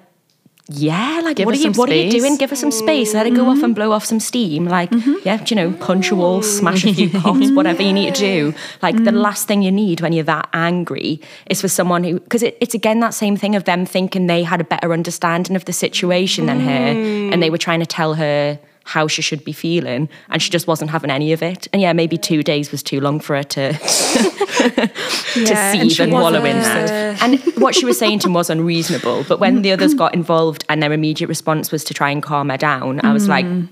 Yeah, 0.69 1.21
like 1.23 1.37
Give 1.37 1.45
what 1.45 1.55
are 1.55 1.59
you 1.59 1.71
what 1.71 1.89
are 1.89 1.95
you 1.95 2.11
doing? 2.11 2.37
Give 2.37 2.49
her 2.49 2.55
some 2.55 2.71
space, 2.71 3.13
let 3.13 3.25
it 3.25 3.31
go 3.31 3.49
off 3.49 3.61
and 3.63 3.75
blow 3.75 3.91
off 3.91 4.05
some 4.05 4.19
steam. 4.19 4.65
Like, 4.65 4.91
yeah, 5.25 5.37
do 5.37 5.53
you 5.53 5.55
know, 5.55 5.71
punch 5.77 6.11
a 6.11 6.15
wall, 6.15 6.41
smash 6.41 6.85
a 6.85 6.93
few 6.93 7.09
cups, 7.21 7.51
whatever 7.51 7.81
you 7.81 7.91
need 7.91 8.15
to 8.15 8.21
do. 8.21 8.53
Like 8.81 9.03
the 9.03 9.11
last 9.11 9.47
thing 9.47 9.63
you 9.63 9.71
need 9.71 10.01
when 10.01 10.13
you're 10.13 10.23
that 10.25 10.49
angry 10.53 11.19
is 11.49 11.61
for 11.61 11.67
someone 11.67 12.03
who 12.03 12.19
because 12.19 12.43
it, 12.43 12.57
it's 12.61 12.73
again 12.73 12.99
that 12.99 13.13
same 13.13 13.35
thing 13.35 13.55
of 13.55 13.65
them 13.65 13.85
thinking 13.85 14.27
they 14.27 14.43
had 14.43 14.61
a 14.61 14.65
better 14.65 14.93
understanding 14.93 15.55
of 15.55 15.65
the 15.65 15.73
situation 15.73 16.45
than 16.45 16.59
her 16.59 17.31
and 17.33 17.41
they 17.41 17.49
were 17.49 17.57
trying 17.57 17.79
to 17.79 17.85
tell 17.85 18.13
her 18.13 18.59
how 18.91 19.07
she 19.07 19.21
should 19.21 19.43
be 19.45 19.53
feeling 19.53 20.09
and 20.29 20.41
she 20.41 20.49
just 20.49 20.67
wasn't 20.67 20.91
having 20.91 21.09
any 21.09 21.31
of 21.31 21.41
it. 21.41 21.67
And 21.71 21.81
yeah, 21.81 21.93
maybe 21.93 22.17
two 22.17 22.43
days 22.43 22.71
was 22.71 22.83
too 22.83 22.99
long 22.99 23.21
for 23.21 23.37
her 23.37 23.43
to 23.43 23.73
to 23.77 24.91
Yeah, 25.35 25.71
and 25.73 25.81
seethe 25.81 25.91
she 25.93 26.03
and 26.03 26.11
wallow 26.11 26.43
in 26.43 26.57
that. 26.57 27.21
And 27.23 27.39
what 27.63 27.73
she 27.73 27.85
was 27.85 27.97
saying 27.97 28.19
to 28.19 28.27
him 28.27 28.33
was 28.33 28.49
unreasonable. 28.49 29.23
But 29.29 29.39
when 29.39 29.61
the 29.61 29.71
others 29.71 29.93
got 29.93 30.13
involved 30.13 30.65
and 30.67 30.83
their 30.83 30.91
immediate 30.91 31.27
response 31.27 31.71
was 31.71 31.85
to 31.85 31.93
try 31.93 32.09
and 32.09 32.21
calm 32.21 32.49
her 32.49 32.57
down, 32.57 32.99
I 33.03 33.13
was 33.13 33.29
like, 33.29 33.45
mm. 33.45 33.69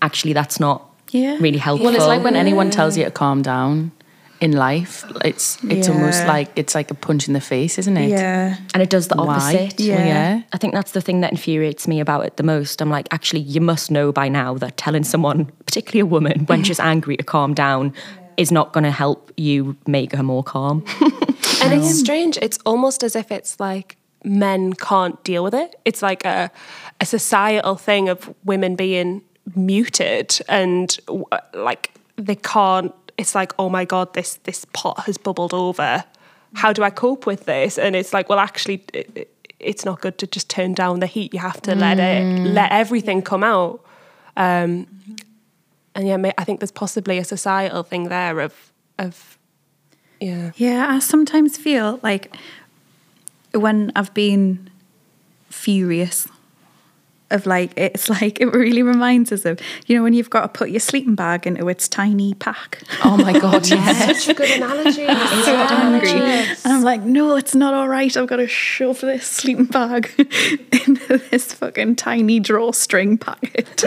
actually, 0.00 0.32
that's 0.32 0.58
not 0.58 0.88
Yeah. 1.10 1.36
really 1.38 1.58
helpful. 1.58 1.86
Well, 1.86 1.94
it's 1.94 2.06
like 2.06 2.24
when 2.24 2.36
anyone 2.36 2.70
tells 2.70 2.96
you 2.96 3.04
to 3.04 3.10
calm 3.10 3.42
down 3.42 3.92
in 4.42 4.52
life. 4.52 5.04
It's 5.24 5.62
it's 5.64 5.88
almost 5.88 6.26
like 6.26 6.50
it's 6.56 6.74
like 6.74 6.90
a 6.90 6.94
punch 6.94 7.28
in 7.28 7.34
the 7.34 7.40
face, 7.40 7.78
isn't 7.78 7.96
it? 7.96 8.10
Yeah. 8.10 8.56
and 8.74 8.82
it 8.82 8.90
does 8.90 9.08
the 9.08 9.14
opposite. 9.16 9.78
Yeah. 9.80 9.94
Oh, 9.94 10.04
yeah. 10.04 10.42
I 10.52 10.58
think 10.58 10.74
that's 10.74 10.92
the 10.92 11.00
thing 11.00 11.20
that 11.22 11.30
infuriates 11.30 11.86
me 11.86 12.00
about 12.00 12.26
it 12.26 12.36
the 12.36 12.42
most. 12.42 12.82
I'm 12.82 12.90
like, 12.90 13.06
actually, 13.12 13.40
you 13.40 13.60
must 13.60 13.90
know 13.90 14.12
by 14.12 14.28
now 14.28 14.54
that 14.54 14.76
telling 14.76 15.04
someone, 15.04 15.46
particularly 15.66 16.00
a 16.00 16.06
woman, 16.06 16.46
when 16.46 16.64
she's 16.64 16.80
angry 16.92 17.16
to 17.16 17.22
calm 17.24 17.54
down 17.54 17.94
is 18.36 18.50
not 18.50 18.72
going 18.72 18.84
to 18.84 18.90
help 18.90 19.30
you 19.36 19.76
make 19.86 20.12
her 20.12 20.22
more 20.22 20.42
calm. 20.42 20.84
And 21.62 21.72
it's 21.74 21.96
strange. 21.96 22.38
It's 22.42 22.58
almost 22.66 23.04
as 23.04 23.14
if 23.14 23.30
it's 23.30 23.60
like 23.60 23.96
men 24.24 24.72
can't 24.72 25.22
deal 25.22 25.44
with 25.44 25.54
it. 25.54 25.76
It's 25.84 26.02
like 26.02 26.24
a 26.24 26.50
a 27.00 27.06
societal 27.06 27.76
thing 27.76 28.08
of 28.08 28.34
women 28.44 28.74
being 28.74 29.22
muted 29.54 30.40
and 30.48 30.98
like 31.54 31.92
they 32.16 32.34
can't. 32.34 32.92
It's 33.22 33.34
like 33.34 33.52
oh 33.58 33.68
my 33.68 33.84
god, 33.86 34.06
this 34.14 34.30
this 34.44 34.64
pot 34.72 34.98
has 35.06 35.16
bubbled 35.18 35.54
over. 35.54 36.04
How 36.54 36.72
do 36.72 36.82
I 36.82 36.90
cope 36.90 37.24
with 37.26 37.44
this? 37.46 37.78
And 37.78 37.94
it's 37.96 38.12
like 38.12 38.28
well, 38.28 38.38
actually. 38.38 38.84
It, 38.92 39.10
it- 39.14 39.28
it's 39.64 39.84
not 39.84 40.00
good 40.00 40.16
to 40.18 40.26
just 40.26 40.48
turn 40.50 40.74
down 40.74 40.98
the 40.98 41.06
heat. 41.06 41.32
You 41.32 41.38
have 41.38 41.62
to 41.62 41.74
let 41.76 41.98
it, 42.00 42.24
let 42.52 42.72
everything 42.72 43.22
come 43.22 43.44
out. 43.44 43.78
Um, 44.36 44.88
and 45.94 46.08
yeah, 46.08 46.32
I 46.36 46.42
think 46.44 46.58
there's 46.58 46.72
possibly 46.72 47.18
a 47.18 47.24
societal 47.24 47.84
thing 47.84 48.08
there 48.08 48.40
of, 48.40 48.72
of, 48.98 49.38
yeah. 50.20 50.50
Yeah, 50.56 50.88
I 50.90 50.98
sometimes 50.98 51.56
feel 51.56 52.00
like 52.02 52.34
when 53.54 53.92
I've 53.94 54.12
been 54.14 54.68
furious 55.48 56.26
of 57.32 57.46
like 57.46 57.72
it's 57.76 58.08
like 58.20 58.40
it 58.40 58.46
really 58.46 58.82
reminds 58.82 59.32
us 59.32 59.44
of 59.44 59.58
you 59.86 59.96
know 59.96 60.02
when 60.02 60.12
you've 60.12 60.30
got 60.30 60.42
to 60.42 60.48
put 60.48 60.70
your 60.70 60.80
sleeping 60.80 61.14
bag 61.14 61.46
into 61.46 61.68
its 61.68 61.88
tiny 61.88 62.34
pack. 62.34 62.82
Oh 63.04 63.16
my 63.16 63.32
god, 63.38 63.66
yes. 63.68 64.24
Such 64.24 64.28
a 64.28 64.34
good 64.34 64.50
analogy. 64.50 65.06
so 65.06 65.56
angry. 65.56 66.10
And 66.10 66.58
I'm 66.72 66.82
like 66.82 67.02
no 67.02 67.36
it's 67.36 67.54
not 67.54 67.74
all 67.74 67.88
right. 67.88 68.14
I've 68.16 68.26
got 68.28 68.36
to 68.36 68.46
shove 68.48 69.00
this 69.00 69.26
sleeping 69.26 69.66
bag 69.66 70.12
into 70.18 71.18
this 71.30 71.52
fucking 71.54 71.96
tiny 71.96 72.40
drawstring 72.40 73.18
packet. 73.18 73.82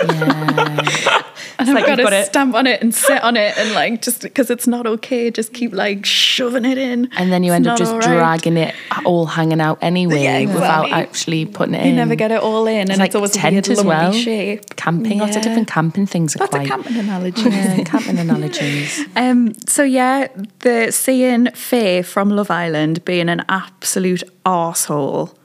And 1.57 1.69
I've 1.69 1.75
like 1.75 1.85
got 1.85 1.95
to 1.95 2.03
gotta- 2.03 2.25
stamp 2.25 2.55
on 2.55 2.67
it 2.67 2.81
and 2.81 2.93
sit 2.93 3.21
on 3.23 3.37
it 3.37 3.57
and 3.57 3.73
like 3.73 4.01
just 4.01 4.21
because 4.21 4.49
it's 4.49 4.67
not 4.67 4.85
okay 4.87 5.31
just 5.31 5.53
keep 5.53 5.73
like 5.73 6.05
shoving 6.05 6.65
it 6.65 6.77
in. 6.77 7.09
And 7.17 7.31
then 7.31 7.43
you 7.43 7.51
It's 7.51 7.55
end 7.57 7.67
up 7.67 7.77
just 7.77 7.91
all 7.93 7.99
right. 7.99 8.07
dragging 8.07 8.57
it 8.57 8.75
all 9.05 9.25
hanging 9.25 9.61
out 9.61 9.77
anyway 9.81 10.23
Yeah, 10.23 10.53
without 10.53 10.91
actually 10.91 11.45
putting 11.45 11.75
it 11.75 11.83
you 11.83 11.89
in. 11.91 11.95
never 11.95 12.15
get 12.15 12.31
it 12.31 12.41
all 12.41 12.67
in 12.67 12.75
and 12.81 12.89
It's 12.91 12.99
like 12.99 13.07
it's 13.09 13.15
always 13.15 13.34
a 13.34 13.34
tent 13.35 13.69
as 13.69 13.83
well. 13.83 14.11
shape. 14.13 14.75
Camping, 14.75 15.19
lots 15.19 15.35
of 15.35 15.41
different 15.43 15.67
camping 15.67 16.05
things 16.05 16.35
are 16.35 16.39
That's 16.39 16.51
quite. 16.51 16.65
a 16.65 16.69
camping 16.69 16.97
analogy. 16.97 17.41
Yeah, 17.49 17.83
camping 17.83 18.17
analogies. 18.19 19.05
Um, 19.15 19.53
so 19.67 19.83
yeah, 19.83 20.27
the 20.59 20.91
seeing 20.91 21.47
Faye 21.51 22.01
from 22.01 22.29
Love 22.29 22.49
Island 22.51 23.03
being 23.05 23.29
an 23.29 23.43
absolute 23.49 24.23
arsehole 24.45 25.35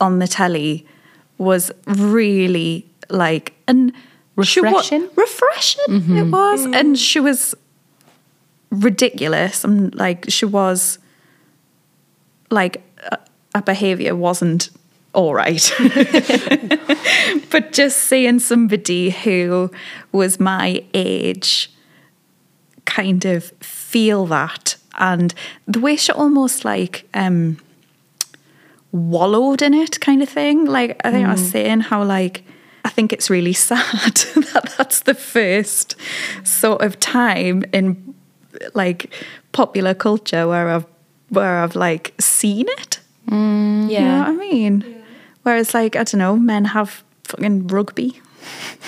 on 0.00 0.18
the 0.18 0.26
telly 0.28 0.86
was 1.38 1.70
really 1.86 2.86
like 3.08 3.54
and 3.68 3.92
she 4.42 4.60
wa- 4.60 4.68
Refreshing? 4.68 5.08
refreshing 5.16 6.16
it 6.18 6.30
was, 6.30 6.64
and 6.66 6.98
she 6.98 7.20
was 7.20 7.54
ridiculous. 8.70 9.64
And 9.64 9.94
like 9.94 10.26
she 10.28 10.44
was 10.44 10.98
like 12.50 12.82
uh, 13.10 13.16
her 13.54 13.62
behavior 13.62 14.14
wasn't 14.14 14.70
all 15.16 15.34
right. 15.34 15.74
but 17.50 17.72
just 17.72 18.02
seeing 18.02 18.38
somebody 18.38 19.08
who 19.08 19.70
was 20.12 20.38
my 20.38 20.84
age 20.92 21.72
kind 22.84 23.24
of 23.24 23.44
feel 23.60 24.26
that 24.26 24.76
and 24.98 25.34
the 25.66 25.80
way 25.80 25.96
she 25.96 26.12
almost 26.12 26.64
like 26.64 27.08
um 27.14 27.58
wallowed 28.92 29.62
in 29.62 29.72
it 29.72 30.00
kind 30.00 30.22
of 30.22 30.28
thing. 30.28 30.66
Like 30.66 31.00
i 31.02 31.10
think 31.10 31.26
i 31.26 31.32
was 31.32 31.50
saying 31.50 31.80
how 31.80 32.04
like 32.04 32.44
i 32.84 32.90
think 32.90 33.12
it's 33.12 33.30
really 33.30 33.52
sad 33.68 33.80
that 34.52 34.74
that's 34.76 35.00
the 35.00 35.14
first 35.14 35.96
sort 36.44 36.82
of 36.82 37.00
time 37.00 37.64
in 37.72 38.14
like 38.74 39.10
popular 39.52 39.94
culture 39.94 40.46
where 40.46 40.68
i've 40.68 40.86
where 41.30 41.58
i've 41.58 41.74
like 41.74 42.14
seen 42.20 42.66
it. 42.68 43.00
You 43.28 44.00
know 44.00 44.18
what 44.18 44.28
i 44.28 44.32
mean 44.32 44.95
whereas 45.46 45.72
like 45.74 45.94
i 45.96 46.02
don't 46.04 46.18
know 46.18 46.34
men 46.36 46.64
have 46.76 47.02
fucking 47.30 47.66
rugby 47.68 48.20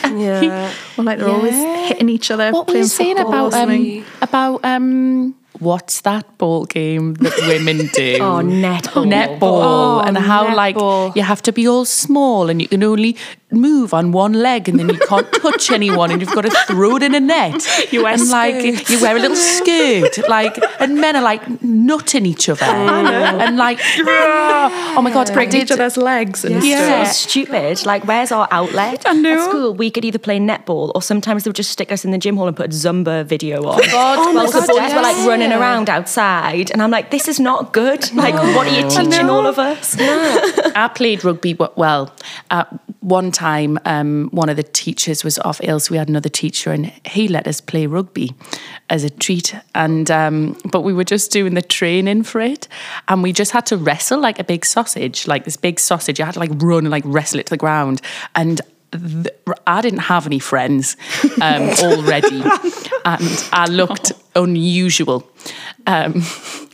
Yeah. 0.05 0.73
or 0.97 1.05
like 1.05 1.19
they're 1.19 1.29
always 1.29 1.55
hitting 1.89 2.09
each 2.09 2.31
other 2.31 2.51
What 2.53 2.69
were 2.69 2.77
you 2.77 2.85
saying 2.85 3.19
about 3.19 3.55
um, 3.55 4.05
about 4.23 4.65
um 4.65 5.35
what's 5.59 6.03
that 6.03 6.25
ball 6.39 6.65
game 6.67 7.15
that 7.15 7.35
women 7.51 7.79
do? 7.93 8.19
Oh, 8.23 8.39
netball. 8.43 9.07
Netball 9.11 9.63
Oh, 9.71 10.03
and 10.07 10.17
how 10.17 10.47
netball. 10.47 10.55
like 10.57 11.17
you 11.17 11.23
have 11.23 11.43
to 11.43 11.53
be 11.53 11.67
all 11.67 11.85
small 11.85 12.49
and 12.51 12.63
you 12.63 12.69
can 12.69 12.83
only 12.85 13.17
move 13.51 13.95
on 13.95 14.13
one 14.13 14.35
leg 14.35 14.69
and 14.69 14.79
then 14.79 14.89
you 14.91 14.99
can't 14.99 15.31
touch 15.43 15.71
anyone 15.71 16.11
and 16.11 16.21
you've 16.21 16.35
got 16.35 16.43
to 16.43 16.51
throw 16.67 16.97
it 16.97 17.03
in 17.03 17.15
a 17.15 17.21
net. 17.21 17.67
You 17.91 18.03
wear 18.03 18.13
and 18.13 18.29
like 18.29 18.91
you 18.91 19.01
wear 19.01 19.17
a 19.17 19.21
little 19.21 19.37
skirt, 19.37 20.19
like 20.29 20.59
and 20.79 21.01
men 21.01 21.17
are 21.17 21.23
like 21.23 21.63
nutting 21.63 22.27
each 22.27 22.49
other 22.49 22.65
and 22.65 23.57
like 23.57 23.79
oh 23.83 25.01
my 25.03 25.11
god, 25.13 25.31
I 25.31 25.35
break 25.35 25.55
each 25.55 25.71
other's 25.71 25.97
legs 25.97 26.45
and 26.45 26.63
Yeah. 26.63 27.05
stuff. 27.05 27.17
So 27.17 27.29
stupid. 27.29 27.87
Like, 27.87 28.05
where's 28.07 28.31
our 28.33 28.47
outlet? 28.51 29.05
I 29.07 29.15
know. 29.15 29.33
At 29.39 29.49
school, 29.49 29.75
we 29.75 29.91
could 29.91 30.05
either 30.05 30.19
play 30.19 30.39
netball 30.39 30.93
or 30.95 31.01
sometimes 31.03 31.45
they 31.45 31.49
would 31.49 31.57
just 31.57 31.71
stick 31.71 31.91
us 31.93 32.05
in 32.05 32.11
the 32.11 32.19
gym 32.19 32.37
hall 32.37 32.47
and 32.49 32.57
put 32.57 32.67
a 32.67 32.69
Zumba 32.75 33.25
video 33.25 33.65
on. 33.67 33.81
Oh 33.83 33.87
god, 33.91 34.35
Whilst 34.35 34.55
oh 34.55 34.61
the 34.61 34.67
God, 34.67 34.77
boys 34.83 34.95
were 34.95 35.03
like 35.03 35.17
running 35.27 35.53
around 35.53 35.89
outside. 35.89 36.71
And 36.71 36.83
I'm 36.83 36.91
like, 36.91 37.11
this 37.11 37.29
is 37.29 37.41
not 37.41 37.73
good. 37.73 38.13
Like, 38.15 38.35
what 38.35 38.67
are 38.67 38.75
you 38.81 38.89
teaching 38.91 39.31
all 39.31 39.47
of 39.47 39.59
us? 39.59 39.97
I 39.99 40.91
played 40.95 41.25
rugby 41.25 41.57
well. 41.77 42.13
At 42.51 42.69
one 43.09 43.33
time, 43.33 43.79
um, 43.85 44.29
one 44.33 44.49
of 44.49 44.57
the 44.57 44.63
teachers 44.63 45.25
was 45.25 45.39
off 45.41 45.61
ill, 45.63 45.81
so 45.81 45.93
we 45.93 45.99
had 45.99 46.09
another 46.09 46.29
teacher, 46.29 46.73
and 46.73 46.93
he 47.07 47.29
let 47.29 47.47
us 47.47 47.61
play 47.61 47.87
rugby 47.87 48.35
as 48.91 49.05
a 49.05 49.11
treat. 49.11 49.55
And 49.75 50.11
um, 50.11 50.57
but 50.71 50.83
we 50.83 50.93
were 50.93 51.05
just 51.05 51.31
doing 51.31 51.55
the 51.55 51.63
training 51.63 52.25
for 52.25 52.41
it, 52.41 52.69
and 53.09 53.23
we 53.23 53.33
just 53.33 53.53
had 53.53 53.67
to 53.67 53.77
wrestle 53.77 54.21
like 54.21 54.39
a 54.39 54.45
big 54.45 54.65
sausage, 54.65 55.27
like 55.27 55.45
this 55.45 55.57
big 55.57 55.81
sausage. 55.81 56.19
You 56.19 56.25
had 56.25 56.35
to 56.35 56.41
like 56.41 56.53
run 56.57 56.85
and 56.85 56.91
like 56.91 57.05
wrestle 57.07 57.41
it 57.41 57.47
to 57.47 57.51
the 57.51 57.57
ground, 57.57 58.01
and. 58.35 58.61
Th- 58.93 59.35
I 59.67 59.81
didn't 59.81 60.01
have 60.01 60.27
any 60.27 60.39
friends 60.39 60.97
um, 61.41 61.71
already, 61.83 62.43
and 63.05 63.49
I 63.53 63.67
looked 63.69 64.13
unusual. 64.35 65.29
Um, 65.87 66.23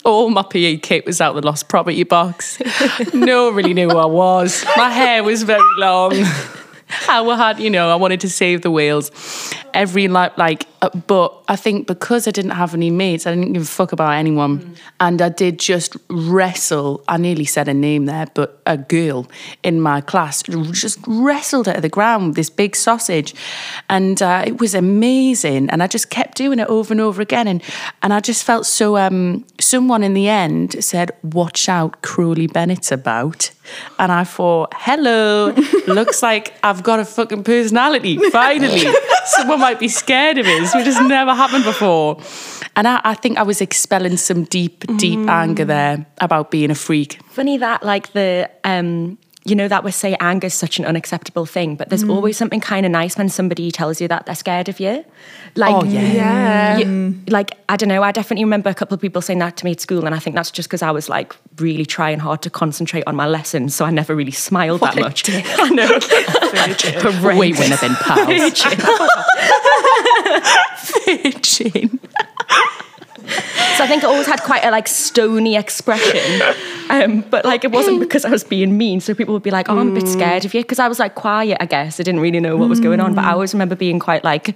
all 0.04 0.30
my 0.30 0.42
PE 0.42 0.78
kit 0.78 1.06
was 1.06 1.20
out 1.20 1.34
the 1.34 1.40
lost 1.42 1.68
property 1.68 2.02
box. 2.04 2.58
no 3.14 3.46
one 3.46 3.54
really 3.54 3.74
knew 3.74 3.88
who 3.88 3.96
I 3.98 4.06
was. 4.06 4.64
My 4.76 4.90
hair 4.90 5.22
was 5.22 5.42
very 5.42 5.62
long. 5.78 6.12
How 6.88 7.34
hard, 7.34 7.58
you 7.58 7.70
know, 7.70 7.90
I 7.90 7.96
wanted 7.96 8.20
to 8.20 8.28
save 8.28 8.62
the 8.62 8.70
whales. 8.70 9.10
Every 9.72 10.06
like, 10.06 10.36
like, 10.36 10.66
uh, 10.82 10.90
but 11.06 11.42
I 11.48 11.56
think 11.56 11.86
because 11.86 12.28
I 12.28 12.30
didn't 12.30 12.52
have 12.52 12.74
any 12.74 12.90
mates, 12.90 13.26
I 13.26 13.34
didn't 13.34 13.54
give 13.54 13.62
a 13.62 13.66
fuck 13.66 13.92
about 13.92 14.12
anyone, 14.12 14.76
and 15.00 15.22
I 15.22 15.30
did 15.30 15.58
just 15.58 15.96
wrestle. 16.08 17.02
I 17.08 17.16
nearly 17.16 17.46
said 17.46 17.68
a 17.68 17.74
name 17.74 18.04
there, 18.04 18.26
but 18.34 18.60
a 18.66 18.76
girl 18.76 19.26
in 19.62 19.80
my 19.80 20.00
class 20.02 20.42
just 20.42 20.98
wrestled 21.06 21.68
it 21.68 21.74
to 21.74 21.80
the 21.80 21.88
ground 21.88 22.28
with 22.28 22.36
this 22.36 22.50
big 22.50 22.76
sausage, 22.76 23.34
and 23.88 24.20
uh, 24.22 24.44
it 24.46 24.60
was 24.60 24.74
amazing. 24.74 25.70
And 25.70 25.82
I 25.82 25.86
just 25.86 26.10
kept 26.10 26.36
doing 26.36 26.58
it 26.58 26.68
over 26.68 26.92
and 26.92 27.00
over 27.00 27.22
again, 27.22 27.48
and 27.48 27.62
and 28.02 28.12
I 28.12 28.20
just 28.20 28.44
felt 28.44 28.66
so. 28.66 28.96
Um, 28.98 29.44
someone 29.58 30.04
in 30.04 30.12
the 30.12 30.28
end 30.28 30.84
said, 30.84 31.12
"Watch 31.22 31.68
out, 31.68 32.02
Crowley 32.02 32.46
Bennett's 32.46 32.92
about." 32.92 33.50
And 33.98 34.12
I 34.12 34.24
thought, 34.24 34.72
hello, 34.76 35.54
looks 35.86 36.22
like 36.28 36.54
I've 36.62 36.73
got 36.82 37.00
a 37.00 37.04
fucking 37.04 37.44
personality. 37.44 38.18
Finally, 38.30 38.84
someone 39.26 39.60
might 39.60 39.78
be 39.78 39.88
scared 39.88 40.38
of 40.38 40.46
us, 40.46 40.74
which 40.74 40.86
has 40.86 41.00
never 41.00 41.34
happened 41.34 41.64
before. 41.64 42.18
And 42.76 42.88
I, 42.88 43.00
I 43.04 43.14
think 43.14 43.38
I 43.38 43.42
was 43.42 43.60
expelling 43.60 44.16
some 44.16 44.44
deep, 44.44 44.84
deep 44.96 45.20
anger 45.28 45.64
there 45.64 46.04
about 46.18 46.50
being 46.50 46.70
a 46.70 46.74
freak. 46.74 47.20
Funny 47.30 47.56
that, 47.58 47.84
like 47.84 48.12
the, 48.12 48.50
um, 48.64 49.16
you 49.46 49.54
know, 49.54 49.68
that 49.68 49.84
we 49.84 49.90
say 49.90 50.16
anger 50.20 50.46
is 50.46 50.54
such 50.54 50.78
an 50.78 50.86
unacceptable 50.86 51.44
thing, 51.44 51.76
but 51.76 51.90
there's 51.90 52.02
always 52.02 52.34
something 52.36 52.60
kind 52.60 52.86
of 52.86 52.90
nice 52.90 53.16
when 53.18 53.28
somebody 53.28 53.70
tells 53.70 54.00
you 54.00 54.08
that 54.08 54.24
they're 54.24 54.34
scared 54.34 54.70
of 54.70 54.80
you. 54.80 55.04
Like, 55.54 55.74
Oh, 55.74 55.84
yeah. 55.84 56.00
Yeah. 56.00 56.78
you- 56.78 57.14
like 57.28 57.50
I 57.68 57.76
don't 57.76 57.88
know. 57.90 58.02
I 58.02 58.10
definitely 58.10 58.44
remember 58.44 58.70
a 58.70 58.74
couple 58.74 58.94
of 58.94 59.00
people 59.02 59.20
saying 59.22 59.38
that 59.40 59.56
to 59.58 59.64
me 59.66 59.72
at 59.72 59.80
school, 59.80 60.06
and 60.06 60.14
I 60.14 60.18
think 60.18 60.34
that's 60.34 60.50
just 60.50 60.68
because 60.68 60.80
I 60.82 60.90
was 60.90 61.08
like 61.10 61.34
really 61.58 61.84
trying 61.84 62.18
hard 62.20 62.40
to 62.42 62.50
concentrate 62.50 63.04
on 63.06 63.14
my 63.16 63.26
lessons, 63.26 63.74
so 63.74 63.84
I 63.84 63.90
never 63.90 64.14
really 64.16 64.32
smiled 64.32 64.80
that 64.80 64.96
much. 64.96 65.28
I 65.30 65.68
know. 65.68 65.98
We 67.38 67.52
wouldn't 67.52 67.70
have 67.70 67.80
been 67.80 67.94
pals. 67.96 68.28
Virgin. 71.06 72.00
So 73.76 73.82
I 73.82 73.86
think 73.88 74.04
I 74.04 74.06
always 74.08 74.26
had 74.26 74.42
quite 74.42 74.64
a 74.64 74.70
like 74.70 74.86
stony 74.86 75.56
expression, 75.56 76.42
um, 76.90 77.22
but 77.30 77.44
like 77.46 77.64
it 77.64 77.72
wasn't 77.72 77.98
because 78.00 78.24
I 78.26 78.30
was 78.30 78.44
being 78.44 78.76
mean. 78.76 79.00
So 79.00 79.14
people 79.14 79.32
would 79.34 79.42
be 79.42 79.50
like, 79.50 79.68
"Oh, 79.70 79.78
I'm 79.78 79.90
a 79.92 79.94
bit 79.94 80.06
scared 80.06 80.44
of 80.44 80.52
you," 80.52 80.60
because 80.60 80.78
I 80.78 80.88
was 80.88 80.98
like 80.98 81.14
quiet. 81.14 81.56
I 81.60 81.64
guess 81.66 81.98
I 81.98 82.02
didn't 82.02 82.20
really 82.20 82.38
know 82.38 82.56
what 82.56 82.68
was 82.68 82.80
going 82.80 83.00
on, 83.00 83.14
but 83.14 83.24
I 83.24 83.32
always 83.32 83.54
remember 83.54 83.74
being 83.74 83.98
quite 83.98 84.22
like 84.24 84.54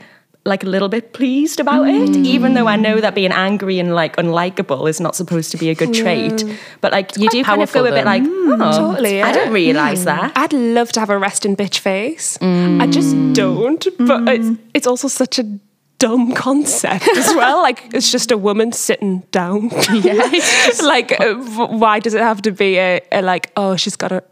like 0.48 0.64
a 0.64 0.66
little 0.66 0.88
bit 0.88 1.12
pleased 1.12 1.60
about 1.60 1.88
it, 1.88 2.10
mm. 2.10 2.24
even 2.24 2.54
though 2.54 2.66
I 2.66 2.76
know 2.76 3.00
that 3.00 3.14
being 3.14 3.32
angry 3.32 3.78
and 3.78 3.94
like 3.94 4.16
unlikable 4.16 4.88
is 4.88 5.00
not 5.00 5.14
supposed 5.14 5.50
to 5.52 5.56
be 5.56 5.70
a 5.70 5.74
good 5.74 5.94
trait. 5.94 6.44
But 6.80 6.92
like 6.92 7.16
you 7.16 7.28
do 7.28 7.44
kind 7.44 7.62
of 7.62 7.72
go 7.72 7.80
powerful, 7.80 7.86
a 7.86 7.90
bit 7.90 8.04
though. 8.04 8.10
like, 8.10 8.22
mm, 8.22 8.58
oh, 8.60 8.92
Totally, 8.92 9.22
I 9.22 9.28
yeah. 9.28 9.32
didn't 9.32 9.52
realize 9.52 10.02
mm. 10.02 10.06
that. 10.06 10.32
I'd 10.36 10.52
love 10.52 10.90
to 10.92 11.00
have 11.00 11.10
a 11.10 11.18
resting 11.18 11.56
bitch 11.56 11.78
face. 11.78 12.38
I 12.40 12.86
just 12.86 13.14
don't. 13.34 13.86
But 13.98 14.28
it's 14.28 14.58
it's 14.74 14.86
also 14.86 15.08
such 15.08 15.38
a 15.38 15.58
dumb 15.98 16.32
concept 16.32 17.06
as 17.16 17.26
well. 17.34 17.60
Like 17.62 17.90
it's 17.92 18.10
just 18.10 18.30
a 18.30 18.38
woman 18.38 18.72
sitting 18.72 19.20
down. 19.30 19.70
Yeah. 19.98 20.30
like 20.82 21.18
uh, 21.20 21.34
why 21.34 21.98
does 21.98 22.14
it 22.14 22.20
have 22.20 22.42
to 22.42 22.52
be 22.52 22.78
a, 22.78 23.00
a 23.10 23.20
like 23.22 23.50
oh 23.56 23.74
she's 23.74 23.96
got 23.96 24.12
a 24.12 24.22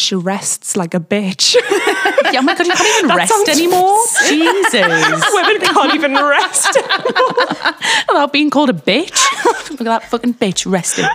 she 0.00 0.14
rests 0.14 0.76
like 0.76 0.94
a 0.94 1.00
bitch. 1.00 1.54
Yeah, 1.54 2.40
oh 2.40 2.42
my 2.42 2.54
god, 2.54 2.66
you 2.66 2.72
can't 2.72 2.98
even 2.98 3.08
That 3.16 3.16
rest 3.16 3.48
anymore. 3.48 3.98
Jesus. 4.28 5.32
Women 5.32 5.60
can't 5.60 5.94
even 5.94 6.14
rest. 6.14 6.76
Without 8.08 8.32
being 8.32 8.50
called 8.50 8.70
a 8.70 8.72
bitch. 8.72 9.70
Look 9.70 9.80
at 9.80 9.84
that 9.84 10.10
fucking 10.10 10.34
bitch 10.34 10.70
resting. 10.70 11.06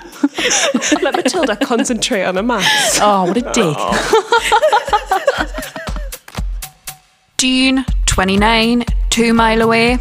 Let 1.02 1.16
Matilda 1.16 1.56
concentrate 1.56 2.24
on 2.24 2.38
a 2.38 2.44
maths. 2.44 3.00
Oh, 3.02 3.26
what 3.26 3.38
a 3.38 3.42
dick. 3.42 3.76
Oh. 3.78 5.20
Dean, 7.38 7.86
29, 8.06 8.84
two 9.10 9.34
mile 9.34 9.62
away. 9.62 9.98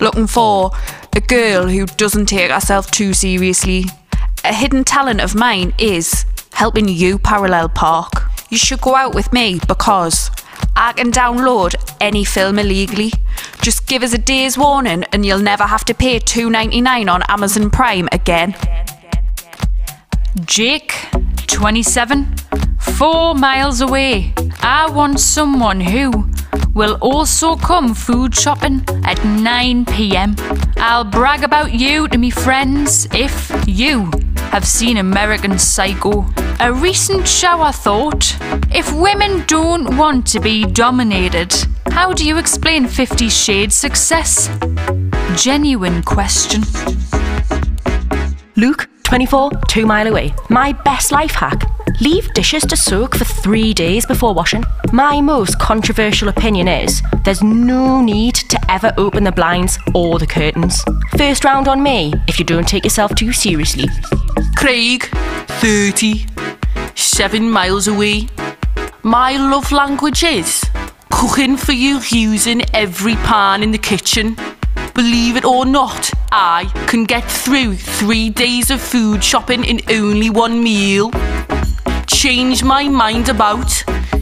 Looking 0.00 0.26
for 0.26 0.70
a 1.14 1.20
girl 1.20 1.68
who 1.68 1.86
doesn't 1.86 2.26
take 2.26 2.50
herself 2.50 2.90
too 2.90 3.12
seriously. 3.14 3.84
A 4.44 4.52
hidden 4.52 4.84
talent 4.84 5.20
of 5.20 5.34
mine 5.34 5.72
is 5.78 6.24
helping 6.54 6.88
you 6.88 7.18
parallel 7.18 7.68
park. 7.68 8.12
You 8.48 8.58
should 8.58 8.80
go 8.80 8.94
out 8.94 9.14
with 9.14 9.32
me 9.32 9.60
because 9.66 10.30
I 10.76 10.92
can 10.92 11.10
download 11.10 11.74
any 12.00 12.24
film 12.24 12.58
illegally. 12.58 13.12
Just 13.60 13.86
give 13.86 14.02
us 14.02 14.14
a 14.14 14.18
day's 14.18 14.56
warning 14.56 15.04
and 15.12 15.24
you'll 15.24 15.38
never 15.38 15.64
have 15.64 15.84
to 15.86 15.94
pay 15.94 16.18
$2.99 16.18 17.10
on 17.10 17.22
Amazon 17.28 17.70
Prime 17.70 18.08
again. 18.12 18.54
Jake, 20.44 20.92
27, 21.46 22.34
four 22.80 23.34
miles 23.34 23.80
away. 23.80 24.32
I 24.60 24.90
want 24.90 25.20
someone 25.20 25.80
who 25.80 26.28
will 26.74 26.98
also 27.00 27.56
come 27.56 27.94
food 27.94 28.34
shopping 28.34 28.84
at 29.04 29.24
9 29.24 29.84
pm. 29.86 30.34
I'll 30.76 31.04
brag 31.04 31.44
about 31.44 31.72
you 31.72 32.08
to 32.08 32.18
me 32.18 32.30
friends 32.30 33.06
if 33.12 33.50
you 33.66 34.10
have 34.50 34.66
seen 34.66 34.96
American 34.96 35.58
Psycho. 35.58 36.26
A 36.60 36.72
recent 36.72 37.26
shower 37.26 37.72
thought 37.72 38.36
if 38.72 38.92
women 38.92 39.44
don't 39.46 39.96
want 39.96 40.26
to 40.28 40.40
be 40.40 40.64
dominated, 40.64 41.54
how 41.90 42.12
do 42.12 42.26
you 42.26 42.38
explain 42.38 42.86
Fifty 42.86 43.28
Shades 43.28 43.74
success? 43.74 44.48
Genuine 45.36 46.02
question. 46.02 46.62
Luke, 48.56 48.88
24, 49.02 49.50
two 49.68 49.84
mile 49.84 50.06
away. 50.06 50.32
My 50.48 50.72
best 50.72 51.12
life 51.12 51.32
hack. 51.32 51.70
Leave 52.00 52.32
dishes 52.34 52.64
to 52.64 52.76
soak 52.76 53.14
for 53.14 53.24
three 53.24 53.72
days 53.72 54.06
before 54.06 54.34
washing. 54.34 54.64
My 54.92 55.20
most 55.20 55.58
controversial 55.58 56.28
opinion 56.28 56.66
is 56.66 57.02
there's 57.24 57.42
no 57.42 58.00
need 58.00 58.34
to 58.34 58.58
ever 58.70 58.92
open 58.96 59.22
the 59.24 59.32
blinds 59.32 59.78
or 59.94 60.18
the 60.18 60.26
curtains. 60.26 60.82
First 61.16 61.44
round 61.44 61.68
on 61.68 61.82
me 61.82 62.12
if 62.26 62.38
you 62.38 62.44
don't 62.44 62.66
take 62.66 62.84
yourself 62.84 63.14
too 63.14 63.32
seriously. 63.32 63.88
Craig, 64.56 65.04
30, 65.60 66.26
seven 66.94 67.50
miles 67.50 67.88
away. 67.88 68.28
My 69.02 69.36
love 69.36 69.72
language 69.72 70.22
is 70.22 70.64
cooking 71.10 71.56
for 71.56 71.72
you 71.72 72.00
using 72.10 72.62
every 72.74 73.14
pan 73.16 73.62
in 73.62 73.70
the 73.70 73.78
kitchen. 73.78 74.36
Believe 74.94 75.36
it 75.36 75.44
or 75.44 75.64
not, 75.64 76.10
I 76.30 76.70
can 76.86 77.04
get 77.04 77.24
through 77.24 77.76
three 77.76 78.30
days 78.30 78.70
of 78.70 78.80
food 78.80 79.22
shopping 79.22 79.64
in 79.64 79.80
only 79.90 80.30
one 80.30 80.62
meal. 80.62 81.10
Change 82.06 82.62
my 82.64 82.88
mind 82.88 83.28
about 83.28 83.70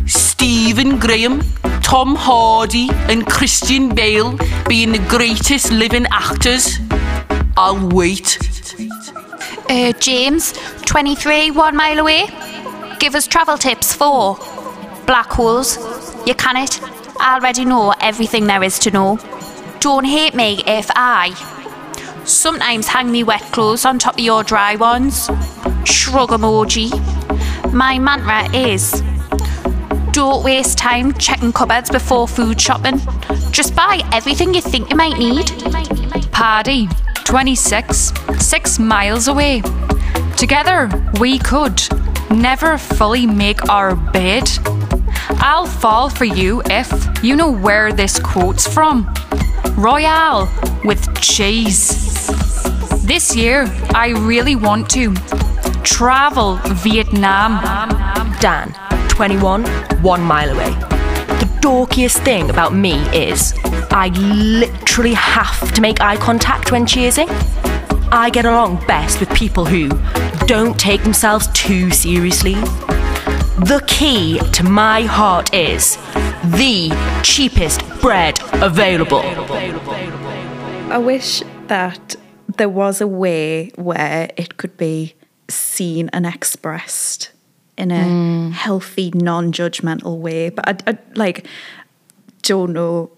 Stephen 0.07 0.99
Graham, 0.99 1.43
Tom 1.83 2.15
Hardy, 2.15 2.89
and 3.09 3.27
Christian 3.27 3.95
Bale 3.95 4.39
being 4.69 4.93
the 4.93 5.07
greatest 5.09 5.71
living 5.71 6.07
actors. 6.11 6.79
I'll 7.57 7.89
wait. 7.89 8.39
Uh, 9.69 9.93
James, 10.01 10.53
23, 10.87 11.51
one 11.51 11.77
mile 11.77 11.99
away. 11.99 12.27
Give 13.03 13.17
us 13.17 13.27
travel 13.27 13.59
tips 13.59 13.93
for 13.93 14.37
black 15.07 15.27
holes. 15.33 15.77
You 16.25 16.37
can 16.37 16.57
it. 16.57 16.81
I 17.19 17.35
already 17.35 17.65
know 17.65 17.93
everything 18.01 18.47
there 18.47 18.63
is 18.63 18.79
to 18.79 18.93
know. 18.93 19.19
Don't 19.81 20.05
hate 20.05 20.37
me 20.37 20.63
if 20.69 20.89
I 20.95 21.35
sometimes 22.25 22.87
hang 22.87 23.11
me 23.11 23.25
wet 23.25 23.43
clothes 23.51 23.85
on 23.85 23.99
top 23.99 24.15
of 24.15 24.21
your 24.21 24.45
dry 24.45 24.77
ones. 24.77 25.27
Shrug 25.85 26.29
emoji. 26.29 26.93
My 27.73 27.99
mantra 27.99 28.49
is 28.57 29.03
don't 30.13 30.45
waste 30.45 30.79
time 30.79 31.13
checking 31.15 31.53
cupboards 31.53 31.91
before 31.91 32.29
food 32.29 32.61
shopping. 32.61 33.01
Just 33.51 33.75
buy 33.75 34.09
everything 34.13 34.55
you 34.55 34.61
think 34.61 34.91
you 34.91 34.97
might 34.97 35.19
need. 35.19 35.51
Party, 36.31 36.87
26, 37.25 38.13
six 38.39 38.79
miles 38.79 39.27
away. 39.27 39.61
Together, 40.37 40.89
we 41.19 41.41
could 41.41 41.83
never 42.33 42.79
fully 42.79 43.27
make 43.27 43.69
our 43.69 43.95
bed. 43.95 44.49
I'll 45.39 45.67
fall 45.67 46.09
for 46.09 46.25
you 46.25 46.63
if 46.67 46.91
you 47.23 47.37
know 47.37 47.51
where 47.51 47.93
this 47.93 48.19
quote's 48.19 48.67
from. 48.67 49.13
Royale 49.77 50.51
with 50.85 51.21
cheese. 51.21 51.89
This 53.05 53.35
year, 53.37 53.65
I 53.95 54.15
really 54.17 54.57
want 54.57 54.89
to 54.91 55.15
travel 55.83 56.57
Vietnam. 56.83 57.61
Dan, 58.41 58.75
21, 59.09 59.65
one 60.03 60.23
mile 60.23 60.51
away. 60.51 60.71
The 61.41 61.59
dorkiest 61.61 62.25
thing 62.25 62.51
about 62.51 62.75
me 62.75 62.95
is 63.17 63.55
I 63.91 64.09
literally 64.09 65.15
have 65.15 65.73
to 65.75 65.81
make 65.81 66.01
eye 66.01 66.17
contact 66.17 66.73
when 66.73 66.87
cheersing. 66.87 67.29
I 68.15 68.29
get 68.29 68.45
along 68.45 68.85
best 68.87 69.21
with 69.21 69.35
people 69.35 69.65
who 69.65 69.89
don't 70.47 70.79
take 70.79 71.03
themselves 71.03 71.49
too 71.55 71.91
seriously. 71.91 72.53
The 72.53 73.83
key 73.87 74.39
to 74.53 74.65
my 74.65 75.01
heart 75.05 75.55
is 75.55 75.97
the 76.45 76.93
cheapest 77.23 77.81
bread 78.03 78.39
available. 78.61 79.23
I 80.93 80.99
wish 80.99 81.43
that 81.69 82.15
there 82.59 82.69
was 82.69 83.01
a 83.01 83.07
way 83.07 83.71
where 83.77 84.31
it 84.37 84.59
could 84.59 84.77
be 84.77 85.15
seen 85.49 86.11
and 86.13 86.27
expressed 86.27 87.31
in 87.79 87.91
a 87.91 87.95
mm. 87.95 88.53
healthy, 88.53 89.11
non-judgmental 89.15 90.19
way. 90.19 90.51
But 90.51 90.87
I, 90.87 90.93
I 90.93 90.99
like 91.15 91.47
don't 92.43 92.75
know 92.75 93.11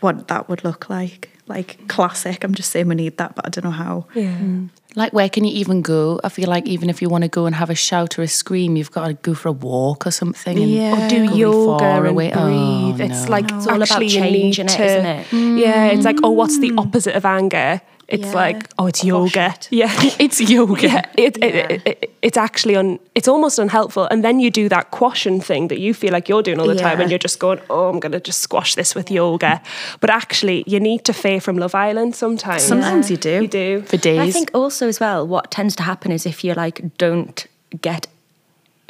what 0.00 0.28
that 0.28 0.50
would 0.50 0.62
look 0.62 0.90
like. 0.90 1.31
Like 1.52 1.86
classic. 1.88 2.44
I'm 2.44 2.54
just 2.54 2.70
saying 2.70 2.88
we 2.88 2.94
need 2.94 3.18
that, 3.18 3.34
but 3.36 3.46
I 3.46 3.50
don't 3.50 3.64
know 3.64 3.70
how. 3.70 4.06
Yeah. 4.14 4.38
Mm. 4.38 4.52
Mm. 4.62 4.68
Like, 4.94 5.12
where 5.12 5.28
can 5.28 5.44
you 5.44 5.52
even 5.52 5.80
go? 5.80 6.20
I 6.22 6.28
feel 6.28 6.48
like 6.48 6.66
even 6.66 6.90
if 6.90 7.00
you 7.00 7.08
want 7.08 7.22
to 7.24 7.28
go 7.28 7.46
and 7.46 7.54
have 7.54 7.70
a 7.70 7.74
shout 7.74 8.18
or 8.18 8.22
a 8.22 8.28
scream, 8.28 8.76
you've 8.76 8.90
got 8.90 9.06
to 9.06 9.14
go 9.14 9.32
for 9.34 9.48
a 9.48 9.52
walk 9.52 10.06
or 10.06 10.10
something. 10.10 10.58
And 10.58 10.70
Yeah. 10.70 11.06
Or 11.06 11.08
do 11.08 11.34
yoga 11.34 11.78
far 11.78 11.98
and 12.00 12.08
away. 12.08 12.32
Oh, 12.32 12.44
breathe. 12.44 13.00
Oh, 13.00 13.04
it's 13.04 13.24
no. 13.24 13.30
like 13.30 13.50
It's 13.50 13.66
all 13.66 13.76
about 13.76 13.90
actually 13.90 14.06
you 14.06 14.20
change 14.20 14.58
in 14.58 14.66
it, 14.66 14.76
to, 14.76 14.84
isn't 14.84 15.06
it? 15.06 15.32
Yeah, 15.58 15.86
it's 15.86 16.04
like 16.04 16.18
oh, 16.22 16.30
what's 16.30 16.58
the 16.58 16.70
mm. 16.70 16.78
opposite 16.78 17.14
of 17.16 17.24
anger? 17.24 17.80
It's 18.12 18.24
Yeah. 18.28 18.44
like 18.46 18.68
oh, 18.78 18.86
it's 18.86 19.02
yoga. 19.04 19.54
Yeah, 19.70 19.90
It's 20.18 20.40
yoga. 20.40 20.86
yeah. 20.88 21.04
It, 21.16 21.36
it, 21.42 21.54
it, 21.70 21.82
it, 21.86 22.10
it's 22.22 22.36
actually 22.36 22.76
un, 22.76 22.98
it's 23.14 23.26
almost 23.28 23.58
unhelpful. 23.58 24.04
And 24.10 24.22
then 24.22 24.38
you 24.40 24.50
do 24.50 24.68
that 24.68 24.90
quashing 24.90 25.40
thing 25.40 25.68
that 25.68 25.78
you 25.78 25.94
feel 25.94 26.12
like 26.12 26.28
you're 26.28 26.42
doing 26.42 26.60
all 26.60 26.68
the 26.68 26.74
time, 26.74 27.00
and 27.00 27.10
you're 27.10 27.18
just 27.18 27.38
going, 27.38 27.58
oh, 27.68 27.88
I'm 27.88 28.00
gonna 28.00 28.20
just 28.20 28.40
squash 28.40 28.74
this 28.74 28.94
with 28.94 29.10
yoga. 29.10 29.60
But 30.00 30.10
actually, 30.10 30.62
you 30.66 30.78
need 30.80 31.04
to 31.04 31.12
Faye 31.12 31.40
from 31.40 31.56
Love 31.56 31.74
Island 31.74 32.14
sometimes. 32.14 32.62
Sometimes 32.62 33.10
you 33.10 33.16
do. 33.16 33.42
You 33.42 33.48
do. 33.48 33.82
For 33.82 33.96
days. 33.96 34.20
I 34.20 34.30
think 34.30 34.50
also 34.54 34.88
as 34.88 35.00
well, 35.00 35.26
what 35.26 35.50
tends 35.50 35.74
to 35.76 35.82
happen 35.82 36.12
is 36.12 36.26
if 36.26 36.44
you 36.44 36.54
like 36.54 36.80
don't 36.98 37.46
get 37.80 38.06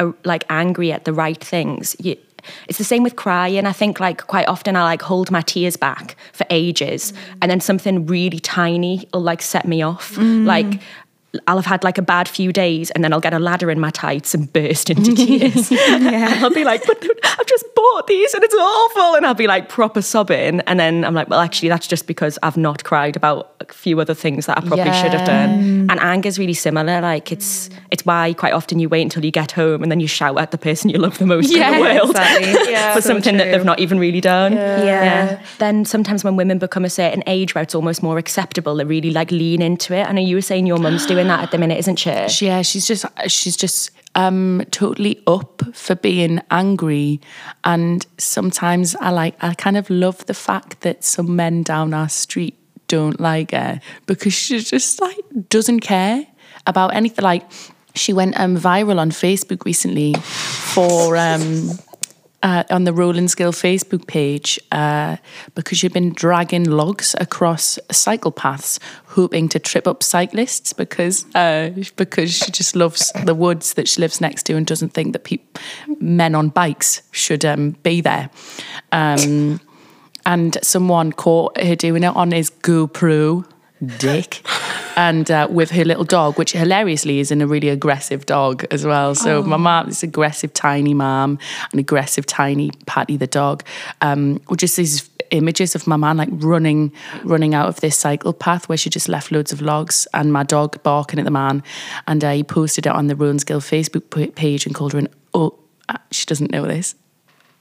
uh, 0.00 0.12
like 0.24 0.44
angry 0.48 0.92
at 0.92 1.04
the 1.04 1.12
right 1.12 1.42
things, 1.44 1.94
you, 2.00 2.16
it's 2.68 2.78
the 2.78 2.84
same 2.84 3.02
with 3.02 3.16
crying. 3.16 3.66
I 3.66 3.72
think 3.72 4.00
like 4.00 4.26
quite 4.26 4.48
often 4.48 4.76
I 4.76 4.84
like 4.84 5.02
hold 5.02 5.30
my 5.30 5.40
tears 5.40 5.76
back 5.76 6.16
for 6.32 6.46
ages, 6.50 7.12
and 7.40 7.50
then 7.50 7.60
something 7.60 8.06
really 8.06 8.38
tiny 8.38 9.08
will 9.12 9.22
like 9.22 9.42
set 9.42 9.66
me 9.66 9.82
off. 9.82 10.14
Mm. 10.16 10.46
Like 10.46 10.80
I'll 11.46 11.56
have 11.56 11.66
had 11.66 11.82
like 11.84 11.98
a 11.98 12.02
bad 12.02 12.28
few 12.28 12.52
days, 12.52 12.90
and 12.90 13.02
then 13.02 13.12
I'll 13.12 13.20
get 13.20 13.32
a 13.32 13.38
ladder 13.38 13.70
in 13.70 13.80
my 13.80 13.90
tights 13.90 14.34
and 14.34 14.52
burst 14.52 14.90
into 14.90 15.14
tears. 15.16 15.70
yeah, 15.70 16.40
I'll 16.42 16.50
be 16.50 16.64
like, 16.64 16.84
but 16.86 17.02
I've 17.24 17.46
just 17.46 17.64
bought 17.74 18.06
these 18.06 18.34
and 18.34 18.44
it's 18.44 18.54
awful, 18.54 19.14
and 19.16 19.24
I'll 19.24 19.34
be 19.34 19.46
like 19.46 19.68
proper 19.68 20.02
sobbing, 20.02 20.60
and 20.60 20.78
then 20.78 21.04
I'm 21.04 21.14
like, 21.14 21.28
well, 21.28 21.40
actually, 21.40 21.70
that's 21.70 21.86
just 21.86 22.06
because 22.06 22.38
I've 22.42 22.56
not 22.56 22.84
cried 22.84 23.16
about 23.16 23.54
a 23.60 23.72
few 23.72 23.98
other 24.00 24.14
things 24.14 24.46
that 24.46 24.58
I 24.58 24.60
probably 24.60 24.92
should 24.92 25.12
have 25.14 25.26
done. 25.26 25.90
And 25.90 25.98
anger's 26.00 26.38
really 26.38 26.54
similar. 26.54 27.00
Like 27.00 27.32
it's 27.32 27.70
it's 27.90 28.04
why 28.04 28.34
quite 28.34 28.52
often 28.52 28.78
you 28.78 28.88
wait 28.88 29.02
until 29.02 29.24
you 29.24 29.30
get 29.30 29.52
home 29.52 29.82
and 29.82 29.90
then 29.90 30.00
you 30.00 30.06
shout 30.06 30.38
at 30.38 30.50
the 30.50 30.58
person 30.58 30.90
you 30.90 30.98
love 30.98 31.18
the 31.18 31.26
most 31.26 31.52
in 31.52 31.60
the 31.60 31.80
world 31.80 32.10
exactly. 32.10 32.52
Yeah, 32.72 32.94
for 32.94 33.00
so 33.00 33.08
something 33.08 33.36
that 33.36 33.52
they've 33.52 33.64
not 33.64 33.78
even 33.80 33.98
really 33.98 34.20
done. 34.20 34.52
Yeah. 34.52 35.42
Then 35.58 35.84
sometimes 35.84 36.24
when 36.24 36.36
women 36.36 36.58
become 36.58 36.84
a 36.84 36.90
certain 36.90 37.22
age 37.26 37.54
where 37.54 37.62
it's 37.62 37.74
almost 37.74 38.02
more 38.02 38.18
acceptable, 38.18 38.76
they 38.76 38.84
really 38.84 39.10
like 39.10 39.30
lean 39.30 39.60
into 39.62 39.94
it. 39.94 40.04
I 40.08 40.12
know 40.12 40.22
you 40.22 40.36
were 40.36 40.42
saying 40.42 40.66
your 40.66 40.78
mum's 40.78 41.06
doing 41.06 41.21
that 41.28 41.42
at 41.42 41.50
the 41.50 41.58
minute, 41.58 41.78
isn't 41.78 41.96
she? 41.96 42.28
She- 42.28 42.46
Yeah, 42.46 42.62
she's 42.62 42.86
just 42.86 43.04
she's 43.28 43.56
just 43.56 43.90
um 44.14 44.62
totally 44.70 45.22
up 45.26 45.62
for 45.74 45.94
being 45.94 46.40
angry 46.50 47.18
and 47.64 48.04
sometimes 48.18 48.94
I 48.96 49.10
like 49.10 49.34
I 49.42 49.54
kind 49.54 49.76
of 49.78 49.88
love 49.88 50.26
the 50.26 50.34
fact 50.34 50.80
that 50.82 51.02
some 51.02 51.34
men 51.34 51.62
down 51.62 51.94
our 51.94 52.08
street 52.10 52.58
don't 52.88 53.18
like 53.18 53.52
her 53.52 53.80
because 54.06 54.34
she 54.34 54.58
just 54.60 55.00
like 55.00 55.16
doesn't 55.48 55.80
care 55.80 56.26
about 56.66 56.94
anything 56.94 57.22
like 57.24 57.42
she 57.94 58.12
went 58.12 58.38
um 58.38 58.56
viral 58.58 58.98
on 58.98 59.10
Facebook 59.10 59.64
recently 59.64 60.12
for 60.74 61.16
um 61.16 61.70
uh, 62.42 62.64
on 62.70 62.84
the 62.84 62.92
Rowlands 62.92 63.34
Gill 63.34 63.52
Facebook 63.52 64.06
page 64.06 64.58
uh, 64.72 65.16
because 65.54 65.78
she'd 65.78 65.92
been 65.92 66.12
dragging 66.12 66.64
logs 66.64 67.14
across 67.20 67.78
cycle 67.90 68.32
paths, 68.32 68.80
hoping 69.06 69.48
to 69.50 69.58
trip 69.58 69.86
up 69.86 70.02
cyclists 70.02 70.72
because 70.72 71.24
uh, 71.34 71.70
because 71.96 72.32
she 72.32 72.50
just 72.50 72.74
loves 72.74 73.12
the 73.24 73.34
woods 73.34 73.74
that 73.74 73.88
she 73.88 74.00
lives 74.00 74.20
next 74.20 74.44
to 74.44 74.56
and 74.56 74.66
doesn't 74.66 74.92
think 74.92 75.12
that 75.12 75.24
peop- 75.24 75.58
men 76.00 76.34
on 76.34 76.48
bikes 76.48 77.02
should 77.12 77.44
um, 77.44 77.70
be 77.82 78.00
there. 78.00 78.30
Um, 78.90 79.60
and 80.24 80.56
someone 80.62 81.12
caught 81.12 81.60
her 81.60 81.74
doing 81.74 82.04
it 82.04 82.14
on 82.14 82.30
his 82.32 82.50
GoPro 82.50 83.44
dick 83.98 84.46
and 84.96 85.30
uh, 85.30 85.46
with 85.50 85.70
her 85.70 85.84
little 85.84 86.04
dog 86.04 86.38
which 86.38 86.52
hilariously 86.52 87.18
is 87.18 87.30
in 87.30 87.40
a 87.40 87.46
really 87.46 87.68
aggressive 87.68 88.26
dog 88.26 88.64
as 88.70 88.84
well 88.84 89.14
so 89.14 89.42
my 89.42 89.56
mom 89.56 89.86
this 89.86 90.02
aggressive 90.02 90.52
tiny 90.52 90.94
mom 90.94 91.38
and 91.70 91.80
aggressive 91.80 92.26
tiny 92.26 92.70
patty 92.86 93.16
the 93.16 93.26
dog 93.26 93.64
um 94.00 94.40
or 94.48 94.56
just 94.56 94.76
these 94.76 95.08
images 95.30 95.74
of 95.74 95.86
my 95.86 95.96
man 95.96 96.16
like 96.16 96.28
running 96.32 96.92
running 97.24 97.54
out 97.54 97.66
of 97.66 97.80
this 97.80 97.96
cycle 97.96 98.32
path 98.32 98.68
where 98.68 98.76
she 98.76 98.90
just 98.90 99.08
left 99.08 99.32
loads 99.32 99.52
of 99.52 99.62
logs 99.62 100.06
and 100.12 100.32
my 100.32 100.42
dog 100.42 100.82
barking 100.82 101.18
at 101.18 101.24
the 101.24 101.30
man 101.30 101.62
and 102.06 102.22
uh, 102.22 102.32
he 102.32 102.44
posted 102.44 102.86
it 102.86 102.92
on 102.92 103.06
the 103.06 103.16
Rowlands 103.16 103.44
Gill 103.44 103.60
Facebook 103.60 104.34
page 104.34 104.66
and 104.66 104.74
called 104.74 104.92
her 104.92 104.98
an 104.98 105.08
oh 105.32 105.58
she 106.10 106.26
doesn't 106.26 106.50
know 106.50 106.66
this 106.66 106.94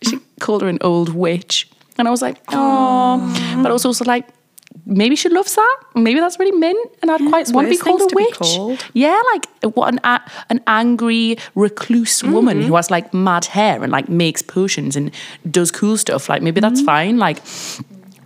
she 0.01 0.19
called 0.39 0.61
her 0.61 0.67
an 0.67 0.79
old 0.81 1.09
witch. 1.09 1.69
And 1.97 2.07
I 2.07 2.11
was 2.11 2.21
like, 2.21 2.37
oh. 2.49 3.61
But 3.61 3.69
I 3.69 3.73
was 3.73 3.85
also 3.85 4.05
like, 4.05 4.27
maybe 4.85 5.15
she 5.15 5.29
loves 5.29 5.55
that. 5.55 5.77
Maybe 5.95 6.19
that's 6.19 6.37
really 6.39 6.57
mint. 6.57 6.91
And 7.01 7.11
I'd 7.11 7.19
quite 7.29 7.49
want 7.51 7.67
to 7.67 7.69
be 7.71 7.77
called 7.77 8.01
a 8.01 8.05
things 8.05 8.11
to 8.11 8.15
be 8.15 8.23
witch. 8.23 8.37
called. 8.37 8.85
Yeah, 8.93 9.19
like 9.33 9.73
what 9.75 9.93
an 9.93 9.99
a- 10.03 10.21
an 10.49 10.61
angry 10.67 11.37
recluse 11.55 12.23
woman 12.23 12.61
who 12.61 12.75
has 12.75 12.89
like 12.91 13.13
mad 13.13 13.45
hair 13.45 13.83
and 13.83 13.91
like 13.91 14.09
makes 14.09 14.41
potions 14.41 14.95
and 14.95 15.11
does 15.49 15.71
cool 15.71 15.97
stuff. 15.97 16.29
Like 16.29 16.41
maybe 16.41 16.61
that's 16.61 16.81
fine. 16.81 17.17
Like, 17.17 17.39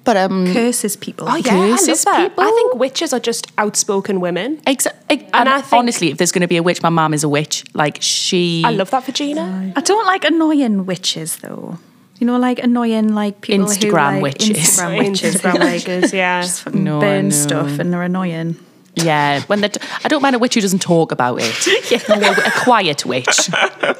but 0.03 0.17
um, 0.17 0.53
Curses 0.53 0.95
people. 0.95 1.27
Oh 1.27 1.35
yeah, 1.35 1.53
I 1.55 1.69
love 1.71 1.79
that. 2.03 2.29
people. 2.29 2.43
I 2.43 2.51
think 2.51 2.75
witches 2.75 3.11
are 3.11 3.19
just 3.19 3.51
outspoken 3.57 4.19
women. 4.21 4.57
exa- 4.67 4.93
ex- 5.09 5.23
And 5.23 5.33
and 5.33 5.49
I 5.49 5.61
think- 5.61 5.79
honestly, 5.79 6.11
if 6.11 6.17
there's 6.19 6.31
going 6.31 6.41
to 6.43 6.47
be 6.47 6.57
a 6.57 6.63
witch, 6.63 6.81
my 6.83 6.89
mum 6.89 7.13
is 7.13 7.23
a 7.23 7.29
witch. 7.29 7.63
Like 7.73 7.97
she, 8.01 8.61
I 8.63 8.69
love 8.71 8.91
that 8.91 9.03
for 9.03 9.11
Gina. 9.11 9.73
I 9.75 9.81
don't 9.81 10.05
like 10.05 10.23
annoying 10.23 10.85
witches 10.85 11.37
though. 11.37 11.79
You 12.19 12.27
know, 12.27 12.37
like 12.37 12.59
annoying 12.59 13.13
like 13.13 13.41
people 13.41 13.65
who 13.67 13.73
Instagram 13.73 14.13
like, 14.13 14.23
witches. 14.23 14.57
Instagram 14.57 15.09
witches, 15.09 15.35
Instagram 15.35 15.59
who, 16.11 16.13
yeah. 16.13 16.41
just 16.41 16.61
fucking 16.61 16.83
No, 16.83 16.97
I 16.97 17.01
burn 17.01 17.31
stuff 17.31 17.79
and 17.79 17.91
they're 17.91 18.03
annoying. 18.03 18.57
Yeah, 18.95 19.41
when 19.43 19.59
they 19.59 19.69
I 20.03 20.07
don't 20.07 20.21
mind 20.21 20.35
a 20.35 20.39
witch 20.39 20.53
who 20.53 20.61
doesn't 20.61 20.81
talk 20.81 21.11
about 21.11 21.39
it. 21.41 22.05
No, 22.09 22.15
a, 22.15 22.31
a 22.31 22.51
quiet 22.63 23.05
witch, 23.05 23.49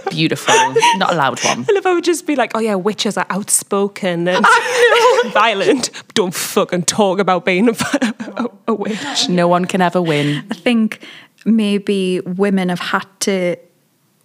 beautiful, 0.10 0.54
not 0.96 1.14
a 1.14 1.16
loud 1.16 1.44
one. 1.44 1.66
I 1.70 1.74
love 1.74 1.84
how 1.84 1.92
it 1.92 1.96
would 1.96 2.04
just 2.04 2.26
be 2.26 2.36
like, 2.36 2.52
oh 2.56 2.60
yeah, 2.60 2.76
witches 2.76 3.18
are 3.18 3.26
outspoken 3.30 4.28
and 4.28 4.46
violent. 5.34 5.92
Don't 6.14 6.34
fucking 6.34 6.84
talk 6.84 7.20
about 7.20 7.44
being 7.46 7.70
a, 7.70 7.74
a, 7.74 8.50
a 8.70 8.74
witch. 8.74 9.28
No 9.28 9.48
one 9.48 9.66
can 9.66 9.82
ever 9.82 10.02
win. 10.02 10.46
I 10.50 10.56
think 10.56 11.06
maybe 11.46 12.22
women 12.22 12.70
have 12.70 12.80
had 12.80 13.06
to, 13.22 13.58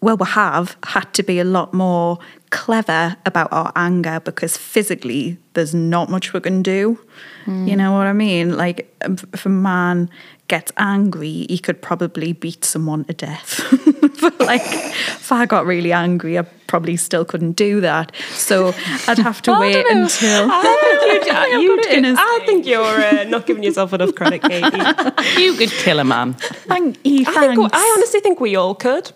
well, 0.00 0.16
we 0.16 0.26
have 0.26 0.76
had 0.84 1.12
to 1.14 1.22
be 1.22 1.38
a 1.38 1.44
lot 1.44 1.74
more 1.74 2.18
clever 2.50 3.16
about 3.26 3.52
our 3.52 3.70
anger 3.76 4.18
because 4.20 4.56
physically 4.56 5.38
there's 5.54 5.74
not 5.74 6.08
much 6.08 6.32
we 6.32 6.40
can 6.40 6.62
do. 6.62 6.98
You 7.46 7.74
know 7.74 7.90
what 7.92 8.06
I 8.06 8.12
mean? 8.12 8.56
Like, 8.56 8.94
um, 9.04 9.16
if 9.32 9.44
a 9.44 9.48
man 9.48 10.08
gets 10.46 10.70
angry, 10.76 11.46
he 11.48 11.58
could 11.58 11.82
probably 11.82 12.32
beat 12.32 12.64
someone 12.64 13.04
to 13.06 13.12
death. 13.12 13.60
but 14.20 14.38
like, 14.38 14.62
if 14.64 15.32
I 15.32 15.46
got 15.46 15.66
really 15.66 15.92
angry, 15.92 16.38
I 16.38 16.42
probably 16.68 16.96
still 16.96 17.24
couldn't 17.24 17.52
do 17.52 17.80
that. 17.80 18.14
So 18.34 18.72
I'd 19.08 19.18
have 19.18 19.42
to 19.42 19.58
wait 19.58 19.84
until. 19.90 20.48
I 20.48 21.00
think, 21.00 21.24
you, 21.62 21.76
got 21.76 21.86
it 21.86 21.98
in 21.98 22.04
as- 22.04 22.18
I 22.20 22.42
think 22.46 22.66
you're 22.66 22.84
uh, 22.84 23.24
not 23.24 23.46
giving 23.46 23.64
yourself 23.64 23.92
enough 23.94 24.14
credit, 24.14 24.42
Katie. 24.42 25.40
You 25.40 25.54
could 25.54 25.70
kill 25.70 25.98
a 25.98 26.04
man. 26.04 26.34
Thank 26.34 26.98
you. 27.04 27.24
think. 27.24 27.58
I 27.72 27.94
honestly 27.96 28.20
think 28.20 28.38
we 28.38 28.54
all 28.54 28.76
could. 28.76 29.10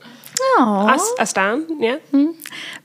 Aw. 0.58 0.94
As 0.94 1.12
a 1.18 1.26
Stan, 1.26 1.66
yeah. 1.80 1.98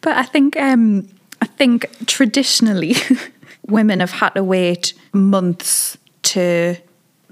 But 0.01 0.17
I 0.17 0.23
think 0.23 0.57
um, 0.57 1.07
I 1.41 1.45
think 1.45 1.85
traditionally 2.05 2.95
women 3.67 3.99
have 3.99 4.11
had 4.11 4.29
to 4.29 4.43
wait 4.43 4.93
months 5.13 5.97
to 6.23 6.75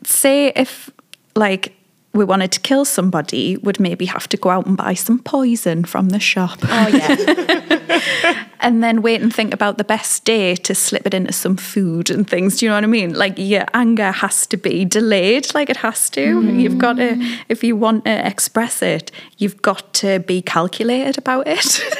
say 0.03 0.51
if 0.55 0.89
like 1.35 1.76
we 2.17 2.25
wanted 2.25 2.51
to 2.53 2.59
kill 2.59 2.85
somebody, 2.85 3.57
would 3.57 3.79
maybe 3.79 4.05
have 4.05 4.27
to 4.29 4.37
go 4.37 4.49
out 4.49 4.65
and 4.65 4.75
buy 4.75 4.93
some 4.93 5.19
poison 5.19 5.85
from 5.85 6.09
the 6.09 6.19
shop. 6.19 6.59
Oh 6.63 6.87
yeah. 6.87 8.45
and 8.59 8.83
then 8.83 9.01
wait 9.01 9.21
and 9.21 9.33
think 9.33 9.53
about 9.53 9.77
the 9.77 9.83
best 9.83 10.25
day 10.25 10.55
to 10.55 10.75
slip 10.75 11.05
it 11.05 11.13
into 11.13 11.31
some 11.31 11.55
food 11.55 12.09
and 12.09 12.27
things. 12.29 12.57
Do 12.57 12.65
you 12.65 12.69
know 12.69 12.75
what 12.75 12.83
I 12.83 12.87
mean? 12.87 13.13
Like 13.13 13.35
your 13.37 13.65
anger 13.73 14.11
has 14.11 14.45
to 14.47 14.57
be 14.57 14.85
delayed, 14.85 15.53
like 15.53 15.69
it 15.69 15.77
has 15.77 16.09
to. 16.11 16.21
You've 16.21 16.73
mm. 16.73 16.79
got 16.79 16.97
to, 16.97 17.37
if 17.49 17.63
you 17.63 17.75
want 17.75 18.05
to 18.05 18.27
express 18.27 18.81
it, 18.81 19.11
you've 19.37 19.61
got 19.61 19.93
to 19.95 20.19
be 20.19 20.41
calculated 20.41 21.17
about 21.17 21.47
it. 21.47 21.81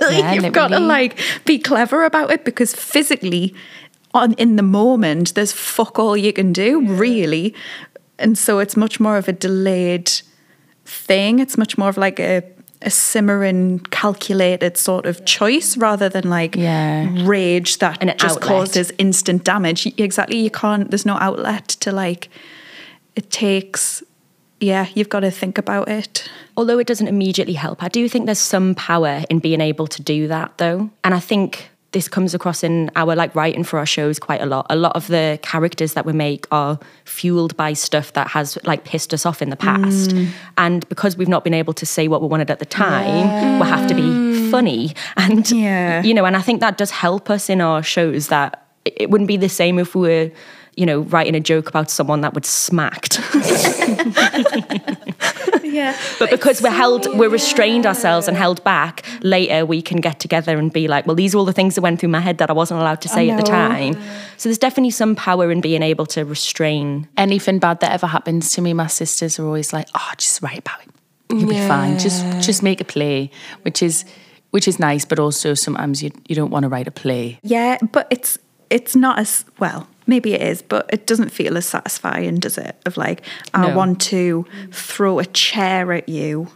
Yeah, 0.00 0.32
you've 0.32 0.54
got 0.54 0.68
to 0.68 0.80
like 0.80 1.18
be 1.44 1.58
clever 1.58 2.04
about 2.04 2.30
it 2.30 2.42
because 2.42 2.74
physically, 2.74 3.54
on 4.14 4.32
in 4.34 4.56
the 4.56 4.62
moment, 4.62 5.34
there's 5.34 5.52
fuck 5.52 5.98
all 5.98 6.16
you 6.16 6.32
can 6.32 6.52
do, 6.52 6.80
really. 6.86 7.54
And 8.20 8.36
so 8.38 8.58
it's 8.60 8.76
much 8.76 9.00
more 9.00 9.16
of 9.16 9.28
a 9.28 9.32
delayed 9.32 10.10
thing. 10.84 11.38
It's 11.40 11.56
much 11.58 11.76
more 11.78 11.88
of 11.88 11.96
like 11.96 12.20
a 12.20 12.42
a 12.82 12.88
simmering, 12.88 13.78
calculated 13.90 14.74
sort 14.78 15.04
of 15.04 15.22
choice 15.26 15.76
rather 15.76 16.08
than 16.08 16.30
like 16.30 16.56
Yeah. 16.56 17.08
rage 17.26 17.76
that 17.78 18.00
just 18.16 18.36
outlet. 18.38 18.40
causes 18.48 18.90
instant 18.96 19.44
damage. 19.44 19.86
Exactly. 19.98 20.38
You 20.38 20.50
can't. 20.50 20.90
There's 20.90 21.04
no 21.04 21.16
outlet 21.20 21.68
to 21.80 21.92
like. 21.92 22.30
It 23.16 23.30
takes 23.30 24.02
yeah, 24.62 24.86
you've 24.94 25.08
got 25.08 25.20
to 25.20 25.30
think 25.30 25.56
about 25.58 25.88
it. 25.88 26.28
Although 26.56 26.78
it 26.78 26.86
doesn't 26.86 27.08
immediately 27.08 27.54
help, 27.54 27.82
I 27.82 27.88
do 27.88 28.06
think 28.10 28.26
there's 28.26 28.38
some 28.38 28.74
power 28.74 29.24
in 29.30 29.38
being 29.38 29.60
able 29.62 29.86
to 29.86 30.02
do 30.02 30.28
that 30.28 30.58
though. 30.58 30.90
And 31.02 31.14
I 31.14 31.20
think 31.20 31.70
this 31.92 32.08
comes 32.08 32.34
across 32.34 32.62
in 32.62 32.90
our 32.94 33.16
like 33.16 33.34
writing 33.34 33.64
for 33.64 33.78
our 33.78 33.86
shows 33.86 34.18
quite 34.18 34.40
a 34.40 34.46
lot. 34.46 34.64
A 34.70 34.76
lot 34.76 34.94
of 34.94 35.08
the 35.08 35.38
characters 35.42 35.94
that 35.94 36.06
we 36.06 36.12
make 36.12 36.46
are 36.52 36.78
fueled 37.04 37.56
by 37.56 37.72
stuff 37.72 38.12
that 38.12 38.28
has 38.28 38.56
like 38.64 38.84
pissed 38.84 39.12
us 39.12 39.26
off 39.26 39.42
in 39.42 39.50
the 39.50 39.56
past. 39.56 40.10
Mm. 40.10 40.28
And 40.56 40.88
because 40.88 41.16
we've 41.16 41.28
not 41.28 41.42
been 41.42 41.54
able 41.54 41.72
to 41.74 41.84
say 41.84 42.06
what 42.06 42.22
we 42.22 42.28
wanted 42.28 42.48
at 42.50 42.60
the 42.60 42.64
time, 42.66 43.58
we 43.58 43.66
have 43.66 43.88
to 43.88 43.94
be 43.94 44.50
funny. 44.50 44.94
And 45.16 45.50
Yeah. 45.50 46.02
you 46.02 46.14
know, 46.14 46.24
and 46.24 46.36
I 46.36 46.42
think 46.42 46.60
that 46.60 46.78
does 46.78 46.90
help 46.92 47.28
us 47.28 47.50
in 47.50 47.60
our 47.60 47.82
shows 47.82 48.28
that 48.28 48.66
it 48.84 48.94
it 49.00 49.10
wouldn't 49.10 49.28
be 49.28 49.36
the 49.36 49.48
same 49.48 49.78
if 49.78 49.94
we 49.94 50.08
were, 50.08 50.30
you 50.76 50.86
know, 50.86 51.00
writing 51.00 51.34
a 51.34 51.40
joke 51.40 51.68
about 51.68 51.90
someone 51.90 52.20
that 52.20 52.34
was 52.34 52.46
smacked. 52.46 53.20
Yeah. 55.70 55.96
But 56.18 56.30
because 56.30 56.60
we're 56.62 56.70
held, 56.70 57.06
we're 57.18 57.28
restrained 57.28 57.86
ourselves 57.86 58.28
and 58.28 58.36
held 58.36 58.62
back, 58.64 59.04
later 59.22 59.64
we 59.64 59.82
can 59.82 59.98
get 60.00 60.20
together 60.20 60.58
and 60.58 60.72
be 60.72 60.88
like, 60.88 61.06
well, 61.06 61.16
these 61.16 61.34
are 61.34 61.38
all 61.38 61.44
the 61.44 61.52
things 61.52 61.74
that 61.74 61.82
went 61.82 62.00
through 62.00 62.10
my 62.10 62.20
head 62.20 62.38
that 62.38 62.50
I 62.50 62.52
wasn't 62.52 62.80
allowed 62.80 63.00
to 63.02 63.08
say 63.08 63.30
at 63.30 63.36
the 63.36 63.42
time. 63.42 63.94
So 64.36 64.48
there's 64.48 64.58
definitely 64.58 64.90
some 64.90 65.14
power 65.16 65.50
in 65.50 65.60
being 65.60 65.82
able 65.82 66.06
to 66.06 66.24
restrain. 66.24 67.08
Anything 67.16 67.58
bad 67.58 67.80
that 67.80 67.92
ever 67.92 68.06
happens 68.06 68.52
to 68.52 68.62
me, 68.62 68.72
my 68.72 68.86
sisters 68.86 69.38
are 69.38 69.44
always 69.44 69.72
like, 69.72 69.88
"Oh, 69.94 70.12
just 70.16 70.42
write 70.42 70.58
about 70.58 70.80
it. 70.82 70.88
You'll 71.30 71.48
be 71.48 71.68
fine. 71.68 71.98
Just 71.98 72.24
just 72.40 72.62
make 72.62 72.80
a 72.80 72.84
play," 72.84 73.30
which 73.62 73.82
is 73.82 74.04
which 74.50 74.66
is 74.66 74.78
nice, 74.78 75.04
but 75.04 75.18
also 75.18 75.54
sometimes 75.54 76.02
you 76.02 76.10
you 76.28 76.34
don't 76.34 76.50
want 76.50 76.64
to 76.64 76.68
write 76.68 76.88
a 76.88 76.90
play. 76.90 77.38
Yeah, 77.42 77.78
but 77.92 78.06
it's 78.10 78.38
it's 78.70 78.96
not 78.96 79.18
as 79.18 79.44
well. 79.58 79.86
Maybe 80.06 80.34
it 80.34 80.42
is, 80.42 80.62
but 80.62 80.88
it 80.92 81.06
doesn't 81.06 81.30
feel 81.30 81.56
as 81.56 81.66
satisfying, 81.66 82.36
does 82.36 82.58
it? 82.58 82.76
Of 82.86 82.96
like, 82.96 83.22
I 83.54 83.68
No. 83.68 83.76
want 83.76 84.00
to 84.02 84.44
throw 84.72 85.18
a 85.18 85.26
chair 85.26 85.92
at 85.92 86.08
you, 86.08 86.48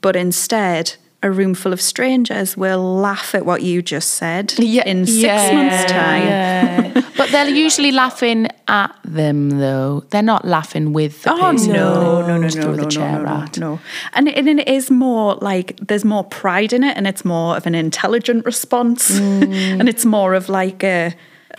but 0.00 0.16
instead, 0.16 0.94
a 1.22 1.30
room 1.30 1.52
full 1.54 1.72
of 1.72 1.80
strangers 1.82 2.56
will 2.56 2.96
laugh 2.96 3.34
at 3.34 3.44
what 3.44 3.60
you 3.62 3.82
just 3.82 4.14
said 4.14 4.54
yeah, 4.58 4.84
in 4.86 5.04
six 5.04 5.52
months' 5.52 5.84
time. 5.92 6.22
Yeah. 6.22 7.02
but 7.18 7.30
they're 7.30 7.46
usually 7.48 7.92
laughing 7.92 8.48
at 8.68 8.96
them 9.04 9.50
though. 9.50 10.02
They're 10.10 10.22
not 10.22 10.46
laughing 10.46 10.94
with 10.94 11.22
the 11.22 11.32
Oh 11.34 11.36
person. 11.52 11.72
no, 11.74 12.22
no, 12.22 12.26
no, 12.26 12.38
no, 12.38 12.48
throw 12.48 12.70
no, 12.70 12.76
the 12.76 12.82
no, 12.84 12.88
chair 12.88 13.18
no, 13.18 13.24
no, 13.24 13.42
at. 13.42 13.58
no. 13.58 13.80
And 14.14 14.28
it, 14.28 14.38
and 14.38 14.60
it 14.60 14.66
is 14.68 14.90
more 14.90 15.34
like 15.42 15.76
there's 15.88 16.06
more 16.06 16.24
pride 16.24 16.72
in 16.72 16.82
it, 16.84 16.96
and 16.96 17.06
it's 17.06 17.22
more 17.24 17.54
of 17.54 17.66
an 17.66 17.74
intelligent 17.74 18.46
response, 18.46 19.10
Mm. 19.10 19.52
and 19.80 19.88
it's 19.90 20.06
more 20.06 20.32
of 20.32 20.48
like 20.48 20.82
a. 20.84 21.14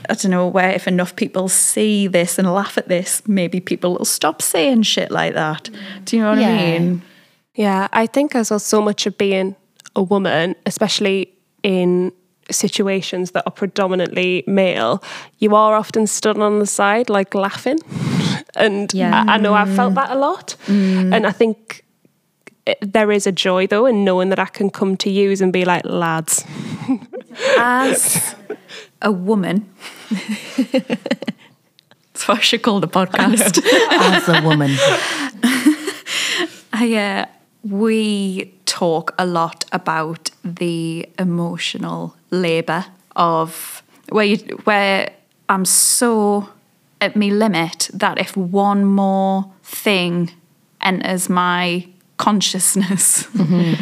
I 0.10 0.14
don't 0.16 0.32
know 0.32 0.48
where 0.48 0.72
if 0.72 0.88
enough 0.88 1.16
people 1.16 1.48
see 1.50 2.08
this 2.08 2.40
and 2.40 2.52
laugh 2.54 2.78
at 2.78 2.88
this, 2.88 3.22
maybe 3.28 3.60
people 3.60 3.96
will 3.98 4.06
stop 4.06 4.42
saying 4.42 4.84
shit 4.84 5.12
like 5.12 5.34
that. 5.34 5.70
Do 6.06 6.18
you 6.18 6.24
know 6.24 6.30
what 6.32 6.40
Yeah. 6.40 6.50
I 6.50 6.80
mean? 6.80 7.02
Yeah, 7.56 7.88
I 7.94 8.08
think 8.08 8.36
as 8.36 8.50
well, 8.50 8.60
so 8.60 8.82
much 8.82 9.06
of 9.06 9.18
being 9.18 9.56
a 9.96 10.02
woman, 10.02 10.56
especially 10.66 11.34
in 11.64 12.12
situations 12.50 13.32
that 13.32 13.44
are 13.46 13.52
predominantly 13.52 14.44
male, 14.48 15.04
you 15.40 15.56
are 15.56 15.76
often 15.76 16.08
stood 16.08 16.38
on 16.40 16.60
the 16.60 16.66
side, 16.66 17.10
like 17.10 17.34
laughing. 17.36 17.80
And 18.56 18.94
Yeah. 18.94 19.24
I, 19.28 19.36
I 19.36 19.38
know 19.38 19.54
I've 19.54 19.74
felt 19.76 19.94
mm. 19.94 19.96
that 19.96 20.12
a 20.12 20.16
lot. 20.16 20.56
Mm. 20.68 21.16
And 21.16 21.26
I 21.26 21.32
think 21.32 21.58
it, 21.58 21.86
there 22.82 23.12
is 23.12 23.28
a 23.28 23.32
joy, 23.32 23.68
though, 23.68 23.86
in 23.86 24.04
knowing 24.04 24.30
that 24.30 24.40
I 24.40 24.46
can 24.46 24.70
come 24.70 24.98
to 24.98 25.10
you 25.10 25.36
and 25.42 25.52
be 25.52 25.66
like, 25.66 25.84
lads. 25.86 26.46
As 27.58 28.36
a 29.02 29.12
woman, 29.12 29.70
that's 30.10 32.28
what 32.28 32.38
I 32.38 32.42
should 32.42 32.62
call 32.62 32.80
the 32.80 32.88
podcast. 32.88 33.62
As 33.92 34.30
a 34.30 34.42
woman. 34.42 34.72
I, 36.74 36.96
uh, 36.96 37.26
we 37.64 38.54
talk 38.66 39.14
a 39.18 39.26
lot 39.26 39.66
about 39.72 40.32
the 40.44 41.08
emotional 41.20 42.16
labour 42.32 42.86
of 43.16 43.84
where 44.10 44.26
you, 44.26 44.38
where 44.64 45.12
I'm 45.50 45.66
so 45.66 46.50
at 47.00 47.16
my 47.16 47.28
limit 47.28 47.90
that 47.94 48.18
if 48.18 48.38
one 48.38 48.86
more 48.86 49.52
thing 49.64 50.32
enters 50.82 51.30
my 51.30 51.88
consciousness, 52.22 53.24
mm-hmm. 53.36 53.82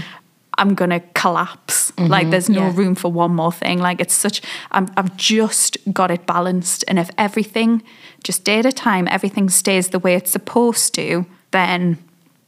I'm 0.58 0.76
gonna 0.76 1.00
collapse. 1.14 1.92
Mm-hmm. 1.92 2.12
Like 2.12 2.30
there's 2.32 2.50
no 2.50 2.62
Yeah. 2.68 2.76
room 2.80 2.96
for 2.96 3.12
one 3.12 3.34
more 3.36 3.52
thing. 3.54 3.80
Like 3.88 4.02
it's 4.04 4.14
such 4.14 4.42
I'm, 4.72 4.88
I've 4.98 5.16
just 5.18 5.78
got 5.94 6.12
it 6.12 6.26
balanced, 6.26 6.84
and 6.88 7.00
if 7.00 7.10
everything 7.18 7.82
just 8.24 8.44
day 8.46 8.60
at 8.60 8.66
a 8.66 8.72
time, 8.72 9.08
everything 9.08 9.50
stays 9.50 9.90
the 9.90 10.00
way 10.00 10.16
it's 10.16 10.32
supposed 10.32 10.94
to, 10.96 11.26
then 11.52 11.98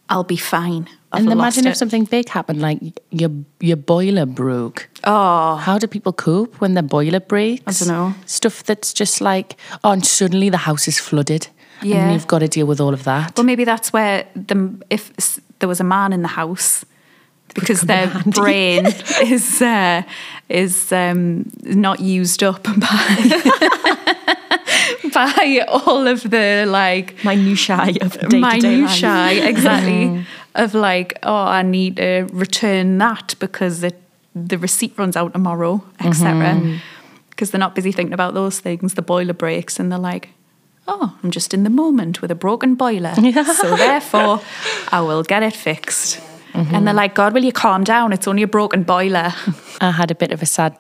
I'll 0.10 0.28
be 0.28 0.38
fine. 0.38 0.88
I've 1.14 1.24
and 1.24 1.32
imagine 1.32 1.66
if 1.68 1.74
it. 1.74 1.78
something 1.78 2.06
big 2.06 2.30
happened, 2.30 2.62
like 2.62 2.80
your 3.12 3.32
your 3.60 3.78
boiler 3.78 4.26
broke. 4.26 4.90
Oh, 5.04 5.56
How 5.56 5.78
do 5.80 5.88
people 5.88 6.14
cope 6.14 6.62
when 6.62 6.74
their 6.74 6.88
boiler 6.88 7.20
breaks? 7.22 7.82
I 7.82 7.86
dunno. 7.86 8.14
Stuff 8.26 8.64
that's 8.64 8.94
just 9.00 9.22
like, 9.22 9.56
oh, 9.84 9.92
and 9.92 10.06
suddenly 10.06 10.50
the 10.50 10.58
house 10.58 10.88
is 10.88 11.00
flooded. 11.00 11.48
Yeah. 11.84 12.04
And 12.04 12.14
you've 12.14 12.28
got 12.28 12.40
to 12.40 12.48
deal 12.48 12.68
with 12.68 12.80
all 12.82 12.94
of 12.94 13.04
that. 13.04 13.38
Well, 13.38 13.46
maybe 13.46 13.66
that's 13.66 13.92
where 13.94 14.26
the 14.36 14.56
if 14.90 15.12
there 15.62 15.70
was 15.70 15.80
a 15.80 15.86
man 15.86 16.12
in 16.12 16.22
the 16.22 16.28
house, 16.28 16.84
because 17.56 17.82
their 17.82 18.08
brain 18.26 18.86
is 19.24 19.62
uh, 19.62 20.04
is 20.50 20.92
um, 20.92 21.50
not 21.64 22.00
used 22.00 22.44
up 22.44 22.64
by 22.64 22.72
by 25.14 25.66
all 25.68 26.08
of 26.08 26.30
the 26.30 26.66
like 26.68 27.24
Minutiae 27.24 27.96
of 28.02 28.22
minutiae 28.30 29.48
exactly 29.48 30.26
of 30.56 30.74
like 30.74 31.18
oh 31.24 31.34
I 31.34 31.62
need 31.62 31.98
to 31.98 32.28
return 32.32 32.98
that 33.00 33.36
because 33.40 33.84
it 33.84 34.02
the 34.36 34.58
receipt 34.58 34.94
runs 34.98 35.16
out 35.16 35.34
tomorrow 35.34 35.84
etc. 36.00 36.80
Because 37.30 37.52
they're 37.52 37.60
not 37.60 37.76
busy 37.76 37.92
thinking 37.92 38.14
about 38.14 38.36
those 38.36 38.60
things. 38.60 38.94
The 38.94 39.02
boiler 39.02 39.34
breaks 39.34 39.80
and 39.80 39.92
they're 39.92 40.00
like. 40.00 40.30
Oh, 40.88 41.18
I'm 41.24 41.32
just 41.32 41.54
in 41.54 41.64
the 41.64 41.70
moment 41.70 42.22
with 42.22 42.32
a 42.32 42.36
broken 42.36 42.76
boiler. 42.76 43.14
so 43.16 43.76
therefore, 43.76 44.42
I 44.92 45.02
will 45.02 45.24
get 45.24 45.44
it 45.44 45.56
fixed. 45.56 46.20
And 46.76 46.86
they're 46.88 46.94
like, 46.94 47.16
God, 47.16 47.34
will 47.34 47.44
you 47.46 47.52
calm 47.54 47.84
down? 47.84 48.12
It's 48.12 48.28
only 48.28 48.44
a 48.44 48.48
broken 48.48 48.84
boiler. 48.84 49.34
I 49.80 49.92
had 49.92 50.12
a 50.12 50.16
bit 50.16 50.32
of 50.32 50.42
a 50.42 50.46
sad, 50.46 50.78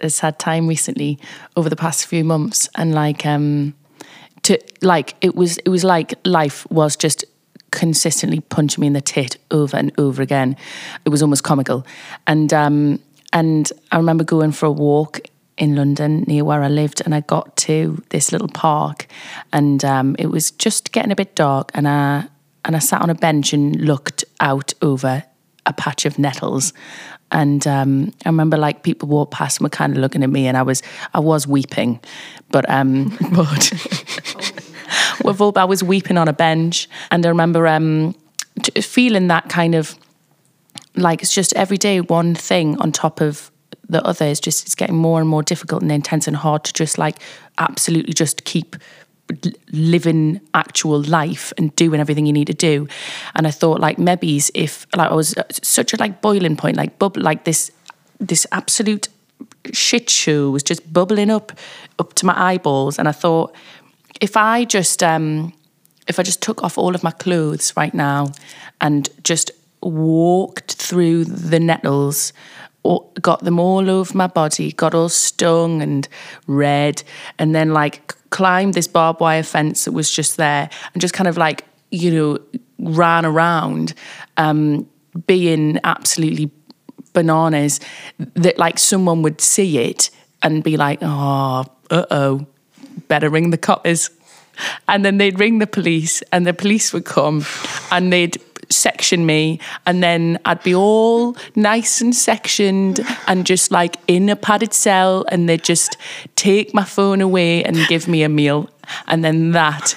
a 0.00 0.10
sad 0.10 0.38
time 0.38 0.66
recently 0.68 1.18
over 1.56 1.70
the 1.70 1.76
past 1.76 2.06
few 2.06 2.24
months, 2.24 2.68
and 2.74 2.94
like, 2.94 3.24
um, 3.24 3.74
to 4.42 4.58
like 4.82 5.14
it 5.20 5.34
was, 5.34 5.58
it 5.58 5.70
was 5.70 5.82
like 5.84 6.14
life 6.24 6.70
was 6.70 6.96
just 6.96 7.24
consistently 7.70 8.40
punching 8.40 8.80
me 8.80 8.86
in 8.86 8.92
the 8.92 9.00
tit 9.00 9.36
over 9.50 9.76
and 9.76 9.92
over 9.98 10.22
again. 10.22 10.56
It 11.04 11.08
was 11.08 11.22
almost 11.22 11.42
comical, 11.42 11.86
and 12.26 12.52
um, 12.52 13.00
and 13.32 13.70
I 13.90 13.96
remember 13.96 14.24
going 14.24 14.52
for 14.52 14.66
a 14.66 14.72
walk 14.72 15.20
in 15.58 15.74
London 15.74 16.24
near 16.26 16.44
where 16.44 16.62
I 16.62 16.68
lived, 16.68 17.02
and 17.04 17.14
I 17.14 17.20
got 17.20 17.56
to 17.58 18.02
this 18.10 18.32
little 18.32 18.48
park, 18.48 19.06
and 19.52 19.84
um, 19.84 20.16
it 20.18 20.26
was 20.26 20.50
just 20.52 20.92
getting 20.92 21.12
a 21.12 21.16
bit 21.16 21.34
dark, 21.34 21.70
and 21.74 21.86
I 21.86 22.28
and 22.64 22.76
I 22.76 22.78
sat 22.78 23.02
on 23.02 23.10
a 23.10 23.14
bench 23.14 23.52
and 23.52 23.76
looked 23.80 24.24
out 24.40 24.72
over 24.82 25.24
a 25.66 25.72
patch 25.72 26.06
of 26.06 26.18
nettles. 26.18 26.72
And 27.30 27.66
um, 27.66 28.14
I 28.24 28.30
remember 28.30 28.56
like 28.56 28.82
people 28.82 29.08
walked 29.08 29.32
past 29.32 29.58
and 29.58 29.64
were 29.66 29.70
kind 29.70 29.92
of 29.92 29.98
looking 29.98 30.22
at 30.22 30.30
me, 30.30 30.46
and 30.46 30.56
I 30.56 30.62
was 30.62 30.82
I 31.12 31.20
was 31.20 31.46
weeping, 31.46 32.00
but 32.50 32.68
um, 32.70 33.16
but? 33.32 33.72
With 35.24 35.40
all, 35.40 35.52
I 35.58 35.64
was 35.64 35.82
weeping 35.82 36.16
on 36.16 36.28
a 36.28 36.32
bench, 36.32 36.88
and 37.10 37.26
I 37.26 37.28
remember 37.28 37.66
um, 37.66 38.14
t- 38.62 38.80
feeling 38.80 39.26
that 39.28 39.48
kind 39.48 39.74
of 39.74 39.98
like 40.96 41.22
it's 41.22 41.34
just 41.34 41.52
every 41.54 41.76
day 41.76 42.00
one 42.00 42.34
thing 42.34 42.78
on 42.80 42.92
top 42.92 43.20
of 43.20 43.50
the 43.88 44.04
other 44.06 44.26
is 44.26 44.40
just 44.40 44.64
it's 44.66 44.74
getting 44.74 44.96
more 44.96 45.20
and 45.20 45.28
more 45.28 45.42
difficult 45.42 45.82
and 45.82 45.90
intense 45.90 46.26
and 46.26 46.36
hard 46.36 46.64
to 46.64 46.72
just 46.72 46.98
like 46.98 47.16
absolutely 47.58 48.12
just 48.12 48.44
keep 48.44 48.76
living 49.72 50.40
actual 50.54 51.02
life 51.02 51.52
and 51.58 51.74
doing 51.76 52.00
everything 52.00 52.26
you 52.26 52.32
need 52.32 52.46
to 52.46 52.54
do. 52.54 52.88
And 53.34 53.46
i 53.46 53.50
thought 53.50 53.80
like 53.80 53.98
maybe 53.98 54.40
if 54.54 54.86
like 54.96 55.10
i 55.10 55.14
was 55.14 55.34
such 55.50 55.92
a 55.92 55.96
like 55.96 56.20
boiling 56.20 56.56
point 56.56 56.76
like 56.76 56.98
bub 56.98 57.16
like 57.16 57.44
this 57.44 57.70
this 58.18 58.46
absolute 58.52 59.08
shit 59.72 60.08
show 60.10 60.50
was 60.50 60.62
just 60.62 60.92
bubbling 60.92 61.30
up 61.30 61.52
up 61.98 62.14
to 62.14 62.26
my 62.26 62.34
eyeballs. 62.52 62.98
And 62.98 63.08
i 63.08 63.12
thought 63.12 63.54
if 64.20 64.36
i 64.36 64.64
just 64.64 65.02
um 65.02 65.52
if 66.06 66.18
i 66.18 66.22
just 66.22 66.42
took 66.42 66.62
off 66.62 66.78
all 66.78 66.94
of 66.94 67.02
my 67.02 67.10
clothes 67.10 67.72
right 67.76 67.94
now 67.94 68.32
and 68.80 69.08
just 69.24 69.50
walked 69.82 70.74
through 70.74 71.24
the 71.24 71.60
nettles 71.60 72.32
got 73.20 73.40
them 73.44 73.58
all 73.58 73.90
over 73.90 74.16
my 74.16 74.26
body 74.26 74.72
got 74.72 74.94
all 74.94 75.08
stung 75.08 75.82
and 75.82 76.08
red 76.46 77.02
and 77.38 77.54
then 77.54 77.72
like 77.72 78.14
climbed 78.30 78.74
this 78.74 78.86
barbed 78.86 79.20
wire 79.20 79.42
fence 79.42 79.84
that 79.84 79.92
was 79.92 80.10
just 80.10 80.36
there 80.36 80.70
and 80.92 81.00
just 81.00 81.14
kind 81.14 81.28
of 81.28 81.36
like 81.36 81.64
you 81.90 82.10
know 82.10 82.38
ran 82.78 83.24
around 83.26 83.94
um 84.36 84.88
being 85.26 85.78
absolutely 85.84 86.50
bananas 87.12 87.80
that 88.34 88.58
like 88.58 88.78
someone 88.78 89.22
would 89.22 89.40
see 89.40 89.78
it 89.78 90.10
and 90.42 90.62
be 90.62 90.76
like, 90.76 90.98
oh, 91.02 91.64
uh 91.90 92.04
oh, 92.10 92.46
better 93.08 93.28
ring 93.28 93.50
the 93.50 93.58
coppers. 93.58 94.10
and 94.88 95.04
then 95.04 95.18
they'd 95.18 95.38
ring 95.38 95.58
the 95.58 95.66
police, 95.66 96.22
and 96.32 96.46
the 96.46 96.54
police 96.54 96.92
would 96.92 97.04
come, 97.04 97.44
and 97.90 98.12
they'd 98.12 98.36
section 98.70 99.24
me 99.26 99.58
and 99.86 100.02
then 100.02 100.38
I'd 100.44 100.62
be 100.62 100.74
all 100.74 101.36
nice 101.56 102.00
and 102.00 102.14
sectioned 102.14 103.00
and 103.26 103.46
just 103.46 103.70
like 103.70 103.96
in 104.06 104.28
a 104.28 104.36
padded 104.36 104.72
cell 104.74 105.24
and 105.30 105.48
they'd 105.48 105.62
just 105.64 105.96
take 106.36 106.74
my 106.74 106.84
phone 106.84 107.20
away 107.20 107.64
and 107.64 107.76
give 107.88 108.08
me 108.08 108.22
a 108.22 108.28
meal 108.28 108.68
and 109.06 109.24
then 109.24 109.52
that 109.52 109.96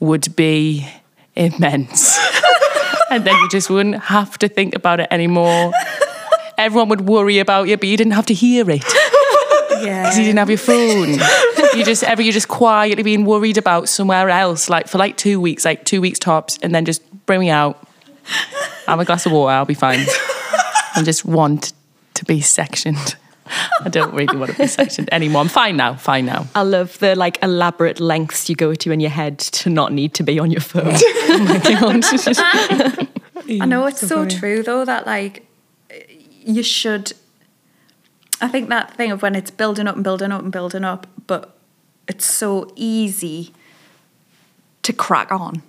would 0.00 0.34
be 0.34 0.88
immense 1.36 2.18
and 3.10 3.24
then 3.24 3.34
you 3.36 3.48
just 3.48 3.70
wouldn't 3.70 3.96
have 4.04 4.36
to 4.38 4.48
think 4.48 4.74
about 4.74 4.98
it 5.00 5.06
anymore 5.10 5.72
everyone 6.58 6.88
would 6.88 7.02
worry 7.02 7.38
about 7.38 7.68
you 7.68 7.76
but 7.76 7.88
you 7.88 7.96
didn't 7.96 8.12
have 8.12 8.26
to 8.26 8.34
hear 8.34 8.68
it 8.70 8.84
Yeah. 9.80 10.02
because 10.02 10.18
you 10.18 10.24
didn't 10.24 10.38
have 10.40 10.50
your 10.50 10.58
phone. 10.58 11.18
You 11.74 11.84
just 11.84 12.02
ever 12.02 12.20
you're 12.20 12.34
just 12.34 12.48
quietly 12.48 13.02
being 13.02 13.24
worried 13.24 13.56
about 13.56 13.88
somewhere 13.88 14.28
else, 14.28 14.68
like 14.68 14.88
for 14.88 14.98
like 14.98 15.16
two 15.16 15.40
weeks, 15.40 15.64
like 15.64 15.84
two 15.86 16.00
weeks 16.02 16.18
tops, 16.18 16.58
and 16.62 16.74
then 16.74 16.84
just 16.84 17.00
bring 17.24 17.40
me 17.40 17.48
out. 17.48 17.86
Have 18.86 19.00
a 19.00 19.04
glass 19.04 19.26
of 19.26 19.32
water, 19.32 19.52
I'll 19.52 19.64
be 19.64 19.74
fine. 19.74 20.00
I 20.96 21.02
just 21.02 21.24
want 21.24 21.72
to 22.14 22.24
be 22.24 22.40
sectioned. 22.40 23.16
I 23.80 23.88
don't 23.88 24.14
really 24.14 24.36
want 24.36 24.52
to 24.52 24.58
be 24.58 24.66
sectioned 24.66 25.08
anymore. 25.12 25.42
I'm 25.42 25.48
fine 25.48 25.76
now. 25.76 25.94
Fine 25.94 26.26
now. 26.26 26.46
I 26.54 26.62
love 26.62 26.98
the 26.98 27.16
like 27.16 27.42
elaborate 27.42 27.98
lengths 28.00 28.48
you 28.48 28.54
go 28.54 28.74
to 28.74 28.92
in 28.92 29.00
your 29.00 29.10
head 29.10 29.38
to 29.38 29.70
not 29.70 29.92
need 29.92 30.14
to 30.14 30.22
be 30.22 30.38
on 30.38 30.50
your 30.50 30.60
phone. 30.60 30.94
I 33.60 33.66
know 33.66 33.86
it's 33.86 34.06
so 34.06 34.28
true 34.28 34.62
though 34.62 34.84
that 34.84 35.06
like 35.06 35.46
you 36.44 36.62
should. 36.62 37.12
I 38.40 38.48
think 38.48 38.68
that 38.70 38.94
thing 38.94 39.10
of 39.10 39.22
when 39.22 39.34
it's 39.34 39.50
building 39.50 39.86
up 39.86 39.96
and 39.96 40.04
building 40.04 40.32
up 40.32 40.42
and 40.42 40.52
building 40.52 40.84
up, 40.84 41.06
but 41.26 41.56
it's 42.08 42.24
so 42.24 42.72
easy 42.76 43.52
to 44.82 44.92
crack 44.92 45.30
on 45.32 45.62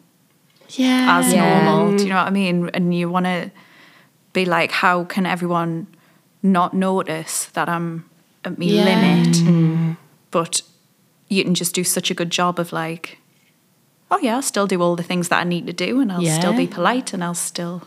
Yeah. 0.78 1.20
as 1.20 1.34
Yeah. 1.34 1.64
normal. 1.64 1.98
Do 1.98 2.04
you 2.04 2.06
mm. 2.06 2.10
know 2.10 2.16
what 2.16 2.28
I 2.28 2.32
mean? 2.32 2.70
And 2.74 2.94
you 2.94 3.10
want 3.10 3.26
to 3.26 3.52
be 4.34 4.46
like, 4.46 4.72
how 4.72 5.04
can 5.04 5.26
everyone 5.26 5.88
not 6.42 6.74
notice 6.74 7.46
that 7.54 7.70
I'm 7.70 8.10
at 8.44 8.58
my 8.58 8.66
Yeah. 8.66 8.84
limit? 8.84 9.36
Mm-hmm. 9.36 9.92
But 10.32 10.62
you 11.28 11.44
can 11.44 11.56
just 11.56 11.76
do 11.76 11.84
such 11.84 12.12
a 12.12 12.14
good 12.14 12.30
job 12.30 12.60
of 12.60 12.74
like, 12.74 13.20
oh 14.10 14.20
yeah, 14.22 14.36
I'll 14.36 14.42
still 14.42 14.68
do 14.68 14.82
all 14.82 14.96
the 14.96 15.04
things 15.04 15.30
that 15.30 15.40
I 15.40 15.44
need 15.44 15.68
to 15.68 15.74
do, 15.74 16.02
and 16.02 16.12
I'll 16.12 16.26
still 16.26 16.54
be 16.54 16.68
polite, 16.68 17.14
and 17.14 17.24
I'll 17.24 17.34
still. 17.34 17.84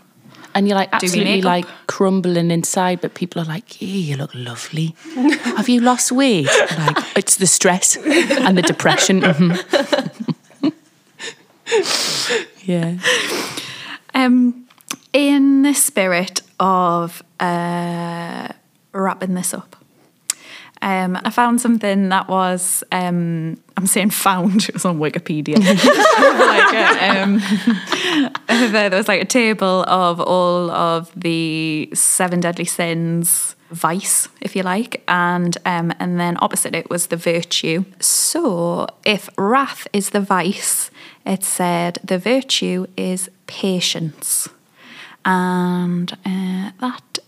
And 0.54 0.68
you're 0.68 0.76
like 0.76 0.90
absolutely 0.92 1.42
like 1.42 1.66
crumbling 1.88 2.50
inside, 2.50 3.00
but 3.00 3.14
people 3.14 3.42
are 3.42 3.44
like, 3.44 3.82
yeah, 3.82 3.88
you 3.88 4.16
look 4.16 4.34
lovely. 4.34 4.94
Have 5.56 5.68
you 5.68 5.80
lost 5.80 6.12
weight? 6.12 6.48
Like, 6.78 7.16
it's 7.16 7.36
the 7.36 7.46
stress 7.46 7.96
and 7.96 8.56
the 8.56 8.62
depression. 8.62 9.20
yeah. 12.64 12.98
Um, 14.16 14.68
in 15.12 15.62
the 15.62 15.74
spirit 15.74 16.40
of 16.60 17.20
uh, 17.40 18.48
wrapping 18.92 19.34
this 19.34 19.52
up, 19.52 19.74
um, 20.84 21.18
I 21.24 21.30
found 21.30 21.62
something 21.62 22.10
that 22.10 22.28
was, 22.28 22.84
um, 22.92 23.56
I'm 23.76 23.86
saying 23.86 24.10
found, 24.10 24.64
it 24.68 24.74
was 24.74 24.84
on 24.84 24.98
Wikipedia. 24.98 25.56
like, 25.58 26.74
uh, 26.74 27.22
um, 27.22 28.72
there 28.72 28.90
was 28.90 29.08
like 29.08 29.22
a 29.22 29.26
table 29.26 29.82
of 29.84 30.20
all 30.20 30.70
of 30.70 31.10
the 31.16 31.88
seven 31.94 32.40
deadly 32.40 32.66
sins, 32.66 33.56
vice, 33.74 34.28
if 34.40 34.56
you 34.56 34.62
like, 34.62 35.02
and 35.08 35.56
um, 35.66 35.92
and 35.98 36.18
then 36.18 36.36
opposite 36.40 36.74
it 36.74 36.88
was 36.88 37.08
the 37.08 37.16
virtue. 37.16 37.84
So 38.00 38.86
if 39.04 39.28
wrath 39.36 39.86
is 39.92 40.10
the 40.10 40.20
vice, 40.20 40.90
it 41.26 41.44
said 41.44 41.98
the 42.04 42.18
virtue 42.18 42.86
is 42.96 43.30
patience, 43.46 44.48
and 45.24 46.12
uh, 46.24 46.70
that 46.80 47.18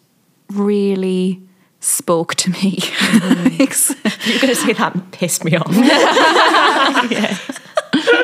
really 0.51 1.43
spoke 1.81 2.35
to 2.37 2.51
me. 2.51 2.79
You're 3.13 3.21
going 3.21 3.59
to 3.59 4.55
say 4.55 4.73
that 4.73 5.13
pissed 5.13 5.45
me 5.45 5.57
off. 5.57 5.69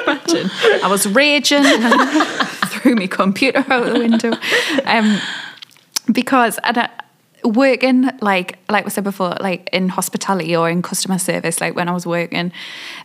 Imagine 0.06 0.50
I 0.82 0.88
was 0.88 1.06
raging 1.06 1.64
and 1.64 2.26
threw 2.68 2.94
my 2.94 3.06
computer 3.06 3.64
out 3.68 3.86
the 3.86 3.98
window. 3.98 4.32
Um, 4.84 5.18
because 6.10 6.58
and 6.64 6.78
I, 6.78 6.88
working 7.45 8.11
like 8.20 8.59
like 8.68 8.84
we 8.84 8.90
said 8.90 9.05
before, 9.05 9.36
like 9.40 9.68
in 9.72 9.88
hospitality 9.88 10.57
or 10.57 10.70
in 10.70 10.82
customer 10.82 11.18
service, 11.18 11.61
like 11.61 11.74
when 11.74 11.88
I 11.88 11.93
was 11.93 12.07
working 12.07 12.53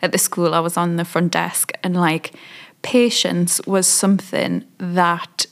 at 0.02 0.12
the 0.12 0.18
school, 0.18 0.54
I 0.54 0.60
was 0.60 0.78
on 0.78 0.96
the 0.98 1.06
front 1.06 1.32
desk 1.32 1.72
and 1.84 1.96
like 1.96 2.34
patience 2.82 3.60
was 3.66 3.88
something 3.88 4.64
that 4.78 5.46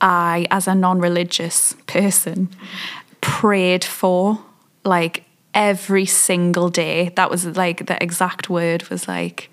I, 0.00 0.46
as 0.50 0.68
a 0.68 0.74
non-religious 0.74 1.74
person, 1.86 2.50
prayed 3.20 3.84
for 3.84 4.44
like 4.84 5.24
every 5.54 6.06
single 6.06 6.68
day. 6.68 7.12
That 7.16 7.30
was 7.30 7.46
like 7.56 7.86
the 7.86 8.02
exact 8.02 8.50
word 8.50 8.88
was 8.88 9.08
like 9.08 9.50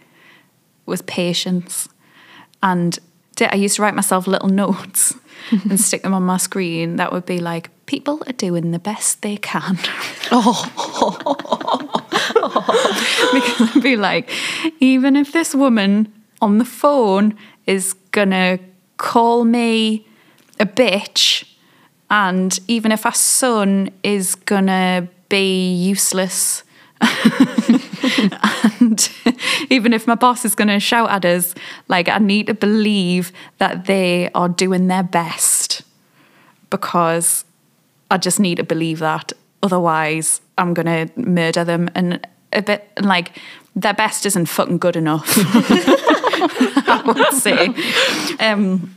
was 0.86 1.02
patience. 1.04 1.88
And 2.62 3.00
I 3.40 3.56
used 3.56 3.78
to 3.78 3.82
write 3.82 3.96
myself 3.96 4.28
little 4.28 4.50
notes 4.64 5.16
and 5.52 5.80
stick 5.80 6.04
them 6.04 6.14
on 6.14 6.24
my 6.24 6.38
screen 6.38 6.98
that 6.98 7.12
would 7.12 7.26
be 7.26 7.40
like, 7.40 7.70
people 7.94 8.24
are 8.26 8.34
doing 8.34 8.72
the 8.72 8.80
best 8.80 9.22
they 9.22 9.38
can. 9.38 9.78
Oh. 10.32 10.66
because 13.34 13.76
I'd 13.76 13.84
be 13.84 13.96
like, 13.96 14.32
even 14.80 15.16
if 15.16 15.32
this 15.32 15.54
woman 15.54 16.12
on 16.42 16.58
the 16.58 16.66
phone 16.66 17.38
is 17.68 17.94
gonna 18.10 18.58
call 18.98 19.46
me 19.46 20.08
a 20.60 20.66
bitch, 20.66 21.48
and 22.10 22.60
even 22.68 22.92
if 22.92 23.06
our 23.06 23.14
son 23.14 23.92
is 24.02 24.34
gonna 24.34 25.08
be 25.30 25.76
useless 25.76 26.64
and 28.80 29.12
even 29.70 29.94
if 29.94 30.08
my 30.08 30.16
boss 30.16 30.46
is 30.46 30.56
going 30.56 30.70
to 30.70 30.80
shout 30.80 31.12
at 31.12 31.26
us, 31.26 31.54
like 31.90 32.08
I 32.08 32.18
need 32.18 32.48
to 32.48 32.54
believe 32.54 33.34
that 33.58 33.88
they 33.88 34.32
are 34.34 34.48
doing 34.48 34.88
their 34.88 35.04
best 35.04 35.82
because 36.70 37.44
I 38.14 38.18
just 38.18 38.40
need 38.40 38.58
to 38.58 38.64
believe 38.64 39.00
that. 39.00 39.34
Otherwise, 39.64 40.40
I'm 40.60 40.76
going 40.76 40.86
to 40.86 41.20
murder 41.20 41.64
them. 41.64 41.90
And 41.96 42.26
a 42.54 42.62
bit 42.62 42.88
like 43.02 43.40
their 43.76 43.96
best 43.96 44.28
isn't 44.28 44.46
fucking 44.46 44.78
good 44.78 44.96
enough. 44.96 45.26
I 45.36 47.02
would 47.06 47.34
say. 47.34 47.70
Um, 48.40 48.96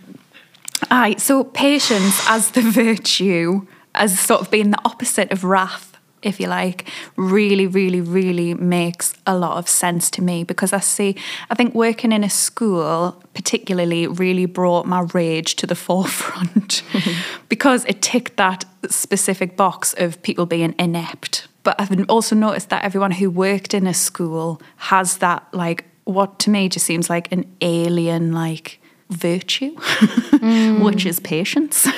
so 1.17 1.45
patience 1.45 2.29
as 2.29 2.51
the 2.51 2.61
virtue, 2.61 3.67
as 3.95 4.21
sort 4.21 4.43
of 4.43 4.51
being 4.51 4.71
the 4.71 4.81
opposite 4.85 5.33
of 5.33 5.45
wrath, 5.45 5.96
if 6.27 6.41
you 6.41 6.49
like, 6.49 6.89
really, 7.17 7.67
really, 7.67 8.01
really 8.01 8.55
makes 8.55 9.15
a 9.27 9.37
lot 9.37 9.59
of 9.59 9.69
sense 9.69 10.11
to 10.11 10.23
me 10.23 10.45
because 10.45 10.73
I 10.73 10.81
see, 10.81 11.17
I 11.51 11.55
think 11.55 11.75
working 11.75 12.13
in 12.13 12.25
a 12.25 12.31
school 12.31 13.23
particularly 13.35 14.07
really 14.07 14.47
brought 14.47 14.87
my 14.87 15.03
rage 15.15 15.57
to 15.57 15.67
the 15.67 15.75
forefront 15.87 16.83
because 17.49 17.85
it 17.85 18.03
ticked 18.03 18.37
that 18.37 18.65
specific 18.89 19.57
box 19.57 19.95
of 19.99 20.21
people 20.23 20.47
being 20.47 20.75
inept. 20.79 21.49
But 21.63 21.81
I've 21.81 22.09
also 22.09 22.37
noticed 22.37 22.71
that 22.71 22.85
everyone 22.85 23.11
who 23.13 23.31
worked 23.31 23.75
in 23.75 23.87
a 23.87 23.95
school 23.95 24.61
has 24.77 25.19
that, 25.19 25.47
like, 25.53 25.85
what 26.05 26.39
to 26.41 26.51
me 26.51 26.69
just 26.69 26.87
seems 26.87 27.11
like 27.11 27.33
an 27.33 27.45
alien, 27.61 28.33
like, 28.33 28.81
virtue, 29.11 29.71
which 29.75 31.05
mm. 31.05 31.07
is 31.07 31.21
patience 31.21 31.89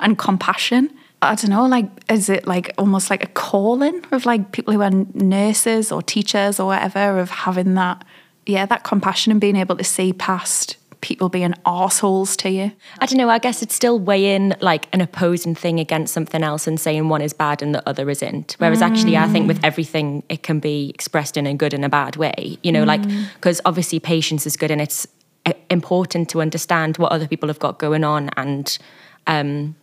and 0.00 0.18
compassion. 0.18 0.90
I 1.22 1.34
don't 1.34 1.50
know, 1.50 1.66
like, 1.66 1.86
is 2.10 2.28
it 2.28 2.46
like 2.46 2.74
almost 2.78 3.10
like 3.10 3.24
a 3.24 3.28
calling 3.28 4.04
of 4.12 4.26
like 4.26 4.52
people 4.52 4.72
who 4.74 4.82
are 4.82 4.90
nurses 4.90 5.90
or 5.90 6.02
teachers 6.02 6.60
or 6.60 6.66
whatever, 6.66 7.18
of 7.18 7.30
having 7.30 7.74
that, 7.74 8.04
yeah, 8.44 8.66
that 8.66 8.84
compassion 8.84 9.32
and 9.32 9.40
being 9.40 9.56
able 9.56 9.76
to 9.76 9.84
see 9.84 10.12
past 10.12 10.76
people 11.00 11.28
being 11.28 11.54
assholes 11.64 12.36
to 12.38 12.50
you? 12.50 12.72
I 13.00 13.06
don't 13.06 13.18
know. 13.18 13.30
I 13.30 13.38
guess 13.38 13.62
it's 13.62 13.74
still 13.74 13.98
weighing 13.98 14.54
like 14.60 14.88
an 14.92 15.00
opposing 15.00 15.54
thing 15.54 15.80
against 15.80 16.12
something 16.12 16.42
else 16.42 16.66
and 16.66 16.78
saying 16.78 17.08
one 17.08 17.22
is 17.22 17.32
bad 17.32 17.62
and 17.62 17.74
the 17.74 17.86
other 17.88 18.10
isn't. 18.10 18.56
Whereas 18.58 18.82
actually, 18.82 19.16
I 19.16 19.28
think 19.28 19.48
with 19.48 19.64
everything, 19.64 20.22
it 20.28 20.42
can 20.42 20.58
be 20.58 20.90
expressed 20.90 21.36
in 21.36 21.46
a 21.46 21.54
good 21.54 21.72
and 21.72 21.84
a 21.84 21.88
bad 21.88 22.16
way. 22.16 22.58
You 22.62 22.72
know, 22.72 22.84
like 22.84 23.02
because 23.34 23.60
obviously 23.64 24.00
patience 24.00 24.46
is 24.46 24.56
good 24.56 24.70
and 24.70 24.80
it's 24.80 25.06
uh, 25.46 25.52
important 25.70 26.28
to 26.30 26.40
understand 26.40 26.98
what 26.98 27.12
other 27.12 27.28
people 27.28 27.48
have 27.48 27.58
got 27.58 27.78
going 27.78 28.04
on 28.04 28.30
and 28.36 28.78
um, 29.26 29.76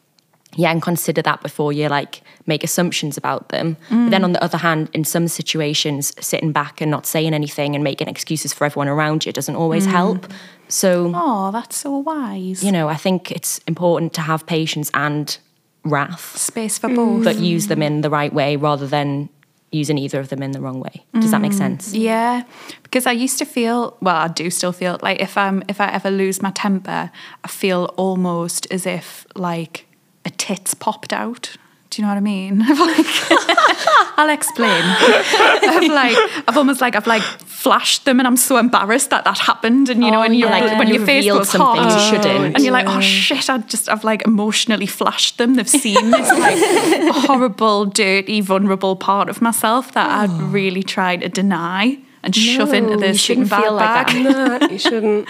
yeah, 0.56 0.72
and 0.72 0.82
consider 0.82 1.22
that 1.22 1.42
before 1.42 1.74
you 1.74 1.88
like 1.88 2.22
make 2.46 2.64
assumptions 2.64 3.18
about 3.18 3.50
them. 3.50 3.78
But 3.90 4.10
then 4.10 4.22
mm. 4.22 4.26
on 4.26 4.32
the 4.34 4.44
other 4.44 4.58
hand, 4.58 4.90
in 4.94 5.04
some 5.04 5.28
situations, 5.28 6.14
sitting 6.20 6.52
back 6.52 6.82
and 6.82 6.92
not 6.92 7.06
saying 7.06 7.34
anything 7.34 7.76
and 7.76 7.84
making 7.84 8.08
excuses 8.08 8.54
for 8.54 8.66
everyone 8.66 8.88
around 8.88 9.26
you 9.26 9.32
doesn't 9.32 9.56
always 9.56 9.88
mm. 9.88 9.92
help. 9.92 10.32
So 10.68 11.12
Oh, 11.14 11.52
that's 11.52 11.76
so 11.76 11.98
wise. 11.98 12.64
you 12.64 12.72
know, 12.72 12.88
I 12.88 12.96
think 12.96 13.32
it's 13.32 13.60
important 13.68 14.14
to 14.14 14.22
have 14.22 14.46
patience 14.46 14.90
and 14.94 15.38
wrath, 15.86 16.38
Space 16.38 16.78
for 16.78 16.90
both. 16.90 17.24
but 17.24 17.38
use 17.38 17.68
them 17.68 17.82
in 17.82 18.02
the 18.02 18.10
right 18.10 18.34
way 18.34 18.56
rather 18.56 18.88
than 18.88 19.30
using 19.72 19.98
either 19.98 20.20
of 20.20 20.30
them 20.30 20.44
in 20.44 20.52
the 20.52 20.62
wrong 20.62 20.80
way. 20.80 21.04
Does 21.20 21.32
that 21.32 21.42
make 21.42 21.52
mm. 21.52 21.58
sense? 21.58 21.94
Yeah, 21.94 22.44
because 22.84 23.08
I 23.08 23.12
used 23.12 23.40
to 23.40 23.46
feel 23.46 23.98
well, 24.02 24.16
I 24.16 24.28
do 24.28 24.50
still 24.50 24.72
feel 24.72 25.00
like 25.02 25.20
if 25.20 25.38
I'm 25.38 25.64
if 25.68 25.82
I 25.82 25.90
ever 25.92 26.12
lose 26.12 26.42
my 26.42 26.52
temper, 26.52 27.12
I 27.44 27.48
feel 27.48 27.86
almost 27.98 28.68
as 28.72 28.86
if 28.86 29.26
like 29.36 29.88
a 30.26 30.30
tit's 30.30 30.74
popped 30.74 31.14
out. 31.14 31.56
Do 31.90 32.02
you 32.02 32.08
know 32.08 32.12
what 32.12 32.18
I 32.18 32.22
mean? 32.22 32.60
I've 32.64 32.80
like, 32.80 33.06
I'll 34.18 34.30
explain. 34.32 34.82
I've 34.84 35.92
like, 35.92 36.18
I've 36.48 36.58
almost 36.58 36.82
like 36.82 36.96
I've 36.96 37.06
like 37.06 37.22
flashed 37.22 38.06
them, 38.06 38.20
and 38.20 38.26
I'm 38.26 38.36
so 38.38 38.58
embarrassed 38.58 39.12
that 39.12 39.26
that 39.26 39.38
happened. 39.38 39.90
And 39.90 40.04
you 40.04 40.10
know, 40.10 40.18
Oh, 40.18 40.22
when 40.22 40.34
you're 40.34 40.50
yeah. 40.50 40.60
like 40.66 40.80
when 40.80 40.88
You 40.88 40.96
your 40.96 41.06
face 41.06 41.26
goes 41.26 41.50
something 41.50 41.84
hot, 41.84 42.12
you 42.12 42.18
shouldn't. 42.18 42.56
and 42.56 42.64
you're 42.64 42.74
like, 42.74 42.88
oh 42.88 43.00
shit! 43.00 43.48
I 43.48 43.60
just 43.60 43.90
I've 43.90 44.04
like 44.04 44.26
emotionally 44.26 44.88
flashed 44.88 45.38
them. 45.38 45.54
They've 45.54 45.70
seen 45.70 46.10
this 46.10 46.30
like 46.32 46.58
horrible, 47.28 47.86
dirty, 47.86 48.42
vulnerable 48.42 48.96
part 48.96 49.30
of 49.30 49.40
myself 49.40 49.92
that 49.92 50.10
I'd 50.10 50.32
oh. 50.32 50.46
really 50.48 50.82
tried 50.82 51.22
to 51.22 51.30
deny 51.30 52.00
and 52.24 52.36
shove 52.36 52.74
into 52.74 52.92
No, 52.96 52.98
the 53.02 53.08
you 53.10 53.14
sleeping 53.14 53.46
shouldn't 53.46 53.50
bag 53.52 53.64
feel 53.64 53.74
like 53.74 54.08
bag. 54.08 54.62
no, 54.62 54.68
you 54.68 54.80
shouldn't. 54.80 55.28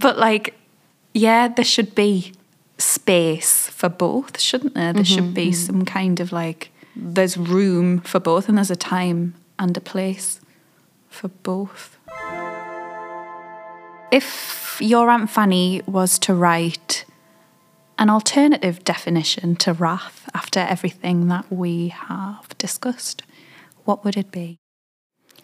But 0.00 0.18
like, 0.18 0.54
yeah, 1.12 1.46
there 1.48 1.64
should 1.64 1.94
be 1.94 2.32
space 2.78 3.68
for 3.68 3.88
both, 3.88 4.40
shouldn't 4.40 4.74
there? 4.74 4.92
There 4.92 5.04
should 5.04 5.34
be 5.34 5.48
mm-hmm, 5.48 5.50
mm-hmm. 5.50 5.66
some 5.66 5.84
kind 5.84 6.20
of 6.20 6.32
like, 6.32 6.70
there's 6.96 7.36
room 7.36 8.00
for 8.00 8.20
both, 8.20 8.48
and 8.48 8.58
there's 8.58 8.70
a 8.70 8.76
time 8.76 9.34
and 9.58 9.76
a 9.76 9.80
place 9.80 10.40
for 11.08 11.28
both. 11.28 11.98
If 14.10 14.78
your 14.80 15.10
Aunt 15.10 15.30
Fanny 15.30 15.82
was 15.86 16.18
to 16.20 16.34
write 16.34 17.04
an 17.98 18.10
alternative 18.10 18.82
definition 18.84 19.56
to 19.56 19.72
wrath 19.72 20.28
after 20.34 20.60
everything 20.60 21.28
that 21.28 21.50
we 21.50 21.88
have 21.88 22.56
discussed, 22.58 23.22
what 23.84 24.04
would 24.04 24.16
it 24.16 24.32
be? 24.32 24.58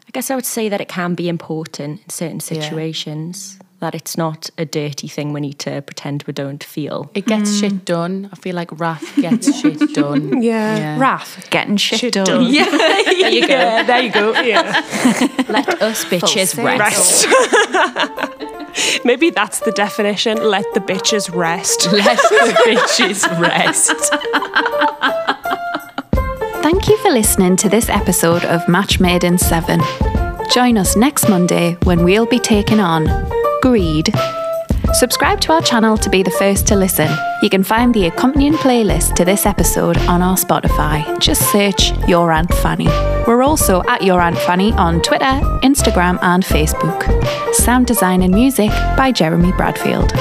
I 0.08 0.10
guess 0.12 0.30
I 0.30 0.34
would 0.34 0.46
say 0.46 0.68
that 0.68 0.80
it 0.80 0.88
can 0.88 1.14
be 1.14 1.28
important 1.28 2.00
in 2.02 2.10
certain 2.10 2.40
situations, 2.40 3.58
that 3.80 3.94
it's 3.94 4.16
not 4.16 4.50
a 4.58 4.64
dirty 4.64 5.08
thing 5.08 5.32
we 5.32 5.40
need 5.40 5.58
to 5.58 5.82
pretend 5.82 6.22
we 6.24 6.32
don't 6.32 6.62
feel. 6.62 7.10
It 7.14 7.26
gets 7.26 7.50
hmm. 7.50 7.56
shit 7.56 7.84
done. 7.84 8.28
I 8.32 8.36
feel 8.36 8.54
like 8.54 8.78
wrath 8.78 9.16
gets 9.16 9.58
shit 9.60 9.78
done. 9.94 10.42
Yeah. 10.50 10.98
Wrath, 10.98 11.48
getting 11.50 11.76
shit, 11.76 12.00
Shit 12.00 12.14
done. 12.14 12.26
done. 12.26 12.46
Yeah. 12.52 12.64
There 13.20 13.30
you 13.30 13.46
go. 13.46 13.54
Yeah, 13.54 13.82
there 13.82 14.02
you 14.02 14.12
go. 14.12 14.32
Yeah. 14.40 14.62
Let 15.48 15.82
us 15.82 16.04
bitches 16.04 16.54
circle. 16.54 16.64
rest. 16.64 17.26
Rest. 17.26 19.04
Maybe 19.04 19.30
that's 19.30 19.60
the 19.60 19.72
definition. 19.72 20.42
Let 20.42 20.64
the 20.74 20.80
bitches 20.80 21.34
rest. 21.34 21.92
Let 21.92 22.16
the 22.18 22.54
bitches 22.66 23.28
rest. 23.40 23.92
Thank 26.62 26.88
you 26.88 26.96
for 26.98 27.10
listening 27.10 27.56
to 27.56 27.68
this 27.68 27.88
episode 27.88 28.44
of 28.44 28.66
Match 28.68 29.00
Made 29.00 29.24
in 29.24 29.38
7. 29.38 29.80
Join 30.52 30.78
us 30.78 30.96
next 30.96 31.28
Monday 31.28 31.76
when 31.84 32.04
we'll 32.04 32.26
be 32.26 32.38
taking 32.38 32.80
on 32.80 33.06
Greed. 33.60 34.12
Subscribe 34.94 35.40
to 35.42 35.52
our 35.52 35.60
channel 35.60 35.96
to 35.98 36.10
be 36.10 36.22
the 36.22 36.30
first 36.32 36.66
to 36.68 36.76
listen. 36.76 37.10
You 37.42 37.50
can 37.50 37.62
find 37.62 37.94
the 37.94 38.06
accompanying 38.06 38.54
playlist 38.54 39.14
to 39.16 39.24
this 39.24 39.46
episode 39.46 39.96
on 39.98 40.22
our 40.22 40.36
Spotify. 40.36 41.18
Just 41.20 41.42
search 41.52 41.92
Your 42.08 42.32
Aunt 42.32 42.52
Fanny. 42.54 42.88
We're 43.26 43.42
also 43.42 43.82
at 43.84 44.02
Your 44.02 44.20
Aunt 44.20 44.38
Fanny 44.38 44.72
on 44.72 45.00
Twitter, 45.02 45.40
Instagram, 45.62 46.18
and 46.22 46.42
Facebook. 46.42 47.04
Sound 47.54 47.86
design 47.86 48.22
and 48.22 48.34
music 48.34 48.70
by 48.96 49.12
Jeremy 49.12 49.52
Bradfield. 49.52 50.12